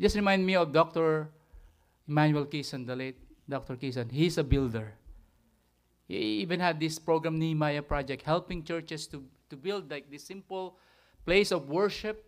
Just 0.00 0.14
remind 0.14 0.46
me 0.46 0.54
of 0.54 0.72
Dr. 0.72 1.28
Emmanuel 2.08 2.46
Kaysen, 2.46 2.86
the 2.86 2.94
late 2.94 3.18
Dr. 3.48 3.76
Kaysen. 3.76 4.10
He's 4.10 4.38
a 4.38 4.44
builder. 4.44 4.94
He 6.06 6.40
even 6.40 6.60
had 6.60 6.78
this 6.78 6.98
program, 6.98 7.38
Nehemiah 7.38 7.82
Project, 7.82 8.22
helping 8.22 8.62
churches 8.62 9.06
to, 9.08 9.24
to 9.50 9.56
build 9.56 9.90
like 9.90 10.10
this 10.10 10.22
simple 10.22 10.78
place 11.26 11.50
of 11.50 11.68
worship 11.68 12.24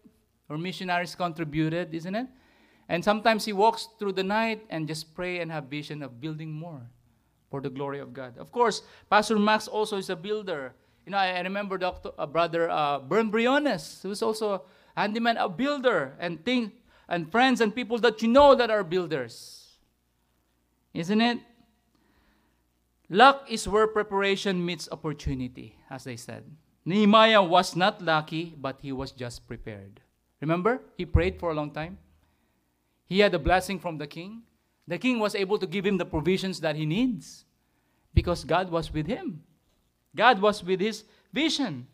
where 0.48 0.58
missionaries 0.58 1.14
contributed, 1.14 1.94
isn't 1.94 2.14
it? 2.14 2.26
And 2.88 3.04
sometimes 3.04 3.44
he 3.44 3.52
walks 3.52 3.88
through 3.98 4.12
the 4.12 4.24
night 4.24 4.66
and 4.70 4.86
just 4.86 5.14
pray 5.14 5.38
and 5.38 5.50
have 5.50 5.64
vision 5.64 6.02
of 6.02 6.20
building 6.20 6.50
more 6.52 6.82
for 7.50 7.60
the 7.60 7.70
glory 7.70 8.00
of 8.00 8.12
God. 8.12 8.38
Of 8.38 8.50
course, 8.50 8.82
Pastor 9.10 9.38
Max 9.38 9.68
also 9.68 9.96
is 9.96 10.10
a 10.10 10.16
builder. 10.16 10.74
You 11.04 11.12
know, 11.12 11.18
I, 11.18 11.38
I 11.38 11.40
remember 11.40 11.78
Dr. 11.78 12.10
Uh, 12.18 12.26
Brother 12.26 12.70
uh, 12.70 12.98
Bern 12.98 13.30
Briones, 13.30 14.00
who 14.02 14.10
is 14.10 14.22
also 14.22 14.64
handyman, 14.96 15.36
a 15.36 15.48
builder, 15.48 16.14
and 16.18 16.44
things, 16.44 16.72
and 17.08 17.30
friends 17.30 17.60
and 17.60 17.74
people 17.74 17.98
that 17.98 18.22
you 18.22 18.28
know 18.28 18.54
that 18.54 18.70
are 18.70 18.82
builders. 18.82 19.76
Isn't 20.94 21.20
it? 21.20 21.38
Luck 23.08 23.46
is 23.48 23.68
where 23.68 23.86
preparation 23.86 24.64
meets 24.64 24.88
opportunity, 24.90 25.78
as 25.90 26.04
they 26.04 26.16
said. 26.16 26.44
Nehemiah 26.84 27.42
was 27.42 27.76
not 27.76 28.02
lucky, 28.02 28.54
but 28.56 28.78
he 28.80 28.92
was 28.92 29.12
just 29.12 29.46
prepared. 29.46 30.00
Remember? 30.40 30.80
He 30.96 31.04
prayed 31.04 31.38
for 31.38 31.50
a 31.50 31.54
long 31.54 31.70
time. 31.70 31.98
He 33.06 33.20
had 33.20 33.34
a 33.34 33.38
blessing 33.38 33.78
from 33.78 33.98
the 33.98 34.06
king. 34.06 34.42
The 34.88 34.98
king 34.98 35.18
was 35.18 35.34
able 35.34 35.58
to 35.58 35.66
give 35.66 35.84
him 35.84 35.98
the 35.98 36.04
provisions 36.04 36.60
that 36.60 36.76
he 36.76 36.86
needs 36.86 37.44
because 38.14 38.44
God 38.44 38.70
was 38.70 38.92
with 38.92 39.06
him. 39.06 39.42
God 40.14 40.40
was 40.40 40.64
with 40.64 40.80
his 40.80 41.04
vision. 41.32 41.86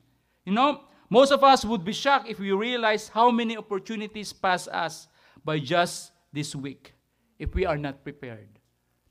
You 0.44 0.52
know, 0.52 0.82
most 1.12 1.30
of 1.30 1.44
us 1.44 1.62
would 1.62 1.84
be 1.84 1.92
shocked 1.92 2.26
if 2.26 2.40
we 2.40 2.52
realize 2.52 3.08
how 3.08 3.30
many 3.30 3.54
opportunities 3.54 4.32
pass 4.32 4.66
us 4.68 5.08
by 5.44 5.58
just 5.58 6.10
this 6.32 6.56
week 6.56 6.94
if 7.38 7.54
we 7.54 7.66
are 7.66 7.76
not 7.76 8.02
prepared 8.02 8.48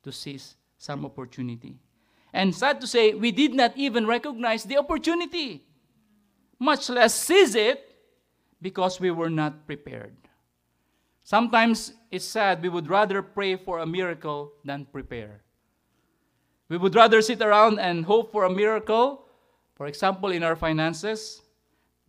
to 0.01 0.11
seize 0.11 0.55
some 0.79 1.05
opportunity. 1.05 1.77
And 2.33 2.55
sad 2.55 2.81
to 2.81 2.87
say, 2.87 3.13
we 3.13 3.31
did 3.31 3.53
not 3.53 3.77
even 3.77 4.07
recognize 4.07 4.63
the 4.63 4.79
opportunity, 4.79 5.63
much 6.57 6.89
less 6.89 7.13
seize 7.13 7.53
it 7.53 7.85
because 8.59 8.99
we 8.99 9.11
were 9.11 9.29
not 9.29 9.67
prepared. 9.67 10.17
Sometimes 11.23 11.93
it's 12.09 12.25
sad, 12.25 12.63
we 12.63 12.69
would 12.69 12.89
rather 12.89 13.21
pray 13.21 13.57
for 13.57 13.77
a 13.77 13.85
miracle 13.85 14.53
than 14.65 14.85
prepare. 14.85 15.43
We 16.67 16.77
would 16.77 16.95
rather 16.95 17.21
sit 17.21 17.43
around 17.43 17.77
and 17.77 18.05
hope 18.05 18.31
for 18.31 18.45
a 18.45 18.49
miracle, 18.49 19.27
for 19.75 19.85
example, 19.85 20.31
in 20.31 20.41
our 20.41 20.55
finances, 20.55 21.43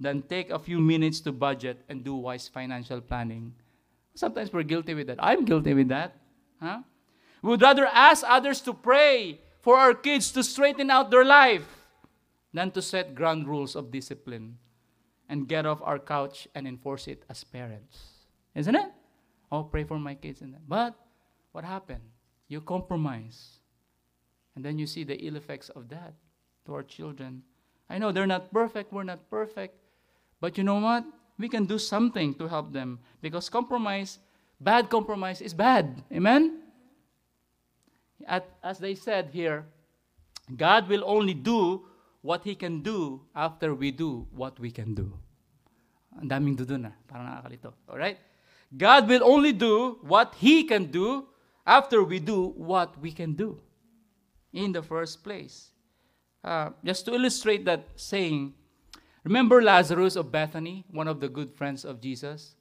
than 0.02 0.22
take 0.22 0.50
a 0.50 0.58
few 0.58 0.80
minutes 0.80 1.20
to 1.20 1.32
budget 1.32 1.78
and 1.88 2.02
do 2.02 2.14
wise 2.14 2.48
financial 2.48 3.00
planning. 3.00 3.54
Sometimes 4.14 4.52
we're 4.52 4.64
guilty 4.64 4.94
with 4.94 5.06
that. 5.06 5.22
I'm 5.22 5.44
guilty 5.44 5.74
with 5.74 5.88
that. 5.88 6.16
Huh? 6.60 6.82
We 7.40 7.50
would 7.50 7.62
rather 7.62 7.86
ask 7.86 8.24
others 8.26 8.60
to 8.62 8.74
pray 8.74 9.40
for 9.60 9.76
our 9.78 9.94
kids 9.94 10.32
to 10.32 10.42
straighten 10.42 10.90
out 10.90 11.10
their 11.10 11.24
life 11.24 11.86
than 12.52 12.70
to 12.72 12.82
set 12.82 13.14
ground 13.14 13.48
rules 13.48 13.74
of 13.74 13.90
discipline 13.90 14.58
and 15.28 15.48
get 15.48 15.64
off 15.64 15.80
our 15.82 15.98
couch 15.98 16.48
and 16.54 16.66
enforce 16.66 17.08
it 17.08 17.24
as 17.30 17.44
parents. 17.44 18.26
Isn't 18.54 18.74
it? 18.74 18.90
Oh, 19.50 19.62
pray 19.62 19.84
for 19.84 19.98
my 19.98 20.14
kids. 20.14 20.42
But 20.68 20.94
what 21.52 21.64
happened? 21.64 22.02
You 22.48 22.60
compromise. 22.60 23.60
And 24.54 24.64
then 24.64 24.78
you 24.78 24.86
see 24.86 25.04
the 25.04 25.16
ill 25.24 25.36
effects 25.36 25.70
of 25.70 25.88
that 25.88 26.12
to 26.66 26.74
our 26.74 26.82
children. 26.82 27.42
I 27.88 27.98
know 27.98 28.12
they're 28.12 28.26
not 28.26 28.52
perfect, 28.52 28.92
we're 28.92 29.04
not 29.04 29.30
perfect. 29.30 29.81
But 30.42 30.58
you 30.58 30.64
know 30.64 30.82
what? 30.82 31.04
We 31.38 31.48
can 31.48 31.66
do 31.66 31.78
something 31.78 32.34
to 32.34 32.48
help 32.48 32.72
them 32.72 32.98
because 33.22 33.48
compromise, 33.48 34.18
bad 34.60 34.90
compromise, 34.90 35.40
is 35.40 35.54
bad. 35.54 36.02
Amen? 36.10 36.58
At, 38.26 38.50
as 38.62 38.78
they 38.78 38.96
said 38.96 39.30
here, 39.32 39.64
God 40.56 40.88
will 40.88 41.04
only 41.06 41.32
do 41.32 41.86
what 42.22 42.42
He 42.42 42.56
can 42.56 42.82
do 42.82 43.22
after 43.36 43.72
we 43.72 43.92
do 43.92 44.26
what 44.34 44.58
we 44.58 44.72
can 44.72 44.94
do. 44.94 45.14
Ang 46.18 46.28
daming 46.28 46.58
do 46.58 46.76
na. 46.76 46.90
Parang 47.06 47.30
nakakalito. 47.30 47.72
Alright? 47.88 48.18
God 48.76 49.06
will 49.06 49.22
only 49.22 49.52
do 49.52 50.02
what 50.02 50.34
He 50.42 50.64
can 50.64 50.90
do 50.90 51.30
after 51.64 52.02
we 52.02 52.18
do 52.18 52.50
what 52.58 52.98
we 52.98 53.12
can 53.12 53.34
do 53.34 53.62
in 54.52 54.72
the 54.72 54.82
first 54.82 55.22
place. 55.22 55.70
Uh, 56.42 56.70
just 56.82 57.06
to 57.06 57.14
illustrate 57.14 57.64
that 57.64 57.86
saying, 57.94 58.54
remember 59.24 59.62
Lazarus 59.62 60.16
of 60.16 60.32
Bethany, 60.32 60.84
one 60.90 61.08
of 61.08 61.20
the 61.20 61.28
good 61.28 61.50
friends 61.50 61.84
of 61.84 62.00
Jesus, 62.00 62.54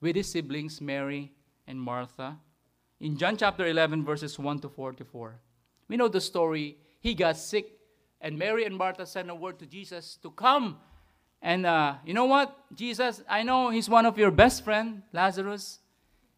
with 0.00 0.16
his 0.16 0.30
siblings 0.30 0.80
Mary 0.80 1.32
and 1.66 1.80
Martha? 1.80 2.38
In 3.00 3.16
John 3.16 3.36
chapter 3.36 3.66
11, 3.66 4.04
verses 4.04 4.38
1 4.38 4.60
to 4.60 4.68
44, 4.68 5.40
we 5.88 5.96
know 5.96 6.08
the 6.08 6.20
story. 6.20 6.78
He 7.00 7.14
got 7.14 7.36
sick 7.36 7.78
and 8.20 8.38
Mary 8.38 8.64
and 8.64 8.76
Martha 8.76 9.06
sent 9.06 9.30
a 9.30 9.34
word 9.34 9.58
to 9.60 9.66
Jesus 9.66 10.18
to 10.22 10.30
come. 10.30 10.78
And 11.40 11.66
uh, 11.66 11.94
you 12.04 12.14
know 12.14 12.24
what? 12.24 12.56
Jesus, 12.74 13.22
I 13.28 13.42
know 13.42 13.70
he's 13.70 13.88
one 13.88 14.06
of 14.06 14.18
your 14.18 14.30
best 14.30 14.64
friend, 14.64 15.02
Lazarus, 15.12 15.78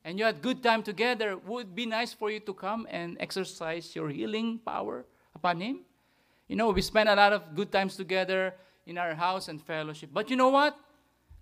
and 0.05 0.19
you 0.19 0.25
had 0.27 0.43
good 0.43 0.63
time 0.63 0.83
together. 0.83 1.39
Would 1.39 1.75
be 1.75 1.87
nice 1.87 2.13
for 2.13 2.31
you 2.31 2.41
to 2.41 2.53
come 2.53 2.87
and 2.91 3.17
exercise 3.19 3.97
your 3.97 4.11
healing 4.11 4.61
power 4.65 5.07
upon 5.35 5.61
him. 5.61 5.81
You 6.49 6.57
know, 6.57 6.71
we 6.71 6.83
spent 6.83 7.09
a 7.09 7.15
lot 7.15 7.33
of 7.33 7.55
good 7.55 7.73
times 7.73 7.97
together 7.97 8.55
in 8.87 8.99
our 8.99 9.15
house 9.15 9.49
and 9.49 9.61
fellowship. 9.61 10.11
But 10.13 10.31
you 10.31 10.37
know 10.37 10.49
what? 10.49 10.77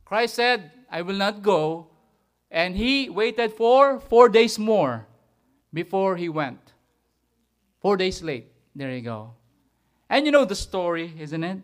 Christ 0.04 0.34
said, 0.34 0.70
I 0.90 1.02
will 1.02 1.16
not 1.16 1.42
go. 1.42 1.88
And 2.50 2.76
he 2.76 3.10
waited 3.10 3.52
for 3.52 4.00
four 4.00 4.28
days 4.28 4.58
more 4.58 5.06
before 5.72 6.16
he 6.16 6.28
went. 6.28 6.72
Four 7.80 7.96
days 7.96 8.22
late. 8.22 8.52
There 8.74 8.90
you 8.90 9.02
go. 9.02 9.34
And 10.08 10.24
you 10.24 10.32
know 10.32 10.44
the 10.44 10.56
story, 10.56 11.12
isn't 11.18 11.44
it? 11.44 11.60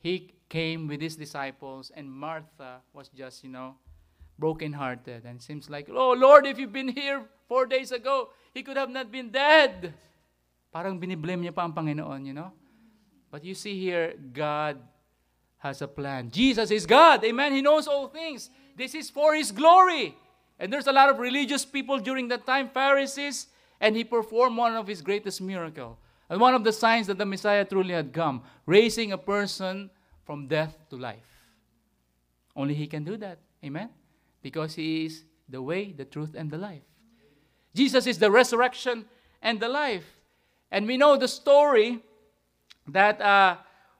He 0.00 0.34
came 0.48 0.88
with 0.88 1.00
his 1.00 1.16
disciples, 1.16 1.90
and 1.94 2.10
Martha 2.10 2.82
was 2.92 3.08
just, 3.08 3.44
you 3.44 3.50
know, 3.50 3.76
brokenhearted. 4.38 5.24
And 5.24 5.40
seems 5.40 5.70
like, 5.70 5.88
oh 5.88 6.12
Lord, 6.12 6.46
if 6.46 6.58
you've 6.58 6.72
been 6.72 6.88
here 6.88 7.22
four 7.46 7.66
days 7.66 7.92
ago, 7.92 8.30
he 8.52 8.62
could 8.62 8.76
have 8.76 8.90
not 8.90 9.10
been 9.10 9.30
dead. 9.30 9.94
Parang 10.74 10.98
biniblame 10.98 11.46
niya 11.46 11.54
pa 11.54 11.62
ang 11.62 11.72
Panginoon, 11.72 12.26
you 12.26 12.34
know? 12.34 12.50
But 13.34 13.42
you 13.42 13.56
see 13.56 13.80
here, 13.80 14.14
God 14.32 14.78
has 15.58 15.82
a 15.82 15.88
plan. 15.88 16.30
Jesus 16.30 16.70
is 16.70 16.86
God. 16.86 17.24
Amen. 17.24 17.52
He 17.52 17.62
knows 17.62 17.88
all 17.88 18.06
things. 18.06 18.48
This 18.76 18.94
is 18.94 19.10
for 19.10 19.34
His 19.34 19.50
glory. 19.50 20.16
And 20.60 20.72
there's 20.72 20.86
a 20.86 20.92
lot 20.92 21.10
of 21.10 21.18
religious 21.18 21.64
people 21.64 21.98
during 21.98 22.28
that 22.28 22.46
time, 22.46 22.68
Pharisees, 22.68 23.48
and 23.80 23.96
He 23.96 24.04
performed 24.04 24.56
one 24.56 24.76
of 24.76 24.86
His 24.86 25.02
greatest 25.02 25.40
miracles. 25.40 25.96
And 26.30 26.40
one 26.40 26.54
of 26.54 26.62
the 26.62 26.72
signs 26.72 27.08
that 27.08 27.18
the 27.18 27.26
Messiah 27.26 27.64
truly 27.64 27.92
had 27.92 28.12
come, 28.12 28.44
raising 28.66 29.10
a 29.10 29.18
person 29.18 29.90
from 30.22 30.46
death 30.46 30.78
to 30.90 30.96
life. 30.96 31.26
Only 32.54 32.74
He 32.74 32.86
can 32.86 33.02
do 33.02 33.16
that. 33.16 33.40
Amen? 33.64 33.88
Because 34.42 34.76
He 34.76 35.06
is 35.06 35.24
the 35.48 35.60
way, 35.60 35.90
the 35.90 36.04
truth, 36.04 36.36
and 36.36 36.52
the 36.52 36.58
life. 36.58 36.84
Jesus 37.74 38.06
is 38.06 38.16
the 38.16 38.30
resurrection 38.30 39.06
and 39.42 39.58
the 39.58 39.68
life. 39.68 40.04
And 40.70 40.86
we 40.86 40.96
know 40.96 41.16
the 41.16 41.26
story 41.26 42.00
that 42.88 43.20
uh, 43.20 43.56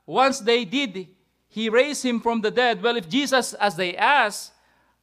once 0.06 0.40
they 0.40 0.64
did, 0.64 1.08
He 1.48 1.68
raised 1.68 2.04
Him 2.04 2.20
from 2.20 2.40
the 2.40 2.50
dead. 2.50 2.82
Well, 2.82 2.96
if 2.96 3.08
Jesus, 3.08 3.54
as 3.54 3.76
they 3.76 3.96
asked, 3.96 4.52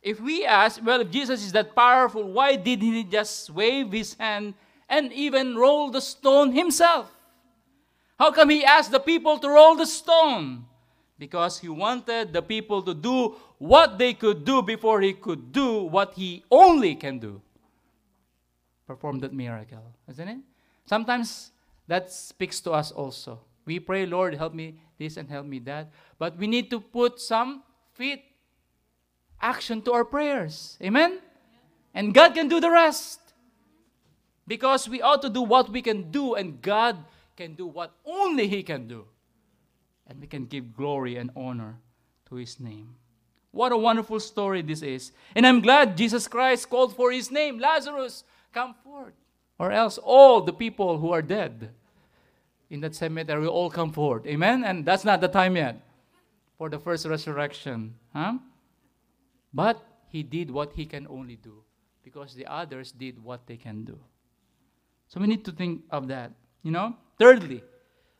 if 0.02 0.20
we 0.20 0.46
ask, 0.46 0.84
well, 0.84 1.02
if 1.02 1.12
Jesus 1.12 1.46
is 1.46 1.52
that 1.52 1.76
powerful, 1.76 2.24
why 2.32 2.56
did 2.56 2.82
He 2.82 3.04
just 3.04 3.50
wave 3.50 3.92
His 3.92 4.14
hand 4.16 4.54
and 4.92 5.12
even 5.14 5.56
roll 5.56 5.90
the 5.90 6.02
stone 6.02 6.52
himself. 6.52 7.10
How 8.20 8.30
come 8.30 8.50
he 8.50 8.64
asked 8.64 8.92
the 8.92 9.00
people 9.00 9.40
to 9.40 9.50
roll 9.50 9.76
the 9.76 9.88
stone? 9.88 10.66
Because 11.18 11.60
he 11.60 11.70
wanted 11.70 12.34
the 12.34 12.42
people 12.42 12.84
to 12.84 12.94
do 12.94 13.36
what 13.58 13.98
they 13.98 14.14
could 14.14 14.44
do 14.44 14.62
before 14.62 15.02
he 15.02 15.14
could 15.14 15.52
do 15.52 15.84
what 15.84 16.14
he 16.14 16.44
only 16.52 16.94
can 16.96 17.18
do. 17.20 17.42
Perform 18.86 19.20
that 19.20 19.34
miracle, 19.34 19.96
isn't 20.10 20.28
it? 20.28 20.40
Sometimes 20.86 21.52
that 21.88 22.12
speaks 22.12 22.60
to 22.62 22.72
us 22.72 22.92
also. 22.92 23.40
We 23.72 23.80
pray, 23.80 24.06
Lord, 24.06 24.36
help 24.36 24.54
me 24.54 24.76
this 25.00 25.16
and 25.16 25.30
help 25.30 25.46
me 25.46 25.60
that. 25.60 25.94
But 26.20 26.36
we 26.36 26.46
need 26.46 26.70
to 26.72 26.82
put 26.82 27.22
some 27.22 27.64
feet 27.94 28.22
action 29.42 29.82
to 29.84 29.94
our 29.94 30.04
prayers. 30.04 30.78
Amen? 30.84 31.20
And 31.94 32.14
God 32.14 32.34
can 32.34 32.50
do 32.50 32.60
the 32.60 32.70
rest. 32.70 33.22
Because 34.46 34.90
we 34.90 35.02
ought 35.02 35.22
to 35.22 35.30
do 35.30 35.42
what 35.42 35.70
we 35.70 35.82
can 35.82 36.12
do, 36.12 36.36
and 36.36 36.62
God 36.62 36.98
can 37.38 37.56
do 37.56 37.66
what 37.66 37.96
only 38.04 38.46
He 38.46 38.62
can 38.62 38.90
do. 38.90 39.06
And 40.06 40.20
we 40.20 40.28
can 40.28 40.48
give 40.48 40.76
glory 40.76 41.16
and 41.16 41.32
honor 41.34 41.80
to 42.28 42.36
His 42.36 42.60
name. 42.60 42.96
What 43.52 43.72
a 43.72 43.78
wonderful 43.78 44.20
story 44.20 44.62
this 44.62 44.82
is. 44.82 45.14
And 45.34 45.48
I'm 45.48 45.62
glad 45.62 45.96
Jesus 45.96 46.28
Christ 46.28 46.70
called 46.70 46.94
for 46.94 47.10
His 47.10 47.32
name 47.32 47.58
Lazarus, 47.58 48.26
come 48.52 48.76
forth. 48.84 49.14
Or 49.58 49.72
else 49.72 49.98
all 49.98 50.42
the 50.42 50.52
people 50.52 50.98
who 50.98 51.14
are 51.14 51.22
dead 51.22 51.72
in 52.72 52.80
that 52.80 52.96
cemetery 52.96 53.42
we 53.42 53.48
all 53.48 53.70
come 53.70 53.92
forward. 53.92 54.26
Amen? 54.26 54.64
And 54.64 54.86
that's 54.86 55.04
not 55.04 55.20
the 55.20 55.28
time 55.28 55.58
yet 55.58 55.84
for 56.58 56.70
the 56.70 56.80
first 56.80 57.06
resurrection. 57.06 57.94
Huh? 58.16 58.40
But 59.54 59.84
he 60.08 60.24
did 60.24 60.50
what 60.50 60.72
he 60.74 60.86
can 60.86 61.06
only 61.08 61.36
do 61.36 61.64
because 62.02 62.34
the 62.34 62.48
others 62.48 62.92
did 62.92 63.22
what 63.22 63.46
they 63.46 63.58
can 63.58 63.84
do. 63.84 64.00
So 65.10 65.20
we 65.20 65.28
need 65.28 65.44
to 65.46 65.52
think 65.52 65.84
of 65.92 66.08
that. 66.08 66.32
You 66.64 66.72
know? 66.72 66.96
Thirdly, 67.20 67.62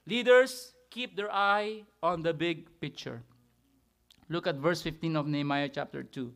leaders 0.06 0.74
keep 0.90 1.16
their 1.16 1.32
eye 1.32 1.84
on 2.04 2.22
the 2.22 2.34
big 2.34 2.68
picture. 2.82 3.24
Look 4.28 4.48
at 4.48 4.56
verse 4.56 4.82
15 4.82 5.16
of 5.16 5.28
Nehemiah 5.28 5.70
chapter 5.70 6.04
2. 6.04 6.32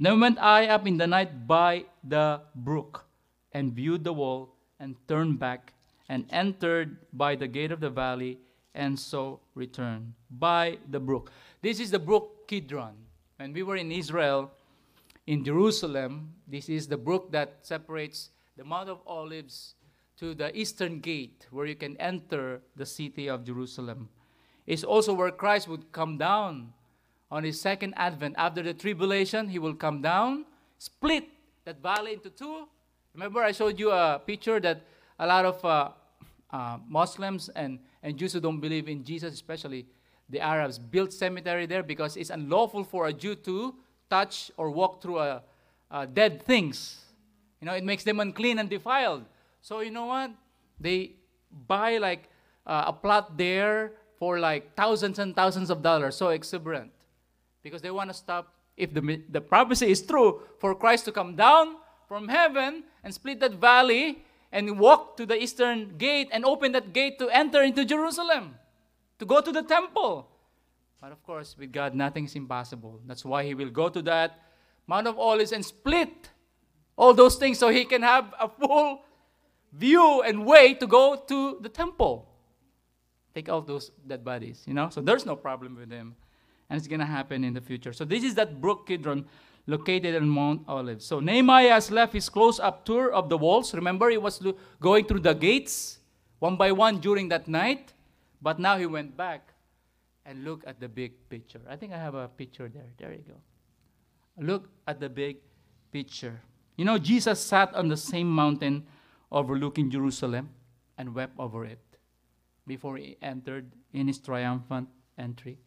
Then 0.00 0.18
went 0.18 0.38
I 0.42 0.66
up 0.66 0.88
in 0.88 0.98
the 0.98 1.06
night 1.06 1.46
by 1.46 1.84
the 2.02 2.42
brook 2.56 3.06
and 3.52 3.72
viewed 3.72 4.02
the 4.02 4.12
wall 4.12 4.56
and 4.80 4.96
turned 5.06 5.38
back 5.38 5.72
and 6.08 6.26
entered 6.30 6.96
by 7.12 7.34
the 7.34 7.48
gate 7.48 7.72
of 7.72 7.80
the 7.80 7.90
valley 7.90 8.38
and 8.74 8.98
so 8.98 9.40
returned 9.54 10.12
by 10.30 10.78
the 10.90 11.00
brook. 11.00 11.30
This 11.62 11.80
is 11.80 11.90
the 11.90 11.98
brook 11.98 12.48
Kidron. 12.48 12.94
When 13.36 13.52
we 13.52 13.62
were 13.62 13.76
in 13.76 13.90
Israel, 13.90 14.50
in 15.26 15.44
Jerusalem, 15.44 16.34
this 16.46 16.68
is 16.68 16.86
the 16.86 16.96
brook 16.96 17.32
that 17.32 17.58
separates 17.62 18.30
the 18.56 18.64
Mount 18.64 18.88
of 18.88 19.00
Olives 19.06 19.74
to 20.18 20.34
the 20.34 20.56
eastern 20.56 21.00
gate 21.00 21.46
where 21.50 21.66
you 21.66 21.74
can 21.74 21.96
enter 21.96 22.60
the 22.76 22.86
city 22.86 23.28
of 23.28 23.44
Jerusalem. 23.44 24.08
It's 24.66 24.84
also 24.84 25.12
where 25.12 25.30
Christ 25.30 25.68
would 25.68 25.90
come 25.92 26.18
down 26.18 26.72
on 27.30 27.44
his 27.44 27.60
second 27.60 27.94
advent. 27.96 28.34
After 28.38 28.62
the 28.62 28.74
tribulation, 28.74 29.48
he 29.48 29.58
will 29.58 29.74
come 29.74 30.02
down, 30.02 30.46
split 30.78 31.24
that 31.64 31.82
valley 31.82 32.14
into 32.14 32.30
two. 32.30 32.68
Remember, 33.14 33.42
I 33.42 33.52
showed 33.52 33.78
you 33.78 33.90
a 33.90 34.20
picture 34.24 34.60
that 34.60 34.82
a 35.18 35.26
lot 35.26 35.44
of 35.44 35.64
uh, 35.64 35.90
uh, 36.50 36.78
Muslims 36.88 37.48
and, 37.50 37.78
and 38.02 38.16
Jews 38.16 38.32
who 38.32 38.40
don't 38.40 38.60
believe 38.60 38.88
in 38.88 39.04
Jesus, 39.04 39.34
especially 39.34 39.86
the 40.28 40.40
Arabs, 40.40 40.78
built 40.78 41.12
cemetery 41.12 41.66
there 41.66 41.82
because 41.82 42.16
it's 42.16 42.30
unlawful 42.30 42.84
for 42.84 43.06
a 43.06 43.12
Jew 43.12 43.34
to 43.36 43.74
touch 44.10 44.50
or 44.56 44.70
walk 44.70 45.02
through 45.02 45.18
a, 45.18 45.42
a 45.90 46.06
dead 46.06 46.44
things. 46.44 47.00
You 47.60 47.66
know, 47.66 47.74
it 47.74 47.84
makes 47.84 48.04
them 48.04 48.20
unclean 48.20 48.58
and 48.58 48.68
defiled. 48.68 49.24
So 49.60 49.80
you 49.80 49.90
know 49.90 50.06
what? 50.06 50.30
They 50.78 51.12
buy 51.66 51.98
like 51.98 52.28
uh, 52.66 52.84
a 52.86 52.92
plot 52.92 53.36
there 53.38 53.92
for 54.18 54.38
like 54.38 54.74
thousands 54.76 55.18
and 55.18 55.34
thousands 55.34 55.70
of 55.70 55.82
dollars, 55.82 56.16
so 56.16 56.28
exuberant, 56.28 56.90
because 57.62 57.82
they 57.82 57.90
want 57.90 58.10
to 58.10 58.14
stop. 58.14 58.52
If 58.76 58.92
the 58.92 59.22
the 59.30 59.40
prophecy 59.40 59.90
is 59.90 60.02
true, 60.02 60.42
for 60.58 60.74
Christ 60.74 61.04
to 61.06 61.12
come 61.12 61.36
down 61.36 61.76
from 62.08 62.28
heaven 62.28 62.84
and 63.02 63.14
split 63.14 63.40
that 63.40 63.54
valley 63.54 64.24
and 64.54 64.78
walk 64.78 65.16
to 65.18 65.26
the 65.26 65.36
eastern 65.36 65.98
gate 65.98 66.28
and 66.32 66.44
open 66.44 66.72
that 66.72 66.94
gate 66.94 67.18
to 67.18 67.28
enter 67.28 67.60
into 67.62 67.84
Jerusalem, 67.84 68.54
to 69.18 69.26
go 69.26 69.40
to 69.40 69.50
the 69.50 69.62
temple. 69.62 70.30
But 71.00 71.12
of 71.12 71.22
course, 71.24 71.56
with 71.58 71.72
God, 71.72 71.94
nothing 71.94 72.24
is 72.24 72.36
impossible. 72.36 73.00
That's 73.04 73.24
why 73.24 73.44
He 73.44 73.54
will 73.54 73.70
go 73.70 73.90
to 73.90 74.00
that 74.02 74.40
Mount 74.86 75.08
of 75.08 75.18
Olives 75.18 75.52
and 75.52 75.64
split 75.64 76.30
all 76.96 77.12
those 77.12 77.34
things 77.34 77.58
so 77.58 77.68
He 77.68 77.84
can 77.84 78.02
have 78.02 78.32
a 78.40 78.48
full 78.48 79.02
view 79.72 80.22
and 80.22 80.46
way 80.46 80.74
to 80.74 80.86
go 80.86 81.16
to 81.26 81.58
the 81.60 81.68
temple. 81.68 82.30
Take 83.34 83.48
out 83.48 83.66
those 83.66 83.90
dead 84.06 84.24
bodies, 84.24 84.62
you 84.66 84.74
know? 84.74 84.88
So 84.88 85.00
there's 85.00 85.26
no 85.26 85.34
problem 85.34 85.74
with 85.74 85.90
him. 85.90 86.14
And 86.70 86.78
it's 86.78 86.86
going 86.86 87.00
to 87.00 87.06
happen 87.06 87.42
in 87.42 87.52
the 87.52 87.60
future. 87.60 87.92
So 87.92 88.04
this 88.04 88.22
is 88.22 88.36
that 88.36 88.60
brook 88.60 88.86
Kidron 88.86 89.26
located 89.66 90.14
on 90.16 90.28
Mount 90.28 90.62
Olive. 90.68 91.02
So 91.02 91.20
Nehemiah 91.20 91.72
has 91.72 91.90
left 91.90 92.12
his 92.12 92.28
close 92.28 92.60
up 92.60 92.84
tour 92.84 93.12
of 93.12 93.28
the 93.28 93.38
walls. 93.38 93.74
Remember, 93.74 94.10
he 94.10 94.18
was 94.18 94.42
going 94.80 95.06
through 95.06 95.20
the 95.20 95.34
gates 95.34 95.98
one 96.38 96.56
by 96.56 96.72
one 96.72 96.98
during 96.98 97.28
that 97.30 97.48
night. 97.48 97.92
But 98.42 98.58
now 98.58 98.76
he 98.76 98.84
went 98.84 99.16
back 99.16 99.54
and 100.26 100.44
look 100.44 100.62
at 100.66 100.80
the 100.80 100.88
big 100.88 101.12
picture. 101.30 101.60
I 101.68 101.76
think 101.76 101.92
I 101.92 101.98
have 101.98 102.14
a 102.14 102.28
picture 102.28 102.68
there. 102.68 102.86
There 102.98 103.12
you 103.12 103.24
go. 103.26 103.40
Look 104.36 104.68
at 104.86 105.00
the 105.00 105.08
big 105.08 105.38
picture. 105.90 106.40
You 106.76 106.84
know, 106.84 106.98
Jesus 106.98 107.40
sat 107.40 107.74
on 107.74 107.88
the 107.88 107.96
same 107.96 108.28
mountain 108.28 108.86
overlooking 109.30 109.90
Jerusalem 109.90 110.50
and 110.98 111.14
wept 111.14 111.38
over 111.38 111.64
it 111.64 111.80
before 112.66 112.96
he 112.96 113.16
entered 113.22 113.72
in 113.92 114.08
his 114.08 114.18
triumphant 114.18 114.88
entry. 115.16 115.58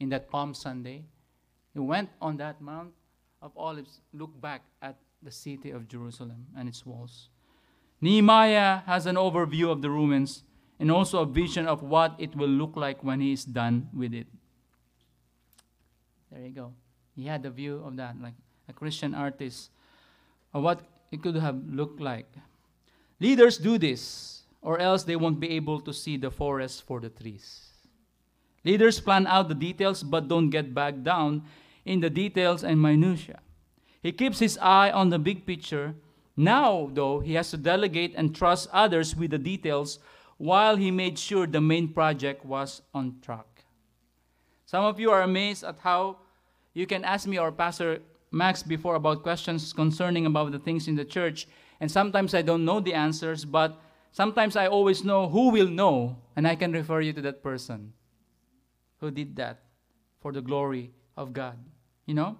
In 0.00 0.08
that 0.10 0.30
Palm 0.30 0.54
Sunday, 0.54 1.04
he 1.72 1.78
went 1.78 2.10
on 2.20 2.36
that 2.38 2.60
Mount 2.60 2.92
of 3.42 3.52
Olives, 3.56 4.00
look 4.14 4.40
back 4.40 4.62
at 4.80 4.96
the 5.22 5.30
city 5.30 5.70
of 5.70 5.88
Jerusalem 5.88 6.46
and 6.56 6.68
its 6.68 6.86
walls. 6.86 7.28
Nehemiah 8.00 8.80
has 8.86 9.06
an 9.06 9.16
overview 9.16 9.70
of 9.70 9.82
the 9.82 9.90
ruins 9.90 10.44
and 10.78 10.90
also 10.90 11.22
a 11.22 11.26
vision 11.26 11.66
of 11.66 11.82
what 11.82 12.14
it 12.18 12.34
will 12.34 12.48
look 12.48 12.76
like 12.76 13.04
when 13.04 13.20
he 13.20 13.32
is 13.32 13.44
done 13.44 13.88
with 13.94 14.14
it. 14.14 14.26
There 16.30 16.40
you 16.40 16.50
go. 16.50 16.72
He 17.14 17.26
had 17.26 17.44
a 17.44 17.50
view 17.50 17.82
of 17.84 17.96
that, 17.96 18.20
like 18.20 18.34
a 18.68 18.72
Christian 18.72 19.14
artist, 19.14 19.70
of 20.54 20.62
what 20.62 20.80
it 21.10 21.22
could 21.22 21.36
have 21.36 21.60
looked 21.68 22.00
like. 22.00 22.26
Leaders 23.20 23.58
do 23.58 23.76
this, 23.76 24.42
or 24.62 24.78
else 24.78 25.04
they 25.04 25.16
won't 25.16 25.38
be 25.38 25.50
able 25.50 25.80
to 25.80 25.92
see 25.92 26.16
the 26.16 26.30
forest 26.30 26.82
for 26.82 27.00
the 27.00 27.10
trees. 27.10 27.68
Leaders 28.64 28.98
plan 28.98 29.26
out 29.26 29.48
the 29.48 29.54
details 29.54 30.02
but 30.02 30.28
don't 30.28 30.50
get 30.50 30.72
back 30.74 31.02
down 31.02 31.42
in 31.84 32.00
the 32.00 32.10
details 32.10 32.64
and 32.64 32.80
minutiae. 32.80 33.40
He 34.02 34.12
keeps 34.12 34.38
his 34.38 34.58
eye 34.58 34.90
on 34.90 35.10
the 35.10 35.18
big 35.18 35.46
picture. 35.46 35.94
Now, 36.36 36.90
though, 36.92 37.20
he 37.20 37.34
has 37.34 37.50
to 37.50 37.56
delegate 37.56 38.14
and 38.16 38.34
trust 38.34 38.68
others 38.72 39.14
with 39.14 39.30
the 39.30 39.38
details 39.38 39.98
while 40.38 40.76
he 40.76 40.90
made 40.90 41.18
sure 41.18 41.46
the 41.46 41.60
main 41.60 41.92
project 41.92 42.44
was 42.44 42.82
on 42.92 43.16
track. 43.22 43.64
Some 44.66 44.84
of 44.84 44.98
you 44.98 45.10
are 45.10 45.22
amazed 45.22 45.64
at 45.64 45.78
how 45.80 46.18
you 46.74 46.86
can 46.86 47.04
ask 47.04 47.26
me 47.26 47.38
or 47.38 47.52
Pastor 47.52 48.00
Max 48.30 48.62
before 48.62 48.94
about 48.94 49.22
questions 49.22 49.72
concerning 49.72 50.26
about 50.26 50.52
the 50.52 50.58
things 50.58 50.88
in 50.88 50.96
the 50.96 51.04
church 51.04 51.46
and 51.82 51.90
sometimes 51.90 52.32
I 52.32 52.42
don't 52.42 52.64
know 52.64 52.78
the 52.78 52.94
answers, 52.94 53.44
but 53.44 53.74
sometimes 54.12 54.54
I 54.54 54.68
always 54.68 55.02
know 55.02 55.28
who 55.28 55.50
will 55.50 55.66
know, 55.66 56.16
and 56.36 56.46
I 56.46 56.54
can 56.54 56.70
refer 56.70 57.00
you 57.00 57.12
to 57.12 57.20
that 57.22 57.42
person 57.42 57.92
who 59.00 59.10
did 59.10 59.34
that 59.34 59.64
for 60.20 60.30
the 60.30 60.40
glory 60.40 60.92
of 61.16 61.32
God. 61.32 61.58
You 62.06 62.14
know? 62.14 62.38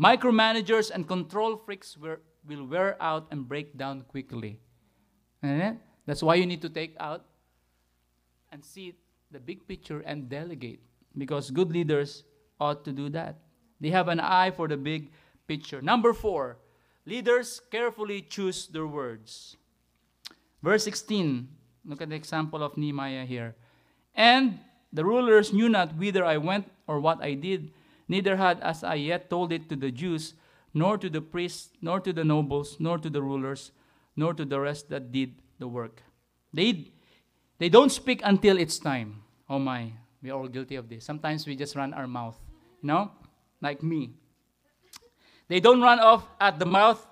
Micromanagers 0.00 0.90
and 0.90 1.06
control 1.06 1.56
freaks 1.56 1.96
will, 1.96 2.16
will 2.46 2.66
wear 2.66 2.96
out 3.00 3.28
and 3.30 3.46
break 3.46 3.76
down 3.76 4.02
quickly. 4.02 4.58
And 5.42 5.78
that's 6.06 6.22
why 6.22 6.36
you 6.36 6.46
need 6.46 6.62
to 6.62 6.68
take 6.68 6.96
out 6.98 7.24
and 8.50 8.64
see 8.64 8.94
the 9.30 9.38
big 9.38 9.66
picture 9.68 10.00
and 10.00 10.28
delegate. 10.28 10.80
Because 11.16 11.50
good 11.50 11.70
leaders 11.70 12.24
ought 12.60 12.84
to 12.84 12.92
do 12.92 13.08
that. 13.10 13.38
They 13.80 13.90
have 13.90 14.08
an 14.08 14.20
eye 14.20 14.50
for 14.50 14.66
the 14.66 14.76
big 14.76 15.12
picture. 15.46 15.80
Number 15.80 16.12
four, 16.12 16.56
Leaders 17.06 17.60
carefully 17.70 18.22
choose 18.22 18.66
their 18.66 18.86
words. 18.86 19.56
Verse 20.62 20.84
16, 20.84 21.48
look 21.84 22.00
at 22.00 22.08
the 22.08 22.14
example 22.14 22.62
of 22.62 22.78
Nehemiah 22.78 23.26
here. 23.26 23.54
And 24.14 24.58
the 24.92 25.04
rulers 25.04 25.52
knew 25.52 25.68
not 25.68 25.96
whither 25.96 26.24
I 26.24 26.38
went 26.38 26.70
or 26.86 27.00
what 27.00 27.22
I 27.22 27.34
did, 27.34 27.72
neither 28.08 28.36
had 28.36 28.60
as 28.60 28.84
I 28.84 28.94
yet 28.94 29.30
told 29.30 29.52
it 29.52 29.68
to 29.68 29.76
the 29.76 29.90
Jews, 29.90 30.34
nor 30.72 30.98
to 30.98 31.08
the 31.08 31.20
priests, 31.20 31.70
nor 31.80 32.00
to 32.00 32.12
the 32.12 32.24
nobles, 32.24 32.76
nor 32.78 32.98
to 32.98 33.08
the 33.08 33.22
rulers, 33.22 33.70
nor 34.16 34.34
to 34.34 34.44
the 34.44 34.60
rest 34.60 34.90
that 34.90 35.12
did 35.12 35.34
the 35.58 35.68
work. 35.68 36.02
They, 36.52 36.92
they 37.58 37.68
don't 37.68 37.90
speak 37.90 38.20
until 38.24 38.58
it's 38.58 38.78
time. 38.78 39.22
Oh 39.48 39.58
my, 39.58 39.92
we're 40.22 40.34
all 40.34 40.48
guilty 40.48 40.76
of 40.76 40.88
this. 40.88 41.04
Sometimes 41.04 41.46
we 41.46 41.56
just 41.56 41.76
run 41.76 41.94
our 41.94 42.06
mouth, 42.06 42.38
you 42.82 42.88
know, 42.88 43.10
like 43.60 43.82
me. 43.82 44.14
They 45.48 45.60
don't 45.60 45.80
run 45.82 46.00
off 46.00 46.26
at 46.40 46.58
the 46.58 46.66
mouth 46.66 47.06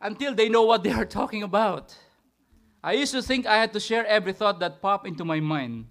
until 0.00 0.34
they 0.34 0.48
know 0.48 0.62
what 0.62 0.82
they 0.82 0.92
are 0.92 1.06
talking 1.06 1.42
about. 1.42 1.96
I 2.84 2.92
used 2.92 3.12
to 3.12 3.22
think 3.22 3.46
I 3.46 3.56
had 3.56 3.72
to 3.72 3.80
share 3.80 4.06
every 4.06 4.32
thought 4.32 4.60
that 4.60 4.80
popped 4.80 5.06
into 5.06 5.24
my 5.24 5.40
mind. 5.40 5.86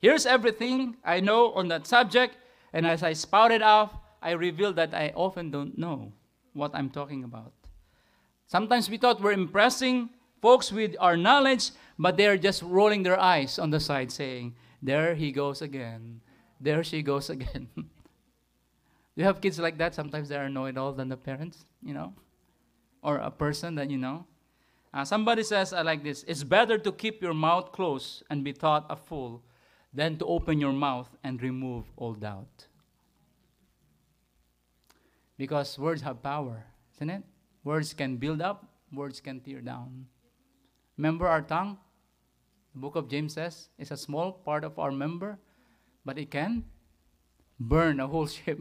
Here's 0.00 0.26
everything 0.26 0.96
I 1.04 1.20
know 1.20 1.52
on 1.52 1.68
that 1.68 1.86
subject, 1.86 2.36
and 2.76 2.86
as 2.86 3.02
I 3.02 3.14
spout 3.14 3.52
it 3.52 3.62
off, 3.62 3.96
I 4.20 4.32
reveal 4.32 4.70
that 4.74 4.92
I 4.92 5.10
often 5.16 5.50
don't 5.50 5.78
know 5.78 6.12
what 6.52 6.72
I'm 6.74 6.90
talking 6.90 7.24
about. 7.24 7.54
Sometimes 8.46 8.90
we 8.90 8.98
thought 8.98 9.22
we're 9.22 9.32
impressing 9.32 10.10
folks 10.42 10.70
with 10.70 10.94
our 11.00 11.16
knowledge, 11.16 11.70
but 11.98 12.18
they're 12.18 12.36
just 12.36 12.60
rolling 12.60 13.02
their 13.02 13.18
eyes 13.18 13.58
on 13.58 13.70
the 13.70 13.80
side, 13.80 14.12
saying, 14.12 14.54
There 14.82 15.14
he 15.14 15.32
goes 15.32 15.62
again. 15.62 16.20
There 16.60 16.84
she 16.84 17.00
goes 17.00 17.30
again. 17.36 17.68
you 19.16 19.24
have 19.24 19.40
kids 19.40 19.58
like 19.58 19.78
that? 19.78 19.94
Sometimes 19.94 20.28
they 20.28 20.36
are 20.36 20.50
know 20.50 20.70
all 20.76 20.92
than 20.92 21.08
the 21.08 21.16
parents, 21.16 21.64
you 21.82 21.94
know? 21.94 22.12
Or 23.00 23.16
a 23.16 23.30
person 23.30 23.74
that 23.76 23.88
you 23.88 23.96
know? 23.96 24.26
Uh, 24.92 25.06
somebody 25.06 25.44
says, 25.44 25.72
I 25.72 25.80
like 25.80 26.04
this 26.04 26.24
it's 26.28 26.44
better 26.44 26.76
to 26.76 26.92
keep 26.92 27.22
your 27.22 27.34
mouth 27.34 27.72
closed 27.72 28.22
and 28.28 28.44
be 28.44 28.52
thought 28.52 28.84
a 28.90 28.96
fool 28.96 29.42
than 29.94 30.18
to 30.18 30.26
open 30.26 30.60
your 30.60 30.74
mouth 30.74 31.08
and 31.24 31.42
remove 31.42 31.86
all 31.96 32.12
doubt. 32.12 32.65
Because 35.36 35.78
words 35.78 36.02
have 36.02 36.22
power, 36.22 36.64
isn't 36.96 37.10
it? 37.10 37.22
Words 37.64 37.92
can 37.92 38.16
build 38.16 38.40
up, 38.40 38.64
words 38.92 39.20
can 39.20 39.40
tear 39.40 39.60
down. 39.60 40.06
Remember 40.96 41.26
our 41.26 41.42
tongue? 41.42 41.78
The 42.74 42.80
book 42.80 42.96
of 42.96 43.08
James 43.08 43.34
says 43.34 43.68
it's 43.78 43.90
a 43.90 43.96
small 43.96 44.32
part 44.32 44.64
of 44.64 44.78
our 44.78 44.90
member, 44.90 45.38
but 46.04 46.18
it 46.18 46.30
can 46.30 46.64
burn 47.58 48.00
a 48.00 48.06
whole 48.06 48.26
ship. 48.38 48.60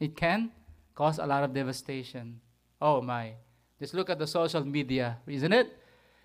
It 0.00 0.16
can 0.16 0.50
cause 0.94 1.18
a 1.18 1.26
lot 1.26 1.44
of 1.44 1.54
devastation. 1.54 2.40
Oh 2.80 3.00
my. 3.00 3.34
Just 3.78 3.94
look 3.94 4.10
at 4.10 4.18
the 4.18 4.26
social 4.26 4.64
media, 4.64 5.18
isn't 5.26 5.52
it? 5.52 5.78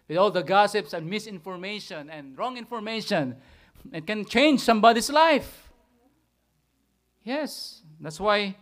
With 0.07 0.17
all 0.17 0.31
the 0.31 0.43
gossips 0.43 0.93
and 0.93 1.09
misinformation 1.09 2.09
and 2.09 2.37
wrong 2.37 2.57
information, 2.57 3.35
it 3.93 4.05
can 4.05 4.25
change 4.25 4.61
somebody's 4.61 5.09
life. 5.09 5.69
Yes, 7.23 7.83
that's 7.99 8.19
why 8.19 8.55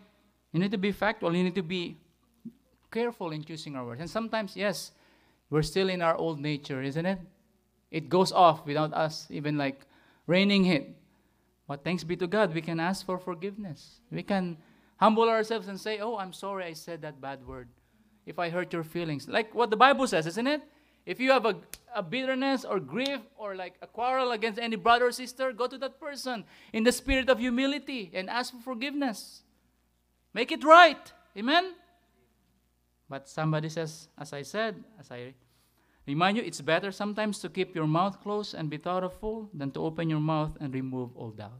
you 0.51 0.59
need 0.59 0.71
to 0.71 0.77
be 0.77 0.91
factual. 0.91 1.35
You 1.35 1.43
need 1.43 1.55
to 1.55 1.63
be 1.63 1.97
careful 2.91 3.31
in 3.31 3.43
choosing 3.43 3.75
our 3.75 3.85
words. 3.85 4.01
And 4.01 4.09
sometimes, 4.09 4.55
yes, 4.55 4.91
we're 5.49 5.63
still 5.63 5.89
in 5.89 6.01
our 6.01 6.15
old 6.15 6.39
nature, 6.39 6.81
isn't 6.81 7.05
it? 7.05 7.19
It 7.91 8.09
goes 8.09 8.31
off 8.31 8.65
without 8.65 8.93
us 8.93 9.27
even 9.29 9.57
like 9.57 9.85
reining 10.25 10.65
it. 10.65 10.89
But 11.67 11.83
thanks 11.83 12.03
be 12.03 12.15
to 12.17 12.27
God, 12.27 12.53
we 12.53 12.61
can 12.61 12.79
ask 12.79 13.05
for 13.05 13.17
forgiveness. 13.17 13.99
We 14.11 14.23
can 14.23 14.57
humble 14.97 15.29
ourselves 15.29 15.67
and 15.67 15.79
say, 15.79 15.99
Oh, 15.99 16.17
I'm 16.17 16.33
sorry 16.33 16.65
I 16.65 16.73
said 16.73 17.01
that 17.01 17.19
bad 17.21 17.45
word. 17.45 17.69
If 18.25 18.39
I 18.39 18.49
hurt 18.49 18.73
your 18.73 18.83
feelings. 18.83 19.27
Like 19.27 19.53
what 19.55 19.69
the 19.69 19.77
Bible 19.77 20.07
says, 20.07 20.27
isn't 20.27 20.47
it? 20.47 20.61
If 21.05 21.21
you 21.21 21.31
have 21.31 21.45
a, 21.45 21.55
a 21.95 22.03
bitterness 22.03 22.65
or 22.65 22.81
grief 22.81 23.21
or 23.37 23.55
like 23.55 23.75
a 23.81 23.87
quarrel 23.87 24.31
against 24.31 24.59
any 24.59 24.75
brother 24.75 25.07
or 25.07 25.11
sister, 25.13 25.53
go 25.53 25.67
to 25.67 25.77
that 25.77 25.99
person 26.01 26.43
in 26.73 26.83
the 26.83 26.91
spirit 26.91 27.29
of 27.29 27.39
humility 27.39 28.11
and 28.13 28.29
ask 28.29 28.53
for 28.53 28.61
forgiveness. 28.61 29.43
Make 30.37 30.51
it 30.51 30.63
right. 30.63 31.01
Amen? 31.35 31.73
But 33.09 33.27
somebody 33.27 33.69
says, 33.69 34.07
as 34.19 34.33
I 34.33 34.43
said, 34.43 34.75
as 34.99 35.09
I 35.09 35.33
remind 36.05 36.37
you, 36.37 36.43
it's 36.43 36.61
better 36.61 36.91
sometimes 36.91 37.39
to 37.39 37.49
keep 37.49 37.73
your 37.73 37.87
mouth 37.87 38.21
closed 38.21 38.53
and 38.53 38.69
be 38.69 38.77
thought 38.77 39.03
of 39.03 39.17
full 39.17 39.49
than 39.51 39.71
to 39.71 39.79
open 39.79 40.11
your 40.11 40.19
mouth 40.19 40.55
and 40.61 40.75
remove 40.75 41.09
all 41.17 41.31
doubt. 41.31 41.57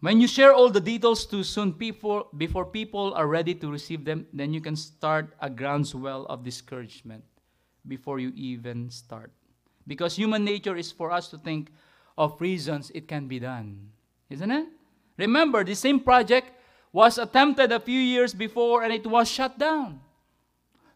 When 0.00 0.20
you 0.20 0.26
share 0.26 0.52
all 0.52 0.70
the 0.70 0.80
details 0.80 1.24
too 1.24 1.44
soon 1.44 1.72
people, 1.72 2.26
before 2.36 2.66
people 2.66 3.14
are 3.14 3.28
ready 3.28 3.54
to 3.54 3.70
receive 3.70 4.04
them, 4.04 4.26
then 4.32 4.52
you 4.52 4.60
can 4.60 4.74
start 4.74 5.36
a 5.40 5.48
groundswell 5.48 6.26
of 6.26 6.42
discouragement 6.42 7.22
before 7.86 8.18
you 8.18 8.32
even 8.34 8.90
start. 8.90 9.30
Because 9.86 10.16
human 10.16 10.44
nature 10.44 10.76
is 10.76 10.90
for 10.90 11.12
us 11.12 11.28
to 11.28 11.38
think 11.38 11.70
of 12.16 12.40
reasons 12.40 12.90
it 12.92 13.06
can 13.06 13.28
be 13.28 13.38
done. 13.38 13.92
Isn't 14.30 14.50
it? 14.50 14.66
Remember, 15.18 15.64
the 15.64 15.74
same 15.74 16.00
project 16.00 16.52
was 16.92 17.18
attempted 17.18 17.72
a 17.72 17.80
few 17.80 18.00
years 18.00 18.32
before 18.32 18.82
and 18.82 18.92
it 18.92 19.06
was 19.06 19.28
shut 19.28 19.58
down. 19.58 20.00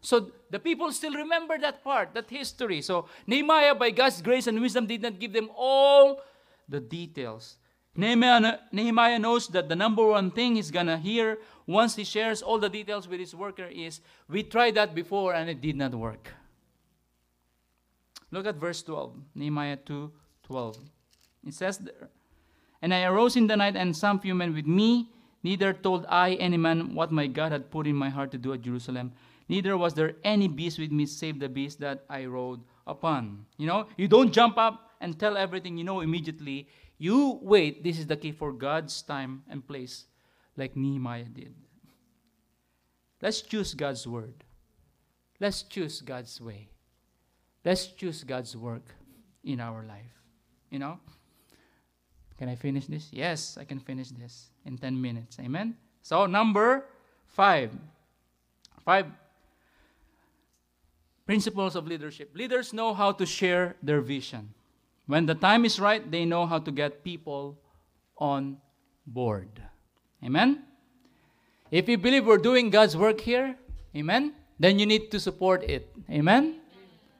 So 0.01 0.31
the 0.49 0.59
people 0.59 0.91
still 0.91 1.13
remember 1.13 1.57
that 1.59 1.83
part, 1.83 2.13
that 2.13 2.29
history. 2.29 2.81
So 2.81 3.07
Nehemiah, 3.27 3.75
by 3.75 3.91
God's 3.91 4.21
grace 4.21 4.47
and 4.47 4.59
wisdom, 4.59 4.85
did 4.85 5.01
not 5.01 5.19
give 5.19 5.33
them 5.33 5.49
all 5.55 6.21
the 6.67 6.79
details. 6.79 7.57
Nehemiah, 7.95 9.19
knows 9.19 9.47
that 9.49 9.69
the 9.69 9.75
number 9.75 10.05
one 10.05 10.31
thing 10.31 10.55
he's 10.55 10.71
going 10.71 10.87
to 10.87 10.97
hear 10.97 11.37
once 11.67 11.95
he 11.95 12.03
shares 12.03 12.41
all 12.41 12.57
the 12.57 12.69
details 12.69 13.07
with 13.07 13.19
his 13.19 13.35
worker 13.35 13.67
is, 13.67 14.01
We 14.27 14.43
tried 14.43 14.75
that 14.75 14.95
before 14.95 15.35
and 15.35 15.49
it 15.49 15.61
did 15.61 15.75
not 15.75 15.93
work. 15.93 16.33
Look 18.31 18.47
at 18.47 18.55
verse 18.55 18.81
12, 18.81 19.13
Nehemiah 19.35 19.77
2 19.77 20.11
12. 20.43 20.77
It 21.47 21.53
says 21.53 21.77
there, 21.77 22.09
and 22.83 22.93
I 22.93 23.05
arose 23.05 23.37
in 23.37 23.47
the 23.47 23.55
night, 23.55 23.77
and 23.77 23.95
some 23.95 24.19
few 24.19 24.35
men 24.35 24.53
with 24.53 24.67
me. 24.67 25.09
Neither 25.41 25.71
told 25.71 26.05
I 26.09 26.33
any 26.33 26.57
man 26.57 26.93
what 26.93 27.13
my 27.13 27.27
God 27.27 27.53
had 27.53 27.71
put 27.71 27.87
in 27.87 27.95
my 27.95 28.09
heart 28.09 28.31
to 28.31 28.37
do 28.37 28.51
at 28.51 28.61
Jerusalem. 28.61 29.13
Neither 29.47 29.77
was 29.77 29.93
there 29.93 30.15
any 30.23 30.49
beast 30.49 30.79
with 30.79 30.91
me 30.91 31.05
save 31.05 31.39
the 31.39 31.47
beast 31.47 31.79
that 31.79 32.03
I 32.09 32.25
rode 32.25 32.59
upon. 32.85 33.45
You 33.57 33.67
know, 33.67 33.87
you 33.95 34.09
don't 34.09 34.33
jump 34.33 34.57
up 34.57 34.91
and 34.99 35.17
tell 35.17 35.37
everything 35.37 35.77
you 35.77 35.85
know 35.85 36.01
immediately. 36.01 36.67
You 36.97 37.39
wait. 37.41 37.83
This 37.83 37.99
is 37.99 38.07
the 38.07 38.17
key 38.17 38.33
for 38.33 38.51
God's 38.51 39.01
time 39.01 39.43
and 39.49 39.65
place, 39.65 40.03
like 40.57 40.75
Nehemiah 40.75 41.31
did. 41.31 41.55
Let's 43.21 43.41
choose 43.41 43.73
God's 43.73 44.05
word. 44.05 44.43
Let's 45.39 45.63
choose 45.63 46.01
God's 46.01 46.39
way. 46.41 46.67
Let's 47.63 47.87
choose 47.87 48.25
God's 48.25 48.57
work 48.57 48.93
in 49.41 49.61
our 49.61 49.83
life. 49.83 50.19
You 50.69 50.79
know? 50.79 50.99
Can 52.37 52.49
I 52.49 52.55
finish 52.55 52.87
this? 52.87 53.09
Yes, 53.11 53.57
I 53.59 53.63
can 53.63 53.79
finish 53.79 54.09
this 54.09 54.49
in 54.65 54.77
10 54.77 54.99
minutes. 54.99 55.37
Amen? 55.39 55.75
So, 56.01 56.25
number 56.25 56.85
five. 57.27 57.71
Five 58.83 59.07
principles 61.25 61.75
of 61.75 61.87
leadership. 61.87 62.31
Leaders 62.35 62.73
know 62.73 62.93
how 62.93 63.11
to 63.11 63.25
share 63.25 63.75
their 63.81 64.01
vision. 64.01 64.53
When 65.07 65.25
the 65.25 65.35
time 65.35 65.65
is 65.65 65.79
right, 65.79 66.09
they 66.09 66.25
know 66.25 66.45
how 66.45 66.59
to 66.59 66.71
get 66.71 67.03
people 67.03 67.57
on 68.17 68.57
board. 69.05 69.49
Amen? 70.23 70.63
If 71.71 71.89
you 71.89 71.97
believe 71.97 72.25
we're 72.25 72.37
doing 72.37 72.69
God's 72.69 72.95
work 72.95 73.19
here, 73.19 73.55
amen, 73.95 74.33
then 74.59 74.79
you 74.79 74.85
need 74.85 75.11
to 75.11 75.19
support 75.19 75.63
it. 75.63 75.89
Amen? 76.09 76.61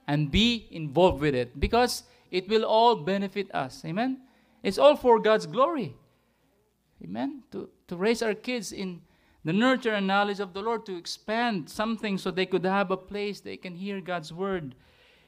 And 0.08 0.30
be 0.30 0.68
involved 0.72 1.22
with 1.22 1.34
it 1.34 1.60
because 1.60 2.04
it 2.30 2.48
will 2.48 2.64
all 2.64 2.96
benefit 2.96 3.54
us. 3.54 3.84
Amen? 3.86 4.20
It's 4.64 4.78
all 4.78 4.96
for 4.96 5.20
God's 5.20 5.46
glory. 5.46 5.96
Amen. 7.04 7.44
To, 7.52 7.70
to 7.90 7.96
raise 7.96 8.22
our 8.22 8.34
kids 8.34 8.72
in 8.72 9.02
the 9.44 9.54
nurture 9.54 9.94
and 9.94 10.08
knowledge 10.08 10.40
of 10.40 10.54
the 10.54 10.62
Lord, 10.62 10.86
to 10.86 10.96
expand 10.96 11.70
something 11.70 12.18
so 12.18 12.32
they 12.32 12.46
could 12.46 12.64
have 12.64 12.92
a 12.92 12.98
place 12.98 13.42
they 13.42 13.58
can 13.58 13.76
hear 13.76 14.00
God's 14.00 14.32
word 14.32 14.74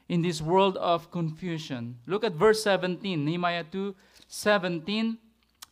in 0.08 0.22
this 0.22 0.40
world 0.40 0.76
of 0.78 1.10
confusion. 1.10 1.98
Look 2.06 2.24
at 2.24 2.32
verse 2.32 2.62
17, 2.62 3.24
Nehemiah 3.24 3.64
2 3.70 3.94
17. 4.28 5.18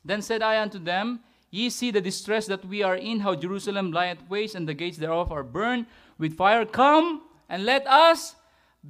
Then 0.04 0.20
said 0.20 0.42
I 0.42 0.60
unto 0.60 0.78
them, 0.78 1.20
Ye 1.50 1.70
see 1.70 1.90
the 1.90 2.00
distress 2.00 2.46
that 2.46 2.64
we 2.64 2.82
are 2.82 2.96
in, 2.96 3.20
how 3.20 3.34
Jerusalem 3.34 3.92
lieth 3.92 4.28
waste, 4.28 4.54
and 4.54 4.68
the 4.68 4.74
gates 4.74 4.98
thereof 4.98 5.32
are 5.32 5.44
burned 5.44 5.86
with 6.18 6.36
fire. 6.36 6.66
Come 6.66 7.22
and 7.48 7.64
let 7.64 7.86
us 7.86 8.34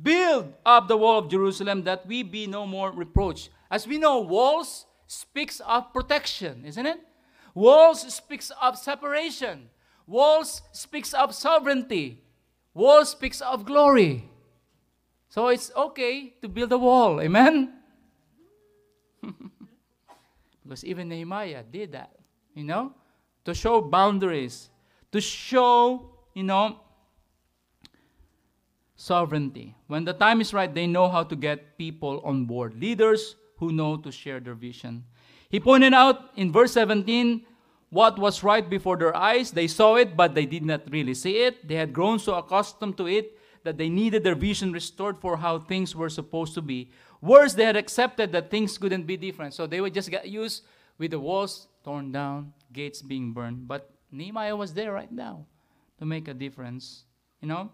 build 0.02 0.52
up 0.66 0.88
the 0.88 0.96
wall 0.96 1.18
of 1.18 1.30
Jerusalem, 1.30 1.84
that 1.84 2.06
we 2.06 2.22
be 2.22 2.46
no 2.46 2.66
more 2.66 2.90
reproached. 2.90 3.50
As 3.74 3.88
we 3.88 3.98
know, 3.98 4.20
walls 4.20 4.86
speaks 5.08 5.58
of 5.58 5.92
protection, 5.92 6.64
isn't 6.64 6.86
it? 6.86 7.00
Walls 7.56 8.14
speaks 8.14 8.52
of 8.62 8.78
separation. 8.78 9.68
Walls 10.06 10.62
speaks 10.70 11.12
of 11.12 11.34
sovereignty. 11.34 12.22
Walls 12.72 13.10
speaks 13.10 13.40
of 13.40 13.64
glory. 13.64 14.30
So 15.28 15.48
it's 15.48 15.72
okay 15.74 16.34
to 16.40 16.48
build 16.48 16.70
a 16.70 16.78
wall. 16.78 17.20
Amen? 17.20 17.72
because 20.62 20.84
even 20.84 21.08
Nehemiah 21.08 21.64
did 21.64 21.90
that, 21.98 22.14
you 22.54 22.62
know, 22.62 22.92
to 23.44 23.54
show 23.54 23.80
boundaries, 23.80 24.70
to 25.10 25.20
show, 25.20 26.14
you 26.32 26.44
know, 26.44 26.78
sovereignty. 28.94 29.74
When 29.88 30.04
the 30.04 30.12
time 30.12 30.40
is 30.40 30.54
right, 30.54 30.72
they 30.72 30.86
know 30.86 31.08
how 31.08 31.24
to 31.24 31.34
get 31.34 31.76
people 31.76 32.20
on 32.24 32.44
board. 32.44 32.80
Leaders 32.80 33.34
who 33.64 33.72
know 33.72 33.96
to 33.96 34.12
share 34.12 34.40
their 34.40 34.54
vision. 34.54 35.04
He 35.48 35.60
pointed 35.60 35.94
out 35.94 36.30
in 36.36 36.52
verse 36.52 36.72
17 36.72 37.46
what 37.90 38.18
was 38.18 38.42
right 38.42 38.68
before 38.68 38.96
their 38.96 39.16
eyes. 39.16 39.52
They 39.52 39.68
saw 39.68 39.96
it, 39.96 40.16
but 40.16 40.34
they 40.34 40.46
did 40.46 40.64
not 40.64 40.82
really 40.90 41.14
see 41.14 41.38
it. 41.38 41.66
They 41.66 41.76
had 41.76 41.92
grown 41.92 42.18
so 42.18 42.34
accustomed 42.34 42.96
to 42.98 43.06
it 43.06 43.38
that 43.62 43.78
they 43.78 43.88
needed 43.88 44.24
their 44.24 44.34
vision 44.34 44.72
restored 44.72 45.16
for 45.16 45.38
how 45.38 45.58
things 45.58 45.96
were 45.96 46.10
supposed 46.10 46.54
to 46.54 46.62
be. 46.62 46.90
Worse, 47.22 47.54
they 47.54 47.64
had 47.64 47.76
accepted 47.76 48.32
that 48.32 48.50
things 48.50 48.76
couldn't 48.76 49.06
be 49.06 49.16
different. 49.16 49.54
So 49.54 49.66
they 49.66 49.80
would 49.80 49.94
just 49.94 50.10
get 50.10 50.28
used 50.28 50.64
with 50.98 51.12
the 51.12 51.20
walls 51.20 51.68
torn 51.82 52.12
down, 52.12 52.52
gates 52.72 53.00
being 53.00 53.32
burned. 53.32 53.66
But 53.66 53.90
Nehemiah 54.12 54.56
was 54.56 54.74
there 54.74 54.92
right 54.92 55.10
now 55.10 55.46
to 55.98 56.04
make 56.04 56.28
a 56.28 56.34
difference. 56.34 57.04
You 57.40 57.48
know? 57.48 57.70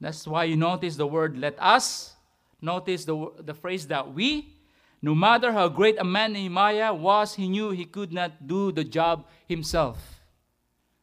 That's 0.00 0.26
why 0.26 0.44
you 0.44 0.56
notice 0.56 0.96
the 0.96 1.06
word 1.06 1.36
let 1.36 1.60
us. 1.60 2.14
Notice 2.60 3.04
the, 3.04 3.32
the 3.40 3.54
phrase 3.54 3.86
that 3.88 4.14
we. 4.14 4.57
No 5.00 5.14
matter 5.14 5.52
how 5.52 5.68
great 5.68 5.98
a 5.98 6.04
man 6.04 6.32
Nehemiah 6.32 6.92
was, 6.92 7.34
he 7.34 7.48
knew 7.48 7.70
he 7.70 7.84
could 7.84 8.12
not 8.12 8.46
do 8.46 8.72
the 8.72 8.84
job 8.84 9.26
himself. 9.46 10.20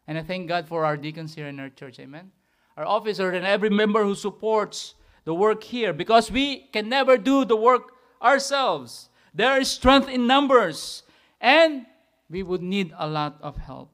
And 0.07 0.17
I 0.17 0.23
thank 0.23 0.47
God 0.47 0.67
for 0.67 0.85
our 0.85 0.97
deacons 0.97 1.33
here 1.35 1.47
in 1.47 1.59
our 1.59 1.69
church. 1.69 1.99
Amen. 1.99 2.31
our 2.77 2.85
officers 2.85 3.33
and 3.33 3.45
every 3.45 3.69
member 3.69 4.03
who 4.03 4.15
supports 4.15 4.95
the 5.23 5.33
work 5.33 5.63
here 5.63 5.93
because 5.93 6.29
we 6.29 6.67
can 6.73 6.89
never 6.89 7.17
do 7.17 7.45
the 7.45 7.55
work 7.55 7.93
ourselves. 8.21 9.09
There 9.33 9.59
is 9.59 9.69
strength 9.69 10.09
in 10.09 10.27
numbers, 10.27 11.03
and 11.39 11.85
we 12.29 12.43
would 12.43 12.61
need 12.61 12.93
a 12.97 13.07
lot 13.07 13.37
of 13.41 13.57
help. 13.57 13.91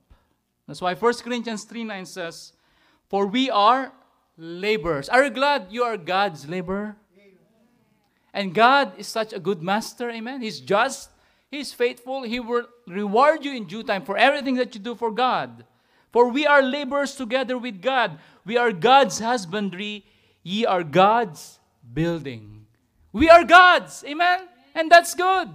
That's 0.67 0.81
why 0.81 0.95
1 0.95 1.13
Corinthians 1.15 1.63
3 1.63 1.83
9 1.83 2.05
says, 2.05 2.53
For 3.09 3.27
we 3.27 3.49
are 3.49 3.91
laborers. 4.37 5.09
Are 5.09 5.23
you 5.23 5.29
glad 5.29 5.67
you 5.69 5.83
are 5.83 5.97
God's 5.97 6.47
laborer? 6.47 6.97
And 8.33 8.53
God 8.53 8.93
is 8.97 9.07
such 9.07 9.33
a 9.33 9.39
good 9.39 9.61
master, 9.61 10.09
amen. 10.09 10.41
He's 10.41 10.59
just, 10.59 11.09
He's 11.49 11.73
faithful. 11.73 12.23
He 12.23 12.39
will 12.39 12.65
reward 12.87 13.43
you 13.43 13.53
in 13.53 13.65
due 13.65 13.83
time 13.83 14.03
for 14.03 14.17
everything 14.17 14.55
that 14.55 14.73
you 14.73 14.79
do 14.79 14.95
for 14.95 15.11
God. 15.11 15.65
For 16.11 16.29
we 16.29 16.45
are 16.45 16.61
laborers 16.61 17.15
together 17.15 17.57
with 17.57 17.81
God. 17.81 18.19
We 18.45 18.57
are 18.57 18.71
God's 18.71 19.19
husbandry. 19.19 20.05
Ye 20.43 20.65
are 20.65 20.83
God's 20.83 21.59
building. 21.93 22.65
We 23.11 23.29
are 23.29 23.43
God's, 23.43 24.03
amen. 24.05 24.47
And 24.73 24.89
that's 24.89 25.13
good. 25.13 25.49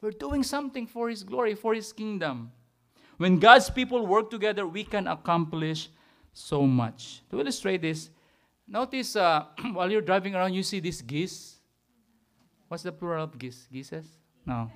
We're 0.00 0.10
doing 0.10 0.42
something 0.42 0.86
for 0.86 1.08
His 1.08 1.22
glory, 1.22 1.54
for 1.54 1.74
His 1.74 1.92
kingdom. 1.92 2.52
When 3.16 3.38
God's 3.38 3.70
people 3.70 4.06
work 4.06 4.30
together, 4.30 4.66
we 4.66 4.84
can 4.84 5.06
accomplish 5.06 5.88
so 6.32 6.66
much. 6.66 7.22
To 7.30 7.40
illustrate 7.40 7.80
this, 7.80 8.10
notice 8.68 9.16
uh, 9.16 9.46
while 9.72 9.90
you're 9.90 10.02
driving 10.02 10.34
around, 10.34 10.52
you 10.52 10.62
see 10.62 10.80
these 10.80 11.00
geese. 11.00 11.53
What's 12.68 12.82
the 12.82 12.92
plural 12.92 13.24
of 13.24 13.38
geese? 13.38 13.68
Geeses? 13.72 14.06
No. 14.46 14.70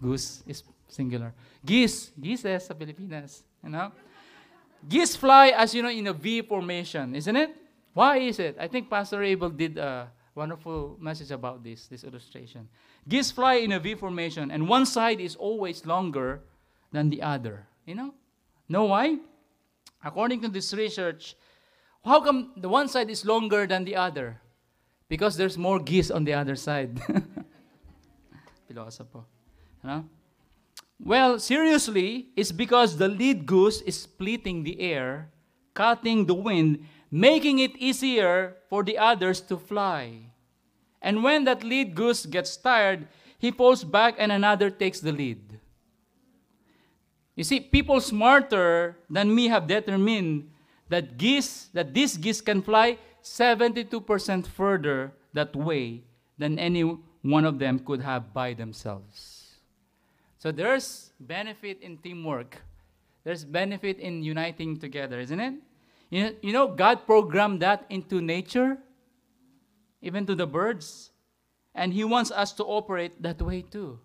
Goose 0.00 0.42
is 0.46 0.62
singular. 0.88 1.34
Geese. 1.64 2.10
Geeses 2.20 2.66
sa 2.66 2.74
Pilipinas. 2.74 3.42
You 3.62 3.70
know? 3.70 3.92
Geese 4.88 5.16
fly, 5.16 5.48
as 5.48 5.74
you 5.74 5.82
know, 5.82 5.88
in 5.90 6.06
a 6.06 6.12
V 6.12 6.42
formation, 6.42 7.14
isn't 7.14 7.36
it? 7.36 7.56
Why 7.94 8.18
is 8.18 8.38
it? 8.38 8.56
I 8.58 8.68
think 8.68 8.90
Pastor 8.90 9.22
Abel 9.22 9.50
did 9.50 9.78
a 9.78 10.10
wonderful 10.34 10.96
message 11.00 11.30
about 11.30 11.62
this, 11.62 11.86
this 11.86 12.04
illustration. 12.04 12.68
Geese 13.08 13.30
fly 13.30 13.54
in 13.54 13.72
a 13.72 13.80
V 13.80 13.94
formation, 13.94 14.50
and 14.50 14.68
one 14.68 14.84
side 14.84 15.20
is 15.20 15.36
always 15.36 15.86
longer 15.86 16.40
than 16.92 17.08
the 17.08 17.22
other. 17.22 17.66
You 17.86 17.94
know? 17.94 18.14
Know 18.68 18.84
why? 18.86 19.18
According 20.04 20.42
to 20.42 20.48
this 20.48 20.74
research, 20.74 21.36
how 22.04 22.20
come 22.20 22.52
the 22.56 22.68
one 22.68 22.88
side 22.88 23.08
is 23.08 23.24
longer 23.24 23.66
than 23.66 23.84
the 23.84 23.96
other? 23.96 24.40
Because 25.14 25.36
there's 25.36 25.56
more 25.56 25.78
geese 25.78 26.10
on 26.10 26.24
the 26.24 26.34
other 26.34 26.56
side. 26.56 26.98
Pilosa 28.66 29.06
po. 29.06 29.22
Ano? 29.84 30.10
Well, 30.98 31.38
seriously, 31.38 32.34
it's 32.34 32.50
because 32.50 32.98
the 32.98 33.06
lead 33.06 33.46
goose 33.46 33.80
is 33.82 33.94
splitting 33.94 34.64
the 34.64 34.80
air, 34.80 35.30
cutting 35.72 36.26
the 36.26 36.34
wind, 36.34 36.82
making 37.12 37.60
it 37.60 37.78
easier 37.78 38.56
for 38.68 38.82
the 38.82 38.98
others 38.98 39.40
to 39.42 39.56
fly. 39.56 40.34
And 41.00 41.22
when 41.22 41.44
that 41.44 41.62
lead 41.62 41.94
goose 41.94 42.26
gets 42.26 42.56
tired, 42.56 43.06
he 43.38 43.52
falls 43.52 43.84
back 43.84 44.16
and 44.18 44.32
another 44.32 44.68
takes 44.68 44.98
the 44.98 45.12
lead. 45.12 45.60
You 47.36 47.44
see, 47.44 47.60
people 47.60 48.00
smarter 48.00 48.98
than 49.08 49.32
me 49.32 49.46
have 49.46 49.68
determined 49.68 50.50
that 50.88 51.16
geese, 51.16 51.70
that 51.72 51.94
these 51.94 52.16
geese 52.16 52.40
can 52.40 52.62
fly 52.62 52.98
72% 53.24 54.46
further 54.46 55.12
that 55.32 55.56
way 55.56 56.04
than 56.36 56.58
any 56.58 56.82
one 57.22 57.44
of 57.44 57.58
them 57.58 57.78
could 57.78 58.02
have 58.02 58.34
by 58.34 58.52
themselves. 58.52 59.56
So 60.38 60.52
there's 60.52 61.10
benefit 61.18 61.80
in 61.80 61.96
teamwork. 61.96 62.60
There's 63.24 63.44
benefit 63.44 63.98
in 63.98 64.22
uniting 64.22 64.78
together, 64.78 65.18
isn't 65.18 65.40
it? 65.40 65.54
You 66.10 66.22
know, 66.22 66.32
you 66.42 66.52
know, 66.52 66.68
God 66.68 67.06
programmed 67.06 67.60
that 67.60 67.86
into 67.88 68.20
nature, 68.20 68.76
even 70.02 70.26
to 70.26 70.34
the 70.34 70.46
birds. 70.46 71.10
And 71.74 71.94
He 71.94 72.04
wants 72.04 72.30
us 72.30 72.52
to 72.52 72.64
operate 72.64 73.22
that 73.22 73.40
way 73.40 73.62
too, 73.62 73.98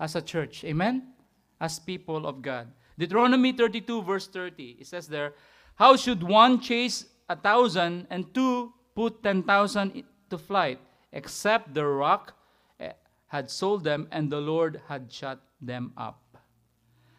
as 0.00 0.16
a 0.16 0.22
church. 0.22 0.64
Amen? 0.64 1.12
As 1.60 1.78
people 1.78 2.26
of 2.26 2.40
God. 2.40 2.72
Deuteronomy 2.98 3.52
32, 3.52 4.02
verse 4.02 4.26
30, 4.26 4.78
it 4.80 4.86
says 4.86 5.06
there, 5.06 5.34
How 5.74 5.96
should 5.96 6.22
one 6.22 6.58
chase 6.58 7.04
a 7.28 7.36
thousand 7.36 8.06
and 8.10 8.32
two 8.34 8.72
put 8.94 9.22
ten 9.22 9.42
thousand 9.42 10.04
to 10.30 10.38
flight, 10.38 10.78
except 11.12 11.74
the 11.74 11.84
rock 11.84 12.34
eh, 12.80 12.92
had 13.28 13.50
sold 13.50 13.84
them 13.84 14.08
and 14.10 14.30
the 14.30 14.40
Lord 14.40 14.80
had 14.88 15.10
shut 15.10 15.40
them 15.60 15.92
up? 15.96 16.38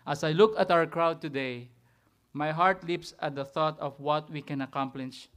As 0.06 0.24
I 0.24 0.32
look 0.32 0.56
at 0.58 0.72
our 0.72 0.86
crowd 0.86 1.22
today, 1.22 1.70
my 2.34 2.52
heart 2.52 2.88
leaps 2.88 3.14
at 3.20 3.36
the 3.36 3.44
thought 3.44 3.80
of 3.80 4.00
what 4.00 4.30
we 4.30 4.42
can 4.42 4.62
accomplish 4.62 5.28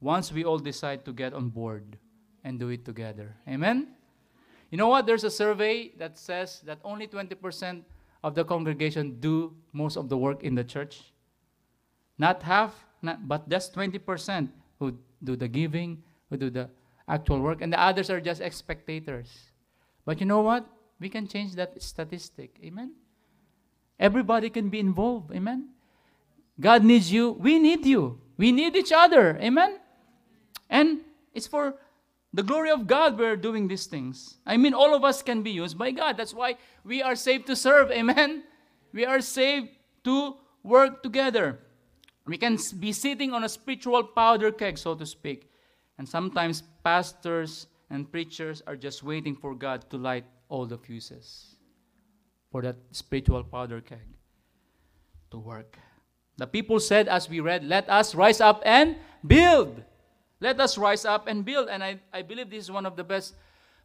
once 0.00 0.32
we 0.32 0.44
all 0.44 0.58
decide 0.58 1.04
to 1.04 1.12
get 1.12 1.34
on 1.34 1.48
board 1.48 1.98
and 2.44 2.58
do 2.58 2.68
it 2.68 2.84
together. 2.84 3.34
Amen? 3.48 3.88
You 4.70 4.78
know 4.78 4.88
what? 4.88 5.06
There's 5.06 5.24
a 5.24 5.30
survey 5.30 5.92
that 5.98 6.16
says 6.16 6.60
that 6.64 6.78
only 6.84 7.06
20% 7.06 7.82
of 8.22 8.34
the 8.34 8.44
congregation 8.44 9.18
do 9.20 9.54
most 9.72 9.96
of 9.96 10.08
the 10.08 10.16
work 10.16 10.42
in 10.44 10.54
the 10.54 10.64
church. 10.64 11.12
Not 12.18 12.42
half, 12.42 12.86
not, 13.02 13.26
but 13.26 13.48
just 13.48 13.74
20% 13.74 14.48
who 14.78 14.96
do 15.22 15.36
the 15.36 15.48
giving, 15.48 16.02
who 16.28 16.36
do 16.36 16.50
the 16.50 16.68
actual 17.08 17.40
work, 17.40 17.60
and 17.60 17.72
the 17.72 17.80
others 17.80 18.10
are 18.10 18.20
just 18.20 18.42
spectators. 18.52 19.50
But 20.04 20.20
you 20.20 20.26
know 20.26 20.42
what? 20.42 20.66
We 20.98 21.08
can 21.08 21.26
change 21.26 21.54
that 21.54 21.80
statistic. 21.82 22.58
Amen? 22.62 22.92
Everybody 23.98 24.50
can 24.50 24.68
be 24.68 24.80
involved. 24.80 25.32
Amen? 25.32 25.70
God 26.58 26.84
needs 26.84 27.12
you. 27.12 27.32
We 27.32 27.58
need 27.58 27.86
you. 27.86 28.20
We 28.36 28.52
need 28.52 28.76
each 28.76 28.92
other. 28.92 29.38
Amen? 29.40 29.78
And 30.68 31.00
it's 31.34 31.46
for 31.46 31.74
the 32.32 32.42
glory 32.42 32.70
of 32.70 32.86
God 32.86 33.18
we're 33.18 33.36
doing 33.36 33.66
these 33.66 33.86
things. 33.86 34.36
I 34.46 34.56
mean, 34.56 34.72
all 34.72 34.94
of 34.94 35.04
us 35.04 35.22
can 35.22 35.42
be 35.42 35.50
used 35.50 35.76
by 35.76 35.90
God. 35.90 36.16
That's 36.16 36.34
why 36.34 36.56
we 36.84 37.02
are 37.02 37.16
saved 37.16 37.46
to 37.48 37.56
serve. 37.56 37.90
Amen? 37.90 38.44
We 38.92 39.04
are 39.04 39.20
saved 39.20 39.68
to 40.04 40.36
work 40.62 41.02
together. 41.02 41.58
We 42.26 42.38
can 42.38 42.58
be 42.78 42.92
sitting 42.92 43.32
on 43.32 43.44
a 43.44 43.48
spiritual 43.48 44.04
powder 44.04 44.52
keg, 44.52 44.78
so 44.78 44.94
to 44.94 45.06
speak. 45.06 45.50
And 45.98 46.08
sometimes 46.08 46.62
pastors 46.84 47.66
and 47.90 48.10
preachers 48.10 48.62
are 48.66 48.76
just 48.76 49.02
waiting 49.02 49.36
for 49.36 49.54
God 49.54 49.88
to 49.90 49.96
light 49.96 50.24
all 50.48 50.66
the 50.66 50.78
fuses 50.78 51.56
for 52.50 52.62
that 52.62 52.76
spiritual 52.92 53.44
powder 53.44 53.80
keg 53.80 54.06
to 55.30 55.38
work. 55.38 55.78
The 56.36 56.46
people 56.46 56.80
said, 56.80 57.08
as 57.08 57.28
we 57.28 57.40
read, 57.40 57.64
Let 57.64 57.88
us 57.88 58.14
rise 58.14 58.40
up 58.40 58.62
and 58.64 58.96
build. 59.26 59.82
Let 60.40 60.58
us 60.58 60.78
rise 60.78 61.04
up 61.04 61.28
and 61.28 61.44
build. 61.44 61.68
And 61.68 61.84
I, 61.84 62.00
I 62.12 62.22
believe 62.22 62.50
this 62.50 62.64
is 62.64 62.70
one 62.70 62.86
of 62.86 62.96
the 62.96 63.04
best 63.04 63.34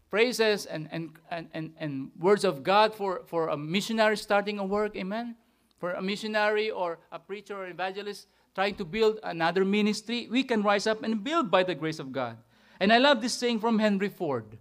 phrases 0.10 0.66
and, 0.66 0.88
and, 0.92 1.12
and, 1.30 1.50
and, 1.54 1.74
and 1.78 2.12
words 2.18 2.46
of 2.46 2.64
God 2.64 2.96
for, 2.96 3.24
for 3.26 3.50
a 3.50 3.58
missionary 3.58 4.16
starting 4.16 4.60
a 4.60 4.66
work. 4.66 4.96
Amen. 4.96 5.36
For 5.78 5.92
a 5.94 6.02
missionary 6.02 6.70
or 6.72 7.00
a 7.12 7.20
preacher 7.20 7.58
or 7.58 7.68
evangelist 7.68 8.28
trying 8.56 8.76
to 8.76 8.86
build 8.86 9.20
another 9.24 9.66
ministry, 9.66 10.28
we 10.32 10.44
can 10.44 10.64
rise 10.64 10.88
up 10.88 11.04
and 11.04 11.24
build 11.24 11.52
by 11.52 11.64
the 11.64 11.76
grace 11.76 12.00
of 12.00 12.12
God. 12.12 12.38
And 12.80 12.92
I 12.92 12.98
love 12.98 13.22
this 13.22 13.34
saying 13.34 13.60
from 13.60 13.80
Henry 13.80 14.10
Ford, 14.10 14.58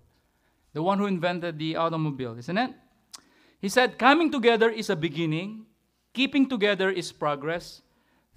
the 0.72 0.82
one 0.82 0.98
who 0.98 1.06
invented 1.06 1.58
the 1.58 1.76
automobile, 1.76 2.36
isn't 2.38 2.58
it? 2.58 2.70
He 3.60 3.68
said, 3.68 3.98
Coming 3.98 4.30
together 4.30 4.68
is 4.68 4.90
a 4.90 4.96
beginning, 4.96 5.66
keeping 6.12 6.48
together 6.48 6.90
is 6.90 7.12
progress, 7.12 7.82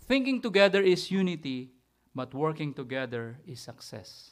thinking 0.05 0.41
together 0.41 0.81
is 0.81 1.11
unity, 1.11 1.71
but 2.13 2.33
working 2.33 2.73
together 2.73 3.39
is 3.45 3.59
success. 3.59 4.31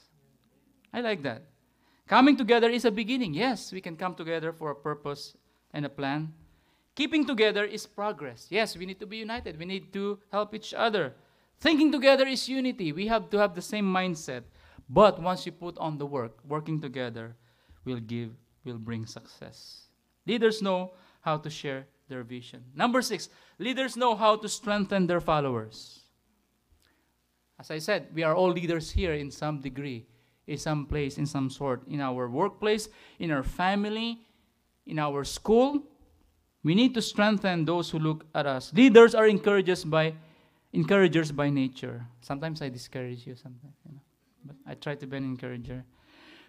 I 0.94 1.02
like 1.02 1.24
that. 1.24 1.44
Coming 2.08 2.38
together 2.38 2.70
is 2.70 2.86
a 2.86 2.92
beginning. 2.92 3.34
Yes, 3.34 3.74
we 3.74 3.82
can 3.82 3.98
come 3.98 4.14
together 4.14 4.54
for 4.54 4.72
a 4.72 4.76
purpose 4.76 5.36
and 5.74 5.86
a 5.86 5.90
plan. 5.90 6.32
Keeping 6.96 7.26
together 7.26 7.66
is 7.66 7.86
progress. 7.86 8.48
Yes, 8.50 8.78
we 8.78 8.86
need 8.86 9.00
to 9.00 9.06
be 9.06 9.18
united. 9.18 9.60
We 9.60 9.66
need 9.66 9.92
to 9.94 10.20
help 10.32 10.56
each 10.56 10.74
other. 10.74 11.14
Thinking 11.60 11.92
together 11.92 12.26
is 12.26 12.48
unity. 12.48 12.94
We 12.94 13.08
have 13.08 13.30
to 13.32 13.38
have 13.38 13.54
the 13.54 13.62
same 13.62 13.86
mindset. 13.86 14.44
But 14.90 15.22
once 15.22 15.46
you 15.46 15.52
put 15.52 15.78
on 15.78 15.98
the 15.98 16.06
work, 16.06 16.40
working 16.48 16.80
together 16.80 17.36
will 17.84 18.00
give, 18.00 18.32
will 18.64 18.78
bring 18.78 19.06
success. 19.06 19.88
Leaders 20.26 20.62
know 20.62 20.94
how 21.22 21.38
to 21.38 21.50
share 21.50 21.86
their 22.08 22.24
vision. 22.24 22.64
Number 22.76 23.02
six, 23.02 23.30
leaders 23.60 23.98
know 23.98 24.16
how 24.16 24.38
to 24.38 24.48
strengthen 24.48 25.08
their 25.08 25.20
followers. 25.20 26.02
As 27.60 27.72
I 27.72 27.80
said, 27.80 28.08
we 28.14 28.24
are 28.24 28.36
all 28.36 28.52
leaders 28.52 28.92
here 28.92 29.14
in 29.14 29.32
some 29.32 29.60
degree, 29.60 30.06
in 30.48 30.58
some 30.58 30.86
place, 30.86 31.18
in 31.18 31.26
some 31.26 31.50
sort, 31.50 31.88
in 31.88 32.00
our 32.00 32.30
workplace, 32.30 32.90
in 33.20 33.32
our 33.32 33.44
family, 33.44 34.20
in 34.86 35.00
our 35.00 35.24
school, 35.24 35.84
we 36.66 36.74
need 36.74 36.96
to 36.96 37.02
strengthen 37.02 37.64
those 37.64 37.92
who 37.92 38.00
look 38.00 38.26
at 38.34 38.48
us. 38.48 38.74
Leaders 38.74 39.14
are 39.14 39.28
encouragers 39.28 39.86
by 39.86 40.16
encouragers 40.74 41.32
by 41.32 41.48
nature. 41.48 42.04
Sometimes 42.22 42.60
I 42.60 42.70
discourage 42.70 43.28
you, 43.28 43.36
sometimes, 43.36 43.76
you 43.86 43.94
know. 43.94 44.02
But 44.44 44.56
I 44.66 44.74
try 44.74 44.96
to 44.96 45.06
be 45.06 45.16
an 45.16 45.24
encourager. 45.24 45.86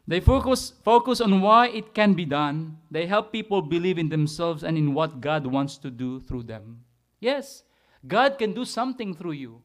They 0.08 0.20
focus, 0.20 0.72
focus 0.82 1.20
on 1.20 1.42
why 1.42 1.68
it 1.68 1.92
can 1.92 2.14
be 2.14 2.24
done. 2.24 2.78
They 2.90 3.04
help 3.04 3.30
people 3.30 3.60
believe 3.60 3.98
in 3.98 4.08
themselves 4.08 4.64
and 4.64 4.78
in 4.78 4.94
what 4.94 5.20
God 5.20 5.46
wants 5.46 5.76
to 5.78 5.90
do 5.90 6.18
through 6.20 6.44
them. 6.44 6.80
Yes, 7.20 7.62
God 8.06 8.38
can 8.38 8.54
do 8.54 8.64
something 8.64 9.14
through 9.14 9.32
you. 9.32 9.62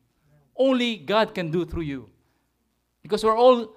Only 0.58 0.98
God 0.98 1.34
can 1.34 1.50
do 1.50 1.64
through 1.64 1.84
you. 1.84 2.10
Because 3.02 3.24
we're 3.24 3.38
all 3.38 3.74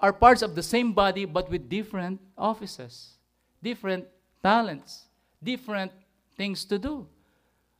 are 0.00 0.12
parts 0.12 0.42
of 0.42 0.56
the 0.56 0.62
same 0.62 0.92
body 0.92 1.24
but 1.24 1.48
with 1.48 1.68
different 1.68 2.20
offices, 2.36 3.18
different 3.62 4.04
talents, 4.42 5.04
different 5.42 5.92
things 6.38 6.64
to 6.66 6.78
do. 6.78 7.06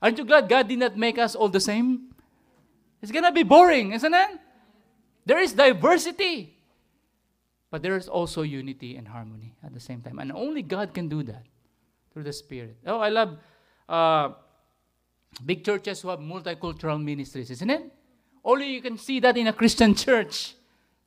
Aren't 0.02 0.18
you 0.18 0.24
glad 0.24 0.48
God 0.48 0.68
did 0.68 0.78
not 0.78 0.98
make 0.98 1.16
us 1.16 1.34
all 1.34 1.48
the 1.48 1.60
same? 1.60 2.14
It's 3.00 3.12
gonna 3.12 3.32
be 3.32 3.44
boring, 3.44 3.92
isn't 3.92 4.12
it? 4.12 4.30
There 5.24 5.38
is 5.38 5.52
diversity. 5.52 6.58
But 7.70 7.82
there 7.82 7.96
is 7.96 8.08
also 8.08 8.42
unity 8.42 8.96
and 8.96 9.06
harmony 9.06 9.54
at 9.62 9.74
the 9.74 9.80
same 9.80 10.00
time. 10.00 10.18
And 10.18 10.32
only 10.32 10.62
God 10.62 10.94
can 10.94 11.08
do 11.08 11.22
that 11.24 11.44
through 12.12 12.24
the 12.24 12.32
Spirit. 12.32 12.76
Oh, 12.86 12.98
I 12.98 13.10
love 13.10 13.36
uh, 13.88 14.30
big 15.44 15.64
churches 15.64 16.00
who 16.00 16.08
have 16.08 16.18
multicultural 16.18 17.02
ministries, 17.02 17.50
isn't 17.50 17.70
it? 17.70 17.92
Only 18.42 18.72
you 18.72 18.80
can 18.80 18.96
see 18.96 19.20
that 19.20 19.36
in 19.36 19.46
a 19.46 19.52
Christian 19.52 19.94
church. 20.04 20.54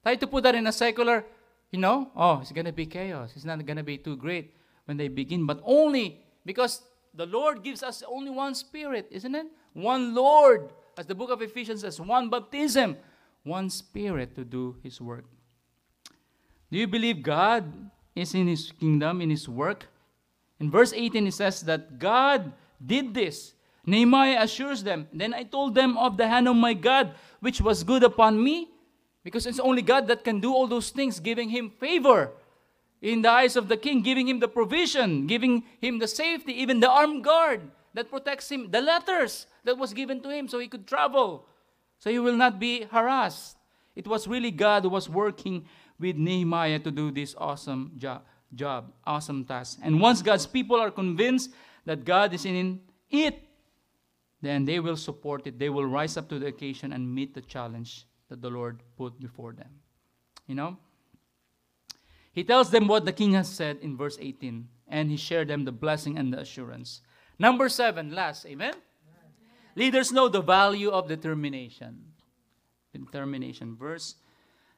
Try 0.03 0.15
to 0.15 0.27
put 0.27 0.43
that 0.43 0.55
in 0.55 0.67
a 0.67 0.71
secular, 0.71 1.25
you 1.71 1.79
know, 1.79 2.11
oh, 2.15 2.41
it's 2.41 2.51
to 2.51 2.71
be 2.71 2.85
chaos. 2.85 3.33
It's 3.35 3.45
not 3.45 3.65
to 3.65 3.83
be 3.83 3.97
too 3.97 4.15
great 4.15 4.53
when 4.85 4.97
they 4.97 5.07
begin. 5.07 5.45
But 5.45 5.61
only 5.63 6.19
because 6.45 6.81
the 7.13 7.25
Lord 7.25 7.63
gives 7.63 7.83
us 7.83 8.03
only 8.07 8.31
one 8.31 8.55
Spirit, 8.55 9.07
isn't 9.11 9.35
it? 9.35 9.47
One 9.73 10.15
Lord, 10.15 10.71
as 10.97 11.05
the 11.05 11.15
book 11.15 11.29
of 11.29 11.41
Ephesians 11.41 11.81
says, 11.81 11.99
one 11.99 12.29
baptism, 12.29 12.97
one 13.43 13.69
Spirit 13.69 14.35
to 14.35 14.43
do 14.43 14.77
His 14.83 15.01
work. 15.01 15.25
Do 16.71 16.77
you 16.77 16.87
believe 16.87 17.21
God 17.21 17.65
is 18.15 18.33
in 18.33 18.47
His 18.47 18.71
kingdom, 18.71 19.21
in 19.21 19.29
His 19.29 19.47
work? 19.49 19.87
In 20.59 20.71
verse 20.71 20.93
18, 20.93 21.27
it 21.27 21.33
says 21.33 21.61
that 21.61 21.99
God 21.99 22.53
did 22.85 23.13
this. 23.13 23.53
Nehemiah 23.85 24.43
assures 24.43 24.83
them, 24.83 25.07
Then 25.11 25.33
I 25.33 25.43
told 25.43 25.75
them 25.75 25.97
of 25.97 26.15
the 26.15 26.27
hand 26.27 26.47
of 26.47 26.55
my 26.55 26.73
God, 26.73 27.15
which 27.39 27.59
was 27.59 27.83
good 27.83 28.03
upon 28.03 28.41
me, 28.41 28.69
because 29.23 29.45
it's 29.45 29.59
only 29.59 29.81
God 29.81 30.07
that 30.07 30.23
can 30.23 30.39
do 30.39 30.53
all 30.53 30.67
those 30.67 30.91
things, 30.91 31.19
giving 31.19 31.49
him 31.49 31.69
favor 31.69 32.31
in 33.01 33.21
the 33.21 33.29
eyes 33.29 33.55
of 33.55 33.67
the 33.67 33.77
king, 33.77 34.01
giving 34.01 34.27
him 34.27 34.39
the 34.39 34.47
provision, 34.47 35.25
giving 35.27 35.63
him 35.79 35.99
the 35.99 36.07
safety, 36.07 36.53
even 36.61 36.79
the 36.79 36.89
armed 36.89 37.23
guard 37.23 37.61
that 37.93 38.09
protects 38.09 38.49
him, 38.49 38.69
the 38.71 38.81
letters 38.81 39.47
that 39.63 39.77
was 39.77 39.93
given 39.93 40.21
to 40.21 40.29
him 40.29 40.47
so 40.47 40.59
he 40.59 40.67
could 40.67 40.87
travel, 40.87 41.47
so 41.99 42.09
he 42.09 42.19
will 42.19 42.35
not 42.35 42.59
be 42.59 42.83
harassed. 42.91 43.57
It 43.95 44.07
was 44.07 44.27
really 44.27 44.51
God 44.51 44.83
who 44.83 44.89
was 44.89 45.09
working 45.09 45.65
with 45.99 46.15
Nehemiah 46.15 46.79
to 46.79 46.91
do 46.91 47.11
this 47.11 47.35
awesome 47.37 47.91
job, 47.97 48.23
job 48.55 48.91
awesome 49.05 49.45
task. 49.45 49.79
And 49.83 49.99
once 49.99 50.21
God's 50.21 50.45
people 50.45 50.79
are 50.79 50.91
convinced 50.91 51.51
that 51.85 52.05
God 52.05 52.33
is 52.33 52.45
in 52.45 52.81
it, 53.09 53.39
then 54.41 54.65
they 54.65 54.79
will 54.79 54.97
support 54.97 55.45
it. 55.45 55.59
They 55.59 55.69
will 55.69 55.85
rise 55.85 56.17
up 56.17 56.29
to 56.29 56.39
the 56.39 56.47
occasion 56.47 56.93
and 56.93 57.13
meet 57.13 57.33
the 57.33 57.41
challenge 57.41 58.05
that 58.29 58.41
the 58.41 58.49
Lord 58.49 58.81
put 58.97 59.19
before 59.19 59.53
them. 59.53 59.69
You 60.47 60.55
know? 60.55 60.77
He 62.33 62.43
tells 62.43 62.71
them 62.71 62.87
what 62.87 63.05
the 63.05 63.11
king 63.11 63.33
has 63.33 63.49
said 63.49 63.77
in 63.81 63.97
verse 63.97 64.17
18, 64.19 64.67
and 64.87 65.11
he 65.11 65.17
shared 65.17 65.49
them 65.49 65.65
the 65.65 65.71
blessing 65.71 66.17
and 66.17 66.31
the 66.33 66.39
assurance. 66.39 67.01
Number 67.37 67.67
seven, 67.67 68.15
last, 68.15 68.45
amen? 68.45 68.75
Leaders 69.75 70.11
know 70.11 70.27
the 70.27 70.41
value 70.41 70.89
of 70.89 71.07
determination. 71.07 72.11
Determination. 72.93 73.75
Verse 73.75 74.15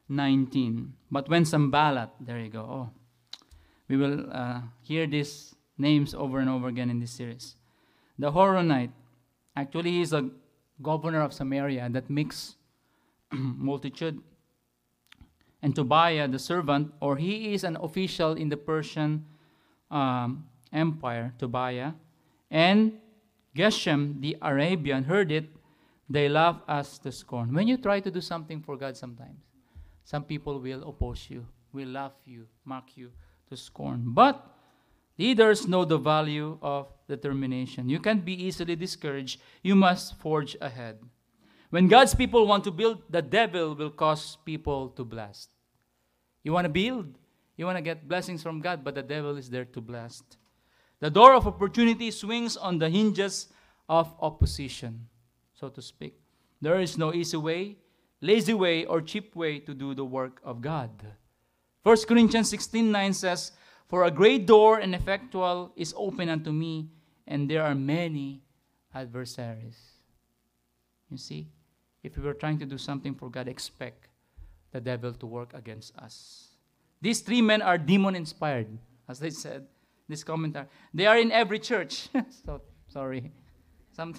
19. 0.08 0.94
But 1.10 1.28
when 1.28 1.44
Sanballat, 1.44 2.10
there 2.20 2.38
you 2.38 2.50
go. 2.50 2.60
Oh, 2.60 2.90
we 3.88 3.96
will 3.96 4.26
uh, 4.30 4.60
hear 4.82 5.06
these 5.06 5.54
names 5.78 6.14
over 6.14 6.38
and 6.38 6.48
over 6.48 6.68
again 6.68 6.90
in 6.90 7.00
this 7.00 7.10
series. 7.10 7.56
The 8.18 8.30
Horonite, 8.30 8.92
actually, 9.56 9.90
he 9.90 10.00
is 10.02 10.12
a 10.12 10.30
governor 10.80 11.22
of 11.22 11.32
Samaria 11.32 11.88
that 11.90 12.08
mixed 12.08 12.56
multitude. 13.32 14.22
And 15.64 15.74
Tobiah, 15.74 16.28
the 16.28 16.38
servant, 16.38 16.92
or 17.00 17.16
he 17.16 17.54
is 17.54 17.64
an 17.64 17.78
official 17.80 18.34
in 18.34 18.50
the 18.50 18.56
Persian 18.56 19.24
um, 19.90 20.44
Empire, 20.70 21.32
Tobiah. 21.38 21.92
And 22.50 23.00
Geshem, 23.56 24.20
the 24.20 24.36
Arabian, 24.42 25.04
heard 25.04 25.32
it. 25.32 25.48
They 26.06 26.28
laugh 26.28 26.60
us 26.68 26.98
to 26.98 27.10
scorn. 27.10 27.54
When 27.54 27.66
you 27.66 27.78
try 27.78 28.00
to 28.00 28.10
do 28.10 28.20
something 28.20 28.60
for 28.60 28.76
God 28.76 28.94
sometimes, 28.94 29.40
some 30.04 30.24
people 30.24 30.60
will 30.60 30.86
oppose 30.86 31.30
you, 31.30 31.46
will 31.72 31.88
laugh 31.88 32.12
you, 32.26 32.46
mock 32.66 32.94
you 32.94 33.10
to 33.48 33.56
scorn. 33.56 34.12
But 34.12 34.46
leaders 35.16 35.66
know 35.66 35.86
the 35.86 35.96
value 35.96 36.58
of 36.60 36.92
determination. 37.08 37.88
You 37.88 38.00
can't 38.00 38.22
be 38.22 38.34
easily 38.34 38.76
discouraged. 38.76 39.40
You 39.62 39.76
must 39.76 40.20
forge 40.20 40.58
ahead. 40.60 40.98
When 41.70 41.88
God's 41.88 42.14
people 42.14 42.46
want 42.46 42.64
to 42.64 42.70
build, 42.70 43.00
the 43.08 43.22
devil 43.22 43.74
will 43.74 43.90
cause 43.90 44.36
people 44.44 44.90
to 44.90 45.04
blast. 45.04 45.48
You 46.44 46.52
want 46.52 46.66
to 46.66 46.68
build, 46.68 47.18
you 47.56 47.64
want 47.64 47.78
to 47.78 47.82
get 47.82 48.06
blessings 48.06 48.42
from 48.42 48.60
God, 48.60 48.84
but 48.84 48.94
the 48.94 49.02
devil 49.02 49.36
is 49.36 49.48
there 49.48 49.64
to 49.64 49.80
blast. 49.80 50.36
The 51.00 51.10
door 51.10 51.34
of 51.34 51.46
opportunity 51.46 52.10
swings 52.10 52.56
on 52.56 52.78
the 52.78 52.90
hinges 52.90 53.48
of 53.88 54.14
opposition, 54.20 55.08
so 55.54 55.68
to 55.70 55.82
speak. 55.82 56.20
There 56.60 56.80
is 56.80 56.96
no 56.96 57.12
easy 57.12 57.38
way, 57.38 57.78
lazy 58.20 58.54
way, 58.54 58.84
or 58.84 59.00
cheap 59.00 59.34
way 59.34 59.58
to 59.60 59.74
do 59.74 59.94
the 59.94 60.04
work 60.04 60.40
of 60.44 60.60
God. 60.60 60.90
1 61.82 61.96
Corinthians 62.06 62.50
16 62.50 62.90
9 62.92 63.12
says, 63.12 63.52
For 63.88 64.04
a 64.04 64.10
great 64.10 64.46
door 64.46 64.78
and 64.78 64.94
effectual 64.94 65.72
is 65.76 65.94
open 65.96 66.28
unto 66.28 66.52
me, 66.52 66.88
and 67.26 67.50
there 67.50 67.62
are 67.62 67.74
many 67.74 68.42
adversaries. 68.94 69.78
You 71.10 71.18
see, 71.18 71.48
if 72.02 72.16
we 72.16 72.22
were 72.22 72.34
trying 72.34 72.58
to 72.58 72.66
do 72.66 72.78
something 72.78 73.14
for 73.14 73.30
God, 73.30 73.48
expect 73.48 74.08
the 74.74 74.80
devil 74.80 75.14
to 75.14 75.26
work 75.26 75.54
against 75.54 75.96
us. 75.96 76.48
These 77.00 77.20
three 77.20 77.40
men 77.40 77.62
are 77.62 77.78
demon 77.78 78.16
inspired, 78.16 78.66
as 79.08 79.20
they 79.20 79.30
said, 79.30 79.66
this 80.08 80.24
commentary. 80.24 80.66
They 80.92 81.06
are 81.06 81.16
in 81.16 81.30
every 81.30 81.60
church. 81.60 82.08
so, 82.44 82.60
sorry. 82.88 83.30
Some, 83.92 84.14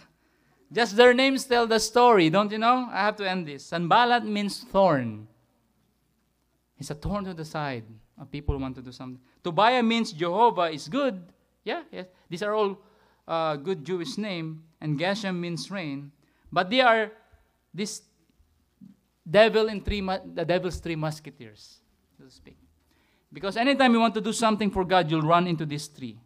just 0.71 0.95
their 0.95 1.13
names 1.13 1.43
tell 1.43 1.67
the 1.67 1.79
story, 1.79 2.29
don't 2.29 2.51
you 2.51 2.57
know? 2.57 2.87
I 2.89 3.01
have 3.01 3.17
to 3.17 3.29
end 3.29 3.47
this. 3.47 3.65
Sanballat 3.65 4.25
means 4.25 4.63
thorn. 4.63 5.27
It's 6.79 6.89
a 6.89 6.95
thorn 6.95 7.25
to 7.25 7.33
the 7.33 7.45
side 7.45 7.83
people 8.31 8.57
want 8.57 8.75
to 8.75 8.81
do 8.81 8.93
something. 8.93 9.19
Tobiah 9.43 9.83
means 9.83 10.13
Jehovah 10.13 10.71
is 10.71 10.87
good. 10.87 11.21
Yeah, 11.65 11.83
yes. 11.91 12.05
These 12.29 12.43
are 12.43 12.55
all 12.55 12.79
uh, 13.27 13.57
good 13.57 13.83
Jewish 13.83 14.17
name. 14.17 14.63
And 14.79 14.97
Geshem 14.97 15.37
means 15.37 15.69
rain. 15.69 16.11
But 16.51 16.69
they 16.69 16.79
are 16.79 17.11
this 17.73 18.01
devil 19.29 19.67
in 19.67 19.81
three, 19.81 20.01
the 20.01 20.45
devil's 20.45 20.77
three 20.77 20.95
musketeers, 20.95 21.79
so 22.17 22.25
to 22.25 22.31
speak. 22.31 22.57
Because 23.31 23.57
anytime 23.57 23.93
you 23.93 23.99
want 23.99 24.13
to 24.13 24.21
do 24.21 24.31
something 24.31 24.69
for 24.69 24.85
God, 24.85 25.09
you'll 25.09 25.21
run 25.21 25.47
into 25.47 25.65
this 25.65 25.87
tree. 25.87 26.17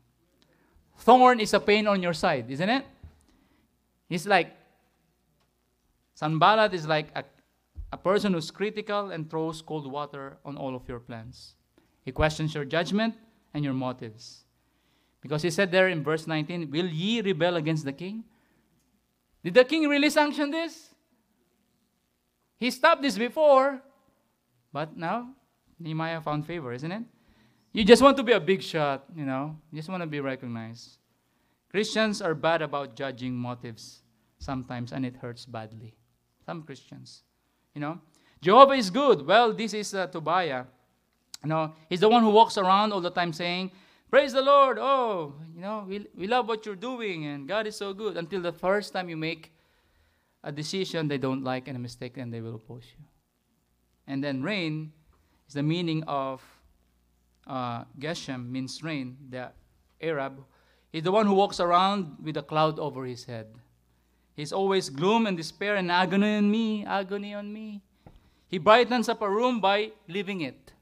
Thorn 1.00 1.39
is 1.39 1.54
a 1.54 1.60
pain 1.60 1.88
on 1.88 2.04
your 2.04 2.14
side, 2.14 2.50
isn't 2.50 2.70
it? 2.70 2.86
He's 4.08 4.28
like, 4.28 4.56
Sanballat 6.14 6.74
is 6.74 6.86
like 6.86 7.08
a, 7.16 7.24
a 7.93 7.97
person 7.97 8.34
who's 8.34 8.52
critical 8.52 9.12
and 9.12 9.30
throws 9.30 9.62
cold 9.62 9.89
water 9.89 10.38
on 10.43 10.58
all 10.58 10.76
of 10.76 10.88
your 10.89 11.00
plans. 11.00 11.56
He 12.04 12.12
questions 12.12 12.54
your 12.54 12.66
judgment 12.66 13.16
and 13.54 13.64
your 13.64 13.74
motives. 13.74 14.43
Because 15.22 15.41
he 15.41 15.50
said 15.50 15.72
there 15.72 15.88
in 15.88 16.04
verse 16.04 16.28
19, 16.28 16.70
Will 16.70 16.88
ye 16.88 17.22
rebel 17.22 17.56
against 17.56 17.86
the 17.86 17.93
king? 17.93 18.24
Did 19.43 19.54
the 19.54 19.64
king 19.64 19.88
really 19.88 20.10
sanction 20.10 20.52
this? 20.52 20.93
He 22.60 22.72
stopped 22.72 23.01
this 23.01 23.18
before, 23.18 23.82
but 24.74 24.97
now 24.97 25.30
Nehemiah 25.80 26.22
found 26.22 26.45
favor, 26.45 26.74
isn't 26.74 26.91
it? 26.91 27.03
You 27.72 27.86
just 27.86 28.01
want 28.01 28.18
to 28.18 28.24
be 28.24 28.34
a 28.34 28.39
big 28.39 28.62
shot, 28.62 29.05
you 29.16 29.26
know, 29.26 29.55
you 29.72 29.78
just 29.78 29.89
want 29.89 30.01
to 30.01 30.07
be 30.07 30.20
recognized. 30.20 30.97
Christians 31.72 32.22
are 32.22 32.34
bad 32.34 32.62
about 32.62 32.95
judging 32.95 33.34
motives 33.36 34.01
sometimes, 34.39 34.91
and 34.91 35.05
it 35.05 35.16
hurts 35.16 35.45
badly. 35.45 35.95
Some 36.45 36.64
Christians, 36.64 37.24
you 37.76 37.82
know. 37.82 37.99
Jehovah 38.41 38.74
is 38.74 38.89
good. 38.89 39.26
Well, 39.26 39.53
this 39.53 39.74
is 39.74 39.93
uh, 39.93 40.07
Tobiah. 40.07 40.66
You 41.43 41.49
know, 41.49 41.74
he's 41.89 41.99
the 41.99 42.10
one 42.10 42.24
who 42.24 42.30
walks 42.32 42.57
around 42.57 42.91
all 42.91 43.01
the 43.01 43.12
time 43.12 43.34
saying, 43.34 43.72
Praise 44.10 44.34
the 44.34 44.41
Lord. 44.41 44.80
Oh, 44.80 45.36
you 45.53 45.62
know, 45.62 45.86
we, 45.88 46.07
we 46.16 46.26
love 46.26 46.47
what 46.47 46.66
you're 46.66 46.76
doing, 46.76 47.26
and 47.26 47.47
God 47.47 47.68
is 47.68 47.76
so 47.76 47.93
good. 47.93 48.18
Until 48.18 48.41
the 48.41 48.51
first 48.51 48.91
time 48.91 49.07
you 49.07 49.18
make 49.18 49.53
a 50.43 50.51
decision 50.51 51.07
they 51.07 51.17
don't 51.17 51.43
like 51.43 51.67
and 51.67 51.75
a 51.75 51.79
mistake, 51.79 52.17
and 52.17 52.33
they 52.33 52.41
will 52.41 52.55
oppose 52.55 52.85
you. 52.97 53.03
And 54.07 54.23
then 54.23 54.41
rain 54.41 54.91
is 55.47 55.53
the 55.53 55.63
meaning 55.63 56.03
of 56.07 56.41
uh, 57.45 57.83
Geshem, 57.99 58.49
means 58.49 58.81
rain, 58.83 59.17
the 59.29 59.51
Arab. 60.01 60.43
He's 60.91 61.03
the 61.03 61.11
one 61.11 61.25
who 61.25 61.33
walks 61.33 61.59
around 61.59 62.17
with 62.23 62.37
a 62.37 62.43
cloud 62.43 62.79
over 62.79 63.05
his 63.05 63.25
head. 63.25 63.47
He's 64.35 64.53
always 64.53 64.89
gloom 64.89 65.27
and 65.27 65.35
despair 65.35 65.75
and 65.75 65.91
agony 65.91 66.37
on 66.37 66.49
me, 66.49 66.85
agony 66.85 67.33
on 67.33 67.51
me. 67.51 67.81
He 68.47 68.57
brightens 68.57 69.09
up 69.09 69.21
a 69.21 69.29
room 69.29 69.59
by 69.59 69.91
leaving 70.07 70.41
it. 70.41 70.73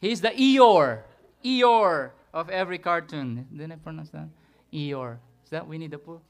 He's 0.00 0.20
the 0.20 0.30
Eeyore, 0.30 1.02
Eeyore 1.44 2.10
of 2.32 2.50
every 2.50 2.78
cartoon. 2.78 3.46
Didn't 3.52 3.72
I 3.72 3.76
pronounce 3.76 4.10
that? 4.10 4.28
Eeyore. 4.72 5.18
Is 5.44 5.50
that 5.50 5.68
Winnie 5.68 5.88
the 5.88 5.98
Pooh? 5.98 6.20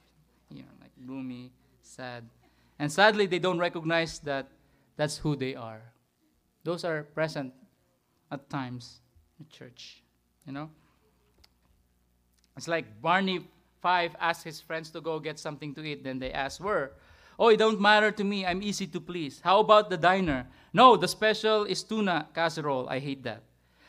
Gloomy, 1.06 1.52
sad. 1.82 2.24
And 2.78 2.90
sadly, 2.90 3.26
they 3.26 3.38
don't 3.38 3.58
recognize 3.58 4.18
that 4.20 4.48
That's 4.96 5.18
who 5.18 5.36
they 5.36 5.54
are. 5.54 5.82
Those 6.62 6.84
are 6.84 7.02
present 7.02 7.52
at 8.30 8.48
times 8.48 9.00
in 9.38 9.46
church. 9.48 10.02
You 10.46 10.52
know? 10.52 10.70
It's 12.56 12.68
like 12.68 13.02
Barney 13.02 13.48
Fife 13.82 14.14
asked 14.20 14.44
his 14.44 14.60
friends 14.60 14.90
to 14.90 15.00
go 15.00 15.18
get 15.18 15.38
something 15.38 15.74
to 15.74 15.82
eat. 15.82 16.04
Then 16.04 16.18
they 16.18 16.32
asked, 16.32 16.60
Where? 16.60 16.92
Oh, 17.38 17.48
it 17.48 17.58
don't 17.58 17.80
matter 17.80 18.12
to 18.12 18.24
me. 18.24 18.46
I'm 18.46 18.62
easy 18.62 18.86
to 18.86 19.00
please. 19.00 19.40
How 19.42 19.58
about 19.58 19.90
the 19.90 19.96
diner? 19.96 20.46
No, 20.72 20.96
the 20.96 21.08
special 21.08 21.64
is 21.64 21.82
tuna 21.82 22.28
casserole. 22.32 22.88
I 22.88 23.00
hate 23.00 23.24
that. 23.24 23.42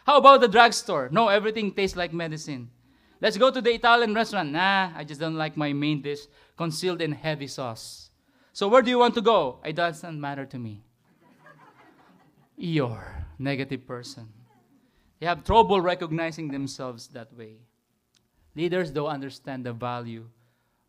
How 0.06 0.18
about 0.18 0.42
the 0.42 0.48
drugstore? 0.48 1.10
No, 1.12 1.28
everything 1.30 1.72
tastes 1.72 1.96
like 1.96 2.14
medicine. 2.14 2.72
Let's 3.22 3.38
go 3.38 3.50
to 3.50 3.62
the 3.62 3.74
Italian 3.74 4.14
restaurant. 4.14 4.52
Nah, 4.52 4.92
I 4.96 5.04
just 5.04 5.20
don't 5.20 5.36
like 5.36 5.56
my 5.56 5.74
main 5.74 6.02
dish 6.02 6.20
concealed 6.58 7.02
in 7.02 7.12
heavy 7.12 7.48
sauce. 7.48 8.10
So 8.54 8.68
where 8.68 8.82
do 8.82 8.90
you 8.90 9.00
want 9.00 9.16
to 9.16 9.22
go? 9.22 9.60
It 9.66 9.76
doesn't 9.76 10.20
matter 10.20 10.46
to 10.46 10.58
me. 10.58 10.84
You're 12.58 13.26
negative 13.38 13.86
person. 13.86 14.30
They 15.20 15.26
have 15.26 15.44
trouble 15.44 15.82
recognizing 15.82 16.50
themselves 16.50 17.08
that 17.10 17.36
way. 17.36 17.58
Leaders 18.56 18.92
don't 18.92 19.08
understand 19.08 19.66
the 19.66 19.74
value 19.74 20.30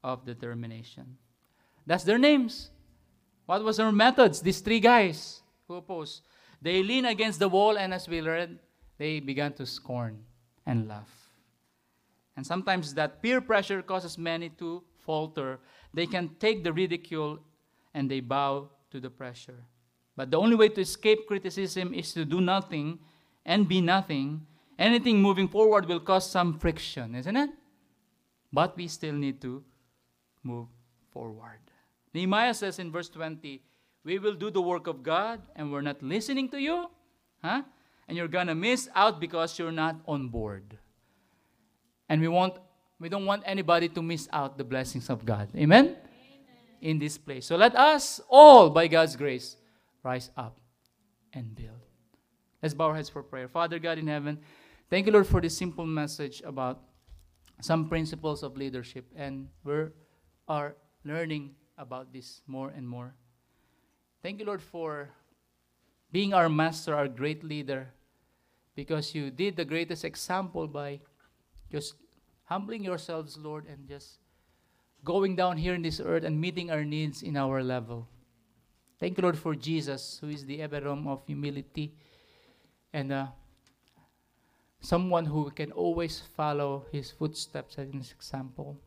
of 0.05 0.25
determination. 0.25 1.17
That's 1.87 2.05
their 2.05 2.19
names. 2.19 2.71
What 3.47 3.65
was 3.65 3.77
their 3.77 3.91
methods? 3.93 4.41
These 4.41 4.61
three 4.61 4.81
guys 4.81 5.43
who 5.67 5.75
opposed. 5.75 6.23
They 6.63 6.83
lean 6.83 7.05
against 7.05 7.39
the 7.39 7.49
wall, 7.49 7.77
and 7.77 7.93
as 7.93 8.09
we 8.09 8.21
read, 8.21 8.59
they 8.99 9.21
began 9.21 9.53
to 9.55 9.67
scorn 9.67 10.25
and 10.65 10.89
laugh. 10.89 11.16
And 12.37 12.47
sometimes 12.47 12.95
that 12.95 13.23
peer 13.23 13.41
pressure 13.41 13.83
causes 13.83 14.19
many 14.19 14.51
to 14.51 14.83
falter. 14.99 15.59
They 15.95 16.07
can 16.07 16.37
take 16.39 16.63
the 16.63 16.73
ridicule 16.73 17.41
and 17.95 18.11
they 18.11 18.21
bow 18.21 18.69
to 18.91 19.01
the 19.01 19.09
pressure. 19.09 19.65
But 20.17 20.31
the 20.31 20.39
only 20.39 20.57
way 20.57 20.69
to 20.69 20.81
escape 20.81 21.27
criticism 21.27 21.95
is 21.95 22.13
to 22.13 22.25
do 22.25 22.41
nothing 22.41 22.99
and 23.45 23.69
be 23.69 23.81
nothing. 23.81 24.47
Anything 24.79 25.23
moving 25.23 25.49
forward 25.49 25.87
will 25.87 26.01
cause 26.01 26.29
some 26.29 26.59
friction, 26.59 27.15
isn't 27.15 27.37
it? 27.37 27.51
But 28.53 28.77
we 28.77 28.89
still 28.89 29.15
need 29.15 29.41
to 29.43 29.63
move 30.43 30.69
forward. 31.13 31.61
Nehemiah 32.13 32.55
says 32.55 32.79
in 32.79 32.93
verse 32.93 33.09
20, 33.09 33.63
We 34.05 34.19
will 34.19 34.35
do 34.35 34.51
the 34.51 34.63
work 34.63 34.87
of 34.87 35.03
God 35.03 35.41
and 35.55 35.73
we're 35.73 35.83
not 35.83 36.03
listening 36.03 36.49
to 36.51 36.61
you. 36.61 36.91
Huh? 37.43 37.63
And 38.09 38.17
you're 38.17 38.29
gonna 38.29 38.55
miss 38.55 38.89
out 38.95 39.21
because 39.21 39.59
you're 39.59 39.73
not 39.73 39.97
on 40.07 40.29
board. 40.29 40.79
And 42.09 42.21
we 42.21 42.29
want 42.29 42.59
we 42.99 43.09
don't 43.09 43.27
want 43.27 43.43
anybody 43.45 43.89
to 43.91 44.03
miss 44.03 44.29
out 44.33 44.57
the 44.57 44.65
blessings 44.65 45.11
of 45.11 45.25
God. 45.25 45.49
Amen? 45.55 45.85
Amen? 45.85 45.97
In 46.81 46.99
this 46.99 47.19
place. 47.19 47.47
So 47.47 47.57
let 47.57 47.77
us 47.77 48.21
all, 48.29 48.71
by 48.71 48.87
God's 48.87 49.17
grace, 49.17 49.57
rise 50.03 50.31
up 50.37 50.59
and 51.33 51.55
build. 51.55 51.85
Let's 52.63 52.75
bow 52.75 52.87
our 52.87 52.97
heads 52.97 53.11
for 53.11 53.23
prayer. 53.23 53.49
Father 53.49 53.79
God 53.79 53.99
in 53.99 54.07
heaven, 54.07 54.39
thank 54.89 55.07
you, 55.07 55.13
Lord, 55.13 55.27
for 55.27 55.43
this 55.43 55.57
simple 55.57 55.85
message 55.85 56.43
about 56.45 56.81
some 57.61 57.89
principles 57.89 58.43
of 58.43 58.57
leadership. 58.57 59.05
And 59.15 59.49
we 59.63 59.89
are 60.49 60.75
learning 61.05 61.55
about 61.77 62.13
this 62.13 62.41
more 62.47 62.71
and 62.71 62.89
more. 62.89 63.15
Thank 64.23 64.41
you, 64.41 64.47
Lord, 64.47 64.63
for 64.63 65.11
being 66.11 66.33
our 66.33 66.49
master, 66.49 66.95
our 66.95 67.09
great 67.09 67.45
leader, 67.45 67.89
because 68.75 69.15
you 69.15 69.31
did 69.31 69.57
the 69.57 69.65
greatest 69.65 70.05
example 70.05 70.67
by 70.67 71.01
just 71.71 71.95
humbling 72.45 72.85
yourselves, 72.85 73.37
Lord, 73.37 73.67
and 73.67 73.89
just 73.89 74.19
going 75.05 75.37
down 75.37 75.57
here 75.57 75.75
in 75.75 75.83
this 75.83 76.01
earth 76.01 76.25
and 76.25 76.41
meeting 76.41 76.71
our 76.71 76.85
needs 76.85 77.23
in 77.23 77.37
our 77.37 77.63
level. 77.63 78.09
Thank 78.99 79.19
you, 79.19 79.23
Lord, 79.23 79.39
for 79.39 79.55
Jesus, 79.55 80.19
who 80.21 80.29
is 80.29 80.45
the 80.45 80.63
epitome 80.63 81.09
of 81.09 81.23
humility 81.27 81.95
and 82.93 83.13
uh, 83.13 83.27
someone 84.81 85.27
who 85.27 85.51
can 85.51 85.71
always 85.73 86.23
follow 86.37 86.87
his 86.93 87.11
footsteps 87.11 87.77
and 87.79 87.95
his 87.95 88.13
example. 88.13 88.81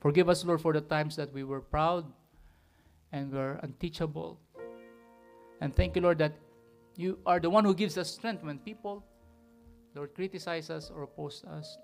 Forgive 0.00 0.28
us, 0.28 0.44
Lord, 0.44 0.60
for 0.60 0.72
the 0.72 0.80
times 0.80 1.16
that 1.16 1.32
we 1.32 1.44
were 1.44 1.60
proud 1.60 2.04
and 3.12 3.32
were 3.32 3.60
unteachable. 3.62 4.40
And 5.60 5.74
thank 5.74 5.96
you, 5.96 6.02
Lord, 6.02 6.18
that 6.18 6.34
you 6.96 7.18
are 7.24 7.40
the 7.40 7.50
one 7.50 7.64
who 7.64 7.74
gives 7.74 7.96
us 7.96 8.10
strength 8.10 8.42
when 8.42 8.58
people, 8.58 9.04
Lord, 9.94 10.14
criticize 10.14 10.68
us 10.68 10.90
or 10.90 11.04
oppose 11.04 11.44
us 11.44 11.78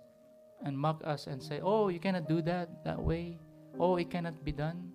and 0.65 0.77
mock 0.77 1.01
us 1.05 1.27
and 1.27 1.43
say, 1.43 1.61
Oh, 1.63 1.89
you 1.89 2.01
cannot 2.01 2.29
do 2.29 2.43
that 2.43 2.85
that 2.85 3.01
way. 3.01 3.39
Oh, 3.79 3.97
it 3.97 4.11
cannot 4.11 4.45
be 4.45 4.53
done. 4.53 4.91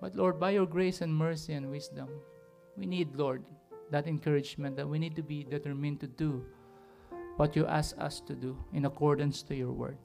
But 0.00 0.14
Lord, 0.14 0.38
by 0.38 0.50
your 0.50 0.66
grace 0.66 1.00
and 1.00 1.14
mercy 1.14 1.54
and 1.54 1.70
wisdom, 1.70 2.08
we 2.76 2.84
need, 2.84 3.14
Lord, 3.16 3.42
that 3.90 4.06
encouragement 4.06 4.76
that 4.76 4.88
we 4.88 4.98
need 4.98 5.16
to 5.16 5.22
be 5.22 5.44
determined 5.44 6.00
to 6.00 6.06
do 6.06 6.44
what 7.36 7.54
you 7.54 7.66
ask 7.66 7.96
us 7.98 8.20
to 8.20 8.34
do 8.34 8.56
in 8.72 8.84
accordance 8.84 9.42
to 9.42 9.54
your 9.54 9.72
word. 9.72 9.96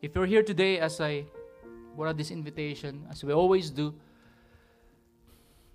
If 0.00 0.14
you're 0.14 0.26
here 0.26 0.42
today, 0.42 0.78
as 0.78 1.00
I 1.00 1.26
brought 1.96 2.16
this 2.16 2.30
invitation, 2.30 3.04
as 3.10 3.24
we 3.24 3.32
always 3.32 3.70
do, 3.70 3.94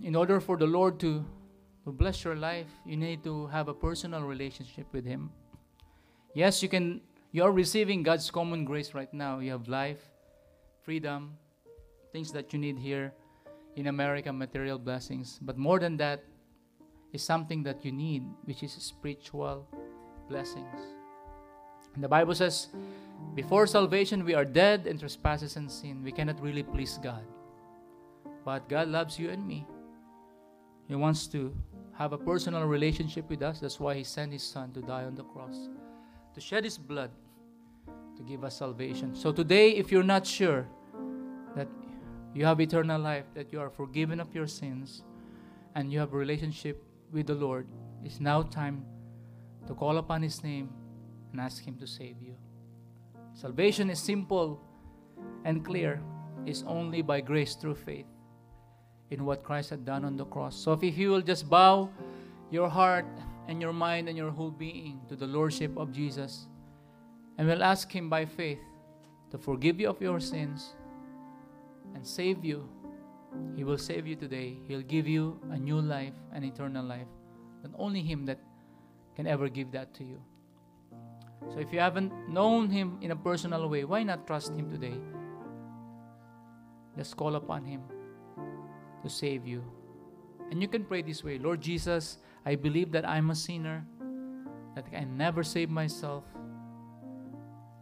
in 0.02 0.16
order 0.16 0.40
for 0.40 0.58
the 0.58 0.66
Lord 0.66 1.00
to, 1.02 1.26
to 1.84 1.92
bless 1.92 2.24
your 2.24 2.36
life, 2.36 2.68
you 2.86 2.96
need 2.96 3.24
to 3.26 3.48
have 3.48 3.68
a 3.68 3.74
personal 3.74 4.24
relationship 4.24 4.88
with 4.94 5.06
Him. 5.06 5.30
Yes, 6.34 6.64
you 6.64 6.70
can. 6.70 7.02
You 7.32 7.44
are 7.44 7.52
receiving 7.52 8.04
God's 8.04 8.30
common 8.30 8.66
grace 8.66 8.94
right 8.94 9.12
now. 9.14 9.40
You 9.40 9.52
have 9.52 9.68
life, 9.68 10.00
freedom, 10.84 11.38
things 12.12 12.32
that 12.32 12.54
you 12.54 12.60
need 12.60 12.78
here 12.78 13.14
in 13.76 13.88
America, 13.88 14.32
material 14.32 14.78
blessings. 14.78 15.40
But 15.42 15.58
more 15.58 15.80
than 15.80 15.98
that, 15.98 16.24
is 17.14 17.22
something 17.22 17.64
that 17.64 17.86
you 17.86 17.92
need, 17.92 18.24
which 18.46 18.64
is 18.64 18.74
spiritual 18.74 19.68
blessings. 20.28 20.80
And 21.94 22.04
the 22.04 22.08
Bible 22.08 22.34
says, 22.34 22.70
before 23.36 23.68
salvation, 23.68 24.26
we 24.26 24.34
are 24.34 24.46
dead 24.46 24.88
in 24.88 24.98
trespasses 24.98 25.56
and 25.56 25.72
sin. 25.72 26.04
We 26.04 26.12
cannot 26.12 26.42
really 26.42 26.64
please 26.64 27.00
God. 27.02 27.24
But 28.44 28.68
God 28.68 28.88
loves 28.88 29.18
you 29.20 29.30
and 29.30 29.46
me. 29.48 29.66
He 30.88 30.96
wants 30.96 31.28
to 31.28 31.56
have 31.98 32.14
a 32.14 32.18
personal 32.18 32.66
relationship 32.66 33.30
with 33.30 33.44
us. 33.44 33.60
That's 33.60 33.80
why 33.80 33.96
He 33.96 34.04
sent 34.04 34.34
His 34.34 34.44
Son 34.44 34.72
to 34.74 34.82
die 34.82 35.06
on 35.06 35.16
the 35.16 35.24
cross, 35.24 35.70
to 36.34 36.42
shed 36.42 36.64
His 36.64 36.78
blood, 36.78 37.12
to 38.18 38.24
give 38.24 38.44
us 38.44 38.58
salvation. 38.58 39.16
So 39.16 39.32
today, 39.32 39.72
if 39.72 39.92
you're 39.92 40.04
not 40.04 40.26
sure 40.26 40.68
that 41.56 41.68
you 42.34 42.46
have 42.46 42.60
eternal 42.60 43.00
life, 43.00 43.26
that 43.34 43.52
you 43.52 43.60
are 43.60 43.70
forgiven 43.70 44.20
of 44.20 44.34
your 44.34 44.48
sins, 44.48 45.04
and 45.76 45.92
you 45.92 46.00
have 46.00 46.14
a 46.14 46.18
relationship 46.18 46.84
with 47.12 47.28
the 47.28 47.36
Lord, 47.36 47.68
it's 48.04 48.20
now 48.20 48.42
time 48.44 48.86
to 49.68 49.74
call 49.74 49.98
upon 49.98 50.22
His 50.22 50.44
name 50.44 50.70
and 51.32 51.42
ask 51.42 51.64
Him 51.64 51.78
to 51.78 51.88
save 51.88 52.22
you. 52.22 52.36
Salvation 53.34 53.90
is 53.90 54.00
simple 54.00 54.62
and 55.46 55.66
clear. 55.66 56.02
It's 56.46 56.64
only 56.68 57.02
by 57.02 57.22
grace 57.22 57.56
through 57.56 57.76
faith 57.76 58.06
in 59.10 59.26
what 59.26 59.44
Christ 59.44 59.70
had 59.70 59.86
done 59.86 60.06
on 60.06 60.18
the 60.18 60.26
cross. 60.26 60.56
So 60.56 60.74
if 60.74 60.98
you 60.98 61.10
will 61.10 61.22
just 61.22 61.50
bow 61.50 61.90
your 62.52 62.70
heart 62.70 63.06
and 63.48 63.62
your 63.62 63.74
mind 63.74 64.08
and 64.08 64.18
your 64.18 64.32
whole 64.32 64.52
being 64.52 65.02
to 65.10 65.16
the 65.16 65.28
Lordship 65.28 65.78
of 65.78 65.92
Jesus, 65.92 66.48
and 67.38 67.48
we'll 67.48 67.64
ask 67.64 67.92
Him 67.92 68.10
by 68.10 68.26
faith 68.26 68.60
to 69.32 69.38
forgive 69.38 69.80
you 69.80 69.90
of 69.90 70.02
your 70.02 70.20
sins 70.20 70.74
and 71.96 72.06
save 72.06 72.46
you, 72.46 72.70
He 73.56 73.64
will 73.64 73.78
save 73.78 74.08
you 74.08 74.16
today. 74.16 74.58
He'll 74.68 74.82
give 74.82 75.08
you 75.08 75.40
a 75.52 75.58
new 75.58 75.82
life, 75.82 76.14
an 76.32 76.44
eternal 76.44 76.86
life. 76.86 77.08
And 77.64 77.74
only 77.78 78.02
Him 78.02 78.26
that 78.26 78.40
can 79.16 79.28
ever 79.28 79.50
give 79.50 79.72
that 79.72 79.94
to 79.96 80.04
you. 80.04 80.22
So 81.52 81.60
if 81.60 81.74
you 81.74 81.80
haven't 81.80 82.12
known 82.30 82.70
Him 82.70 82.98
in 83.02 83.12
a 83.12 83.16
personal 83.16 83.68
way, 83.68 83.84
why 83.84 84.04
not 84.04 84.28
trust 84.28 84.54
Him 84.56 84.70
today? 84.70 84.96
Just 86.98 87.18
call 87.18 87.36
upon 87.36 87.66
Him 87.66 87.82
to 89.02 89.10
save 89.10 89.46
you. 89.46 89.64
And 90.52 90.62
you 90.62 90.68
can 90.68 90.86
pray 90.86 91.02
this 91.02 91.24
way 91.24 91.38
Lord 91.38 91.62
Jesus, 91.62 92.20
I 92.46 92.56
believe 92.56 92.92
that 92.92 93.08
I'm 93.08 93.30
a 93.30 93.36
sinner, 93.36 93.86
that 94.76 94.86
I 94.96 95.04
never 95.04 95.44
saved 95.44 95.72
myself. 95.72 96.24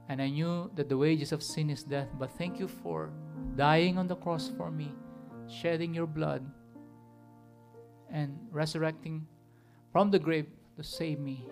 And 0.10 0.22
I 0.22 0.30
knew 0.30 0.70
that 0.76 0.90
the 0.90 0.98
wages 0.98 1.32
of 1.32 1.42
sin 1.42 1.70
is 1.70 1.84
death, 1.84 2.10
but 2.20 2.32
thank 2.38 2.60
you 2.60 2.68
for 2.68 3.12
dying 3.56 3.98
on 3.98 4.08
the 4.08 4.16
cross 4.16 4.52
for 4.58 4.70
me, 4.70 4.92
shedding 5.48 5.94
your 5.94 6.08
blood, 6.08 6.46
and 8.12 8.38
resurrecting 8.52 9.26
from 9.92 10.12
the 10.12 10.20
grave 10.20 10.48
to 10.76 10.84
save 10.84 11.20
me 11.20 11.48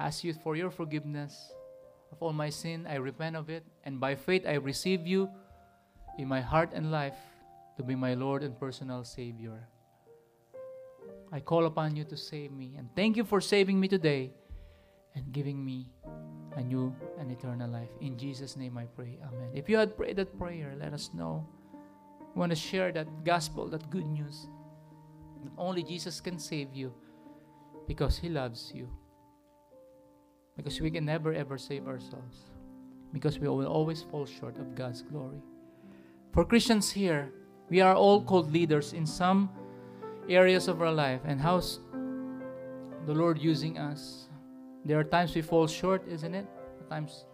I 0.00 0.06
ask 0.06 0.24
you 0.24 0.32
for 0.32 0.56
your 0.56 0.70
forgiveness 0.70 1.52
of 2.10 2.22
all 2.22 2.32
my 2.32 2.48
sin. 2.48 2.86
I 2.88 2.96
repent 2.96 3.36
of 3.36 3.50
it. 3.50 3.68
And 3.84 4.00
by 4.00 4.14
faith, 4.14 4.48
I 4.48 4.54
receive 4.54 5.06
you 5.06 5.28
in 6.16 6.26
my 6.26 6.40
heart 6.40 6.70
and 6.72 6.90
life 6.90 7.20
to 7.76 7.82
be 7.82 7.94
my 7.94 8.14
Lord 8.14 8.42
and 8.42 8.58
personal 8.58 9.04
Savior. 9.04 9.68
I 11.32 11.40
call 11.40 11.66
upon 11.66 11.96
you 11.96 12.04
to 12.04 12.16
save 12.16 12.52
me. 12.52 12.74
And 12.76 12.88
thank 12.96 13.16
you 13.16 13.24
for 13.24 13.40
saving 13.40 13.78
me 13.78 13.88
today 13.88 14.32
and 15.14 15.32
giving 15.32 15.64
me 15.64 15.90
a 16.56 16.62
new 16.62 16.94
and 17.18 17.30
eternal 17.30 17.70
life. 17.70 17.90
In 18.00 18.18
Jesus' 18.18 18.56
name 18.56 18.76
I 18.76 18.84
pray. 18.84 19.18
Amen. 19.22 19.50
If 19.54 19.68
you 19.68 19.76
had 19.76 19.96
prayed 19.96 20.16
that 20.16 20.36
prayer, 20.38 20.74
let 20.78 20.92
us 20.92 21.10
know. 21.14 21.46
We 22.34 22.40
want 22.40 22.50
to 22.50 22.56
share 22.56 22.92
that 22.92 23.24
gospel, 23.24 23.68
that 23.68 23.90
good 23.90 24.06
news. 24.06 24.48
That 25.44 25.52
only 25.56 25.82
Jesus 25.82 26.20
can 26.20 26.38
save 26.38 26.74
you 26.74 26.92
because 27.86 28.18
He 28.18 28.28
loves 28.28 28.72
you. 28.74 28.88
Because 30.56 30.80
we 30.80 30.90
can 30.90 31.04
never 31.04 31.32
ever 31.32 31.56
save 31.56 31.86
ourselves. 31.86 32.50
Because 33.12 33.38
we 33.38 33.48
will 33.48 33.66
always 33.66 34.02
fall 34.02 34.26
short 34.26 34.58
of 34.58 34.74
God's 34.74 35.02
glory. 35.02 35.42
For 36.32 36.44
Christians 36.44 36.90
here, 36.90 37.32
we 37.68 37.80
are 37.80 37.94
all 37.94 38.22
called 38.22 38.52
leaders 38.52 38.92
in 38.92 39.06
some 39.06 39.50
areas 40.30 40.68
of 40.68 40.80
our 40.80 40.92
life. 40.92 41.20
And 41.24 41.40
how's 41.40 41.80
the 43.04 43.12
Lord 43.12 43.38
using 43.42 43.78
us? 43.78 44.28
There 44.84 44.98
are 44.98 45.04
times 45.04 45.34
we 45.34 45.42
fall 45.42 45.66
short, 45.66 46.06
isn't 46.08 46.34
it? 46.34 46.46
Times 46.88 47.26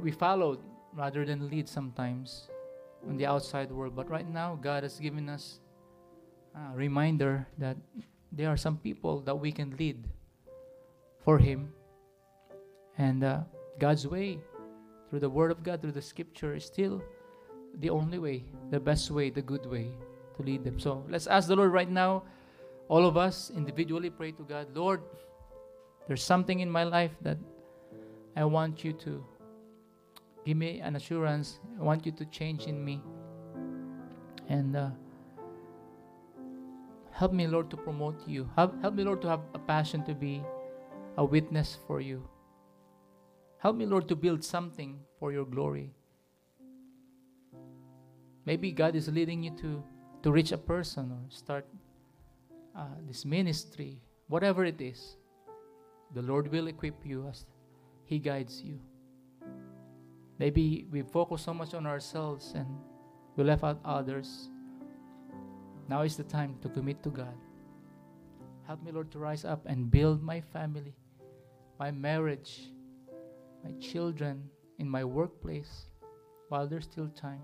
we 0.00 0.10
followed 0.10 0.58
rather 0.94 1.24
than 1.24 1.48
lead 1.48 1.68
sometimes 1.68 2.48
in 3.08 3.16
the 3.16 3.26
outside 3.26 3.70
world. 3.70 3.94
But 3.94 4.10
right 4.10 4.28
now, 4.28 4.58
God 4.60 4.82
has 4.82 4.98
given 4.98 5.28
us 5.28 5.60
a 6.56 6.74
reminder 6.74 7.46
that 7.58 7.76
there 8.32 8.48
are 8.48 8.56
some 8.56 8.78
people 8.78 9.20
that 9.20 9.34
we 9.36 9.52
can 9.52 9.76
lead 9.76 10.08
for 11.24 11.38
Him. 11.38 11.72
And 12.98 13.22
uh, 13.22 13.40
God's 13.78 14.06
way, 14.06 14.40
through 15.08 15.20
the 15.20 15.30
Word 15.30 15.50
of 15.50 15.62
God, 15.62 15.80
through 15.80 15.92
the 15.92 16.02
Scripture, 16.02 16.54
is 16.54 16.64
still 16.64 17.02
the 17.78 17.90
only 17.90 18.18
way, 18.18 18.44
the 18.70 18.80
best 18.80 19.10
way, 19.10 19.30
the 19.30 19.42
good 19.42 19.64
way 19.66 19.92
to 20.40 20.46
lead 20.46 20.64
them. 20.64 20.78
So 20.78 21.04
let's 21.08 21.26
ask 21.26 21.48
the 21.48 21.56
Lord 21.56 21.72
right 21.72 21.90
now, 21.90 22.22
all 22.88 23.06
of 23.06 23.16
us 23.16 23.50
individually 23.54 24.10
pray 24.10 24.32
to 24.32 24.42
God, 24.42 24.74
Lord, 24.74 25.02
there's 26.08 26.22
something 26.22 26.60
in 26.60 26.70
my 26.70 26.84
life 26.84 27.12
that 27.22 27.38
I 28.36 28.44
want 28.44 28.84
you 28.84 28.92
to 28.94 29.24
give 30.44 30.56
me 30.56 30.80
an 30.80 30.96
assurance. 30.96 31.60
I 31.78 31.82
want 31.82 32.06
you 32.06 32.12
to 32.12 32.24
change 32.26 32.66
in 32.66 32.84
me. 32.84 33.02
And 34.48 34.76
uh, 34.76 34.90
help 37.12 37.32
me, 37.32 37.46
Lord, 37.46 37.70
to 37.70 37.76
promote 37.76 38.26
you. 38.26 38.50
Help, 38.56 38.80
help 38.80 38.94
me, 38.94 39.04
Lord, 39.04 39.22
to 39.22 39.28
have 39.28 39.40
a 39.54 39.58
passion 39.58 40.04
to 40.04 40.14
be 40.14 40.42
a 41.16 41.24
witness 41.24 41.78
for 41.86 42.00
you. 42.00 42.28
Help 43.58 43.76
me, 43.76 43.86
Lord, 43.86 44.08
to 44.08 44.16
build 44.16 44.42
something 44.42 44.98
for 45.18 45.30
your 45.30 45.44
glory. 45.44 45.92
Maybe 48.46 48.72
God 48.72 48.96
is 48.96 49.06
leading 49.08 49.42
you 49.42 49.50
to, 49.58 49.84
to 50.22 50.32
reach 50.32 50.52
a 50.52 50.58
person 50.58 51.10
or 51.10 51.30
start 51.30 51.66
uh, 52.76 52.84
this 53.06 53.24
ministry, 53.24 54.00
whatever 54.28 54.64
it 54.64 54.80
is. 54.80 55.16
The 56.14 56.22
Lord 56.22 56.50
will 56.50 56.66
equip 56.66 57.04
you 57.04 57.26
as 57.28 57.46
He 58.04 58.18
guides 58.18 58.62
you. 58.62 58.80
Maybe 60.38 60.86
we 60.90 61.02
focus 61.02 61.42
so 61.42 61.54
much 61.54 61.74
on 61.74 61.86
ourselves 61.86 62.52
and 62.54 62.66
we 63.36 63.44
left 63.44 63.62
out 63.62 63.78
others. 63.84 64.48
Now 65.88 66.02
is 66.02 66.16
the 66.16 66.24
time 66.24 66.56
to 66.62 66.68
commit 66.68 67.02
to 67.02 67.10
God. 67.10 67.34
Help 68.66 68.82
me, 68.82 68.92
Lord, 68.92 69.10
to 69.12 69.18
rise 69.18 69.44
up 69.44 69.66
and 69.66 69.90
build 69.90 70.22
my 70.22 70.40
family, 70.40 70.94
my 71.78 71.90
marriage, 71.90 72.70
my 73.64 73.72
children, 73.80 74.48
in 74.78 74.88
my 74.88 75.04
workplace 75.04 75.86
while 76.48 76.66
there's 76.66 76.84
still 76.84 77.08
time. 77.08 77.42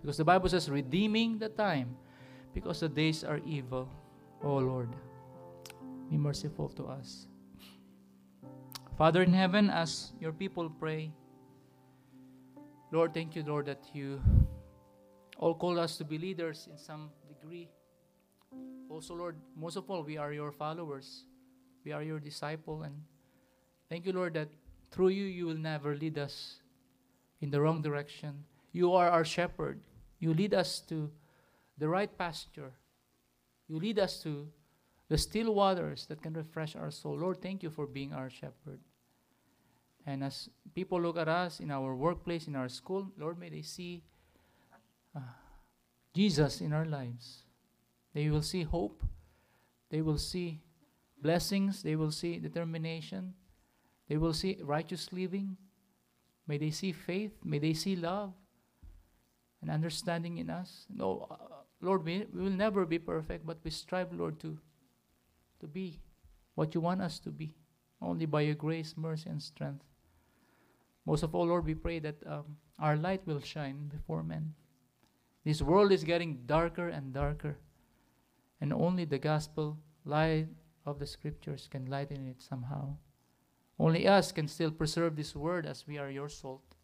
Because 0.00 0.16
the 0.16 0.24
Bible 0.24 0.48
says, 0.48 0.70
redeeming 0.70 1.38
the 1.38 1.48
time 1.48 1.96
because 2.58 2.80
the 2.80 2.88
days 2.88 3.22
are 3.22 3.38
evil. 3.46 3.88
Oh 4.42 4.58
Lord, 4.58 4.90
be 6.10 6.18
merciful 6.18 6.68
to 6.74 6.90
us. 6.90 7.28
Father 8.98 9.22
in 9.22 9.32
heaven, 9.32 9.70
as 9.70 10.10
your 10.18 10.32
people 10.32 10.68
pray, 10.68 11.14
Lord, 12.90 13.14
thank 13.14 13.36
you, 13.36 13.44
Lord, 13.46 13.66
that 13.66 13.86
you 13.94 14.20
all 15.38 15.54
call 15.54 15.78
us 15.78 15.96
to 15.98 16.04
be 16.04 16.18
leaders 16.18 16.66
in 16.68 16.76
some 16.76 17.10
degree. 17.28 17.70
Also, 18.90 19.14
Lord, 19.14 19.36
most 19.54 19.76
of 19.76 19.88
all, 19.88 20.02
we 20.02 20.18
are 20.18 20.32
your 20.32 20.50
followers. 20.50 21.30
We 21.84 21.92
are 21.92 22.02
your 22.02 22.18
disciple. 22.18 22.82
And 22.82 23.06
thank 23.88 24.04
you, 24.04 24.10
Lord, 24.10 24.34
that 24.34 24.48
through 24.90 25.14
you, 25.14 25.26
you 25.26 25.46
will 25.46 25.62
never 25.62 25.94
lead 25.94 26.18
us 26.18 26.58
in 27.40 27.52
the 27.52 27.60
wrong 27.60 27.82
direction. 27.82 28.42
You 28.72 28.94
are 28.94 29.08
our 29.08 29.24
shepherd. 29.24 29.78
You 30.18 30.34
lead 30.34 30.54
us 30.54 30.80
to 30.88 31.08
the 31.78 31.88
right 31.88 32.16
pasture. 32.18 32.72
You 33.68 33.78
lead 33.78 33.98
us 33.98 34.22
to 34.22 34.48
the 35.08 35.18
still 35.18 35.54
waters 35.54 36.06
that 36.06 36.22
can 36.22 36.34
refresh 36.34 36.76
our 36.76 36.90
soul. 36.90 37.18
Lord, 37.18 37.40
thank 37.40 37.62
you 37.62 37.70
for 37.70 37.86
being 37.86 38.12
our 38.12 38.30
shepherd. 38.30 38.80
And 40.06 40.24
as 40.24 40.48
people 40.74 41.00
look 41.00 41.16
at 41.18 41.28
us 41.28 41.60
in 41.60 41.70
our 41.70 41.94
workplace, 41.94 42.46
in 42.46 42.56
our 42.56 42.68
school, 42.68 43.10
Lord, 43.18 43.38
may 43.38 43.50
they 43.50 43.62
see 43.62 44.02
uh, 45.14 45.20
Jesus 46.14 46.60
in 46.60 46.72
our 46.72 46.86
lives. 46.86 47.42
They 48.14 48.30
will 48.30 48.42
see 48.42 48.62
hope. 48.62 49.02
They 49.90 50.02
will 50.02 50.18
see 50.18 50.62
blessings. 51.20 51.82
They 51.82 51.96
will 51.96 52.10
see 52.10 52.38
determination. 52.38 53.34
They 54.08 54.16
will 54.16 54.32
see 54.32 54.58
righteous 54.62 55.12
living. 55.12 55.56
May 56.46 56.56
they 56.56 56.70
see 56.70 56.92
faith. 56.92 57.32
May 57.44 57.58
they 57.58 57.74
see 57.74 57.94
love 57.96 58.32
and 59.60 59.70
understanding 59.70 60.38
in 60.38 60.50
us. 60.50 60.86
No, 60.88 61.26
uh, 61.30 61.57
Lord, 61.80 62.04
we, 62.04 62.26
we 62.32 62.42
will 62.42 62.50
never 62.50 62.84
be 62.84 62.98
perfect, 62.98 63.46
but 63.46 63.58
we 63.62 63.70
strive, 63.70 64.12
Lord, 64.12 64.40
to, 64.40 64.58
to 65.60 65.66
be 65.66 66.00
what 66.54 66.74
you 66.74 66.80
want 66.80 67.00
us 67.00 67.18
to 67.20 67.30
be, 67.30 67.54
only 68.02 68.26
by 68.26 68.40
your 68.40 68.56
grace, 68.56 68.94
mercy, 68.96 69.30
and 69.30 69.40
strength. 69.40 69.84
Most 71.06 71.22
of 71.22 71.34
all, 71.34 71.46
Lord, 71.46 71.64
we 71.64 71.74
pray 71.74 72.00
that 72.00 72.16
um, 72.26 72.56
our 72.78 72.96
light 72.96 73.26
will 73.26 73.40
shine 73.40 73.88
before 73.88 74.22
men. 74.22 74.54
This 75.44 75.62
world 75.62 75.92
is 75.92 76.04
getting 76.04 76.40
darker 76.46 76.88
and 76.88 77.14
darker, 77.14 77.58
and 78.60 78.72
only 78.72 79.04
the 79.04 79.18
gospel 79.18 79.78
light 80.04 80.48
of 80.84 80.98
the 80.98 81.06
scriptures 81.06 81.68
can 81.70 81.86
lighten 81.86 82.26
it 82.26 82.42
somehow. 82.42 82.96
Only 83.78 84.08
us 84.08 84.32
can 84.32 84.48
still 84.48 84.72
preserve 84.72 85.14
this 85.14 85.36
word 85.36 85.64
as 85.64 85.86
we 85.86 85.96
are 85.96 86.10
your 86.10 86.28
salt. 86.28 86.74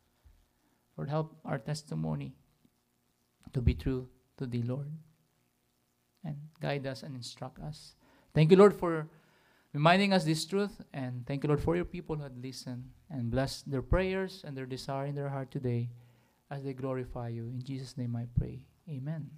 Lord, 0.97 1.11
help 1.11 1.37
our 1.45 1.59
testimony 1.59 2.37
to 3.53 3.61
be 3.61 3.75
true 3.75 4.09
to 4.39 4.47
thee, 4.47 4.63
Lord, 4.63 4.91
and 6.25 6.37
guide 6.61 6.87
us 6.87 7.03
and 7.03 7.15
instruct 7.15 7.59
us. 7.61 7.95
Thank 8.35 8.51
you, 8.51 8.57
Lord, 8.57 8.75
for 8.75 9.09
reminding 9.73 10.13
us 10.13 10.25
this 10.25 10.45
truth. 10.45 10.81
And 10.93 11.27
thank 11.27 11.45
you, 11.45 11.49
Lord, 11.49 11.61
for 11.61 11.77
your 11.77 11.85
people 11.85 12.17
who 12.17 12.23
had 12.23 12.43
listened 12.43 12.91
and 13.11 13.31
bless 13.31 13.63
their 13.63 13.83
prayers 13.83 14.43
and 14.47 14.57
their 14.57 14.67
desire 14.67 15.07
in 15.07 15.15
their 15.15 15.29
heart 15.29 15.51
today 15.51 15.91
as 16.51 16.65
they 16.65 16.73
glorify 16.73 17.29
you. 17.29 17.45
In 17.49 17.63
Jesus' 17.63 17.97
name 17.97 18.17
I 18.17 18.27
pray. 18.37 18.63
Amen. 18.89 19.31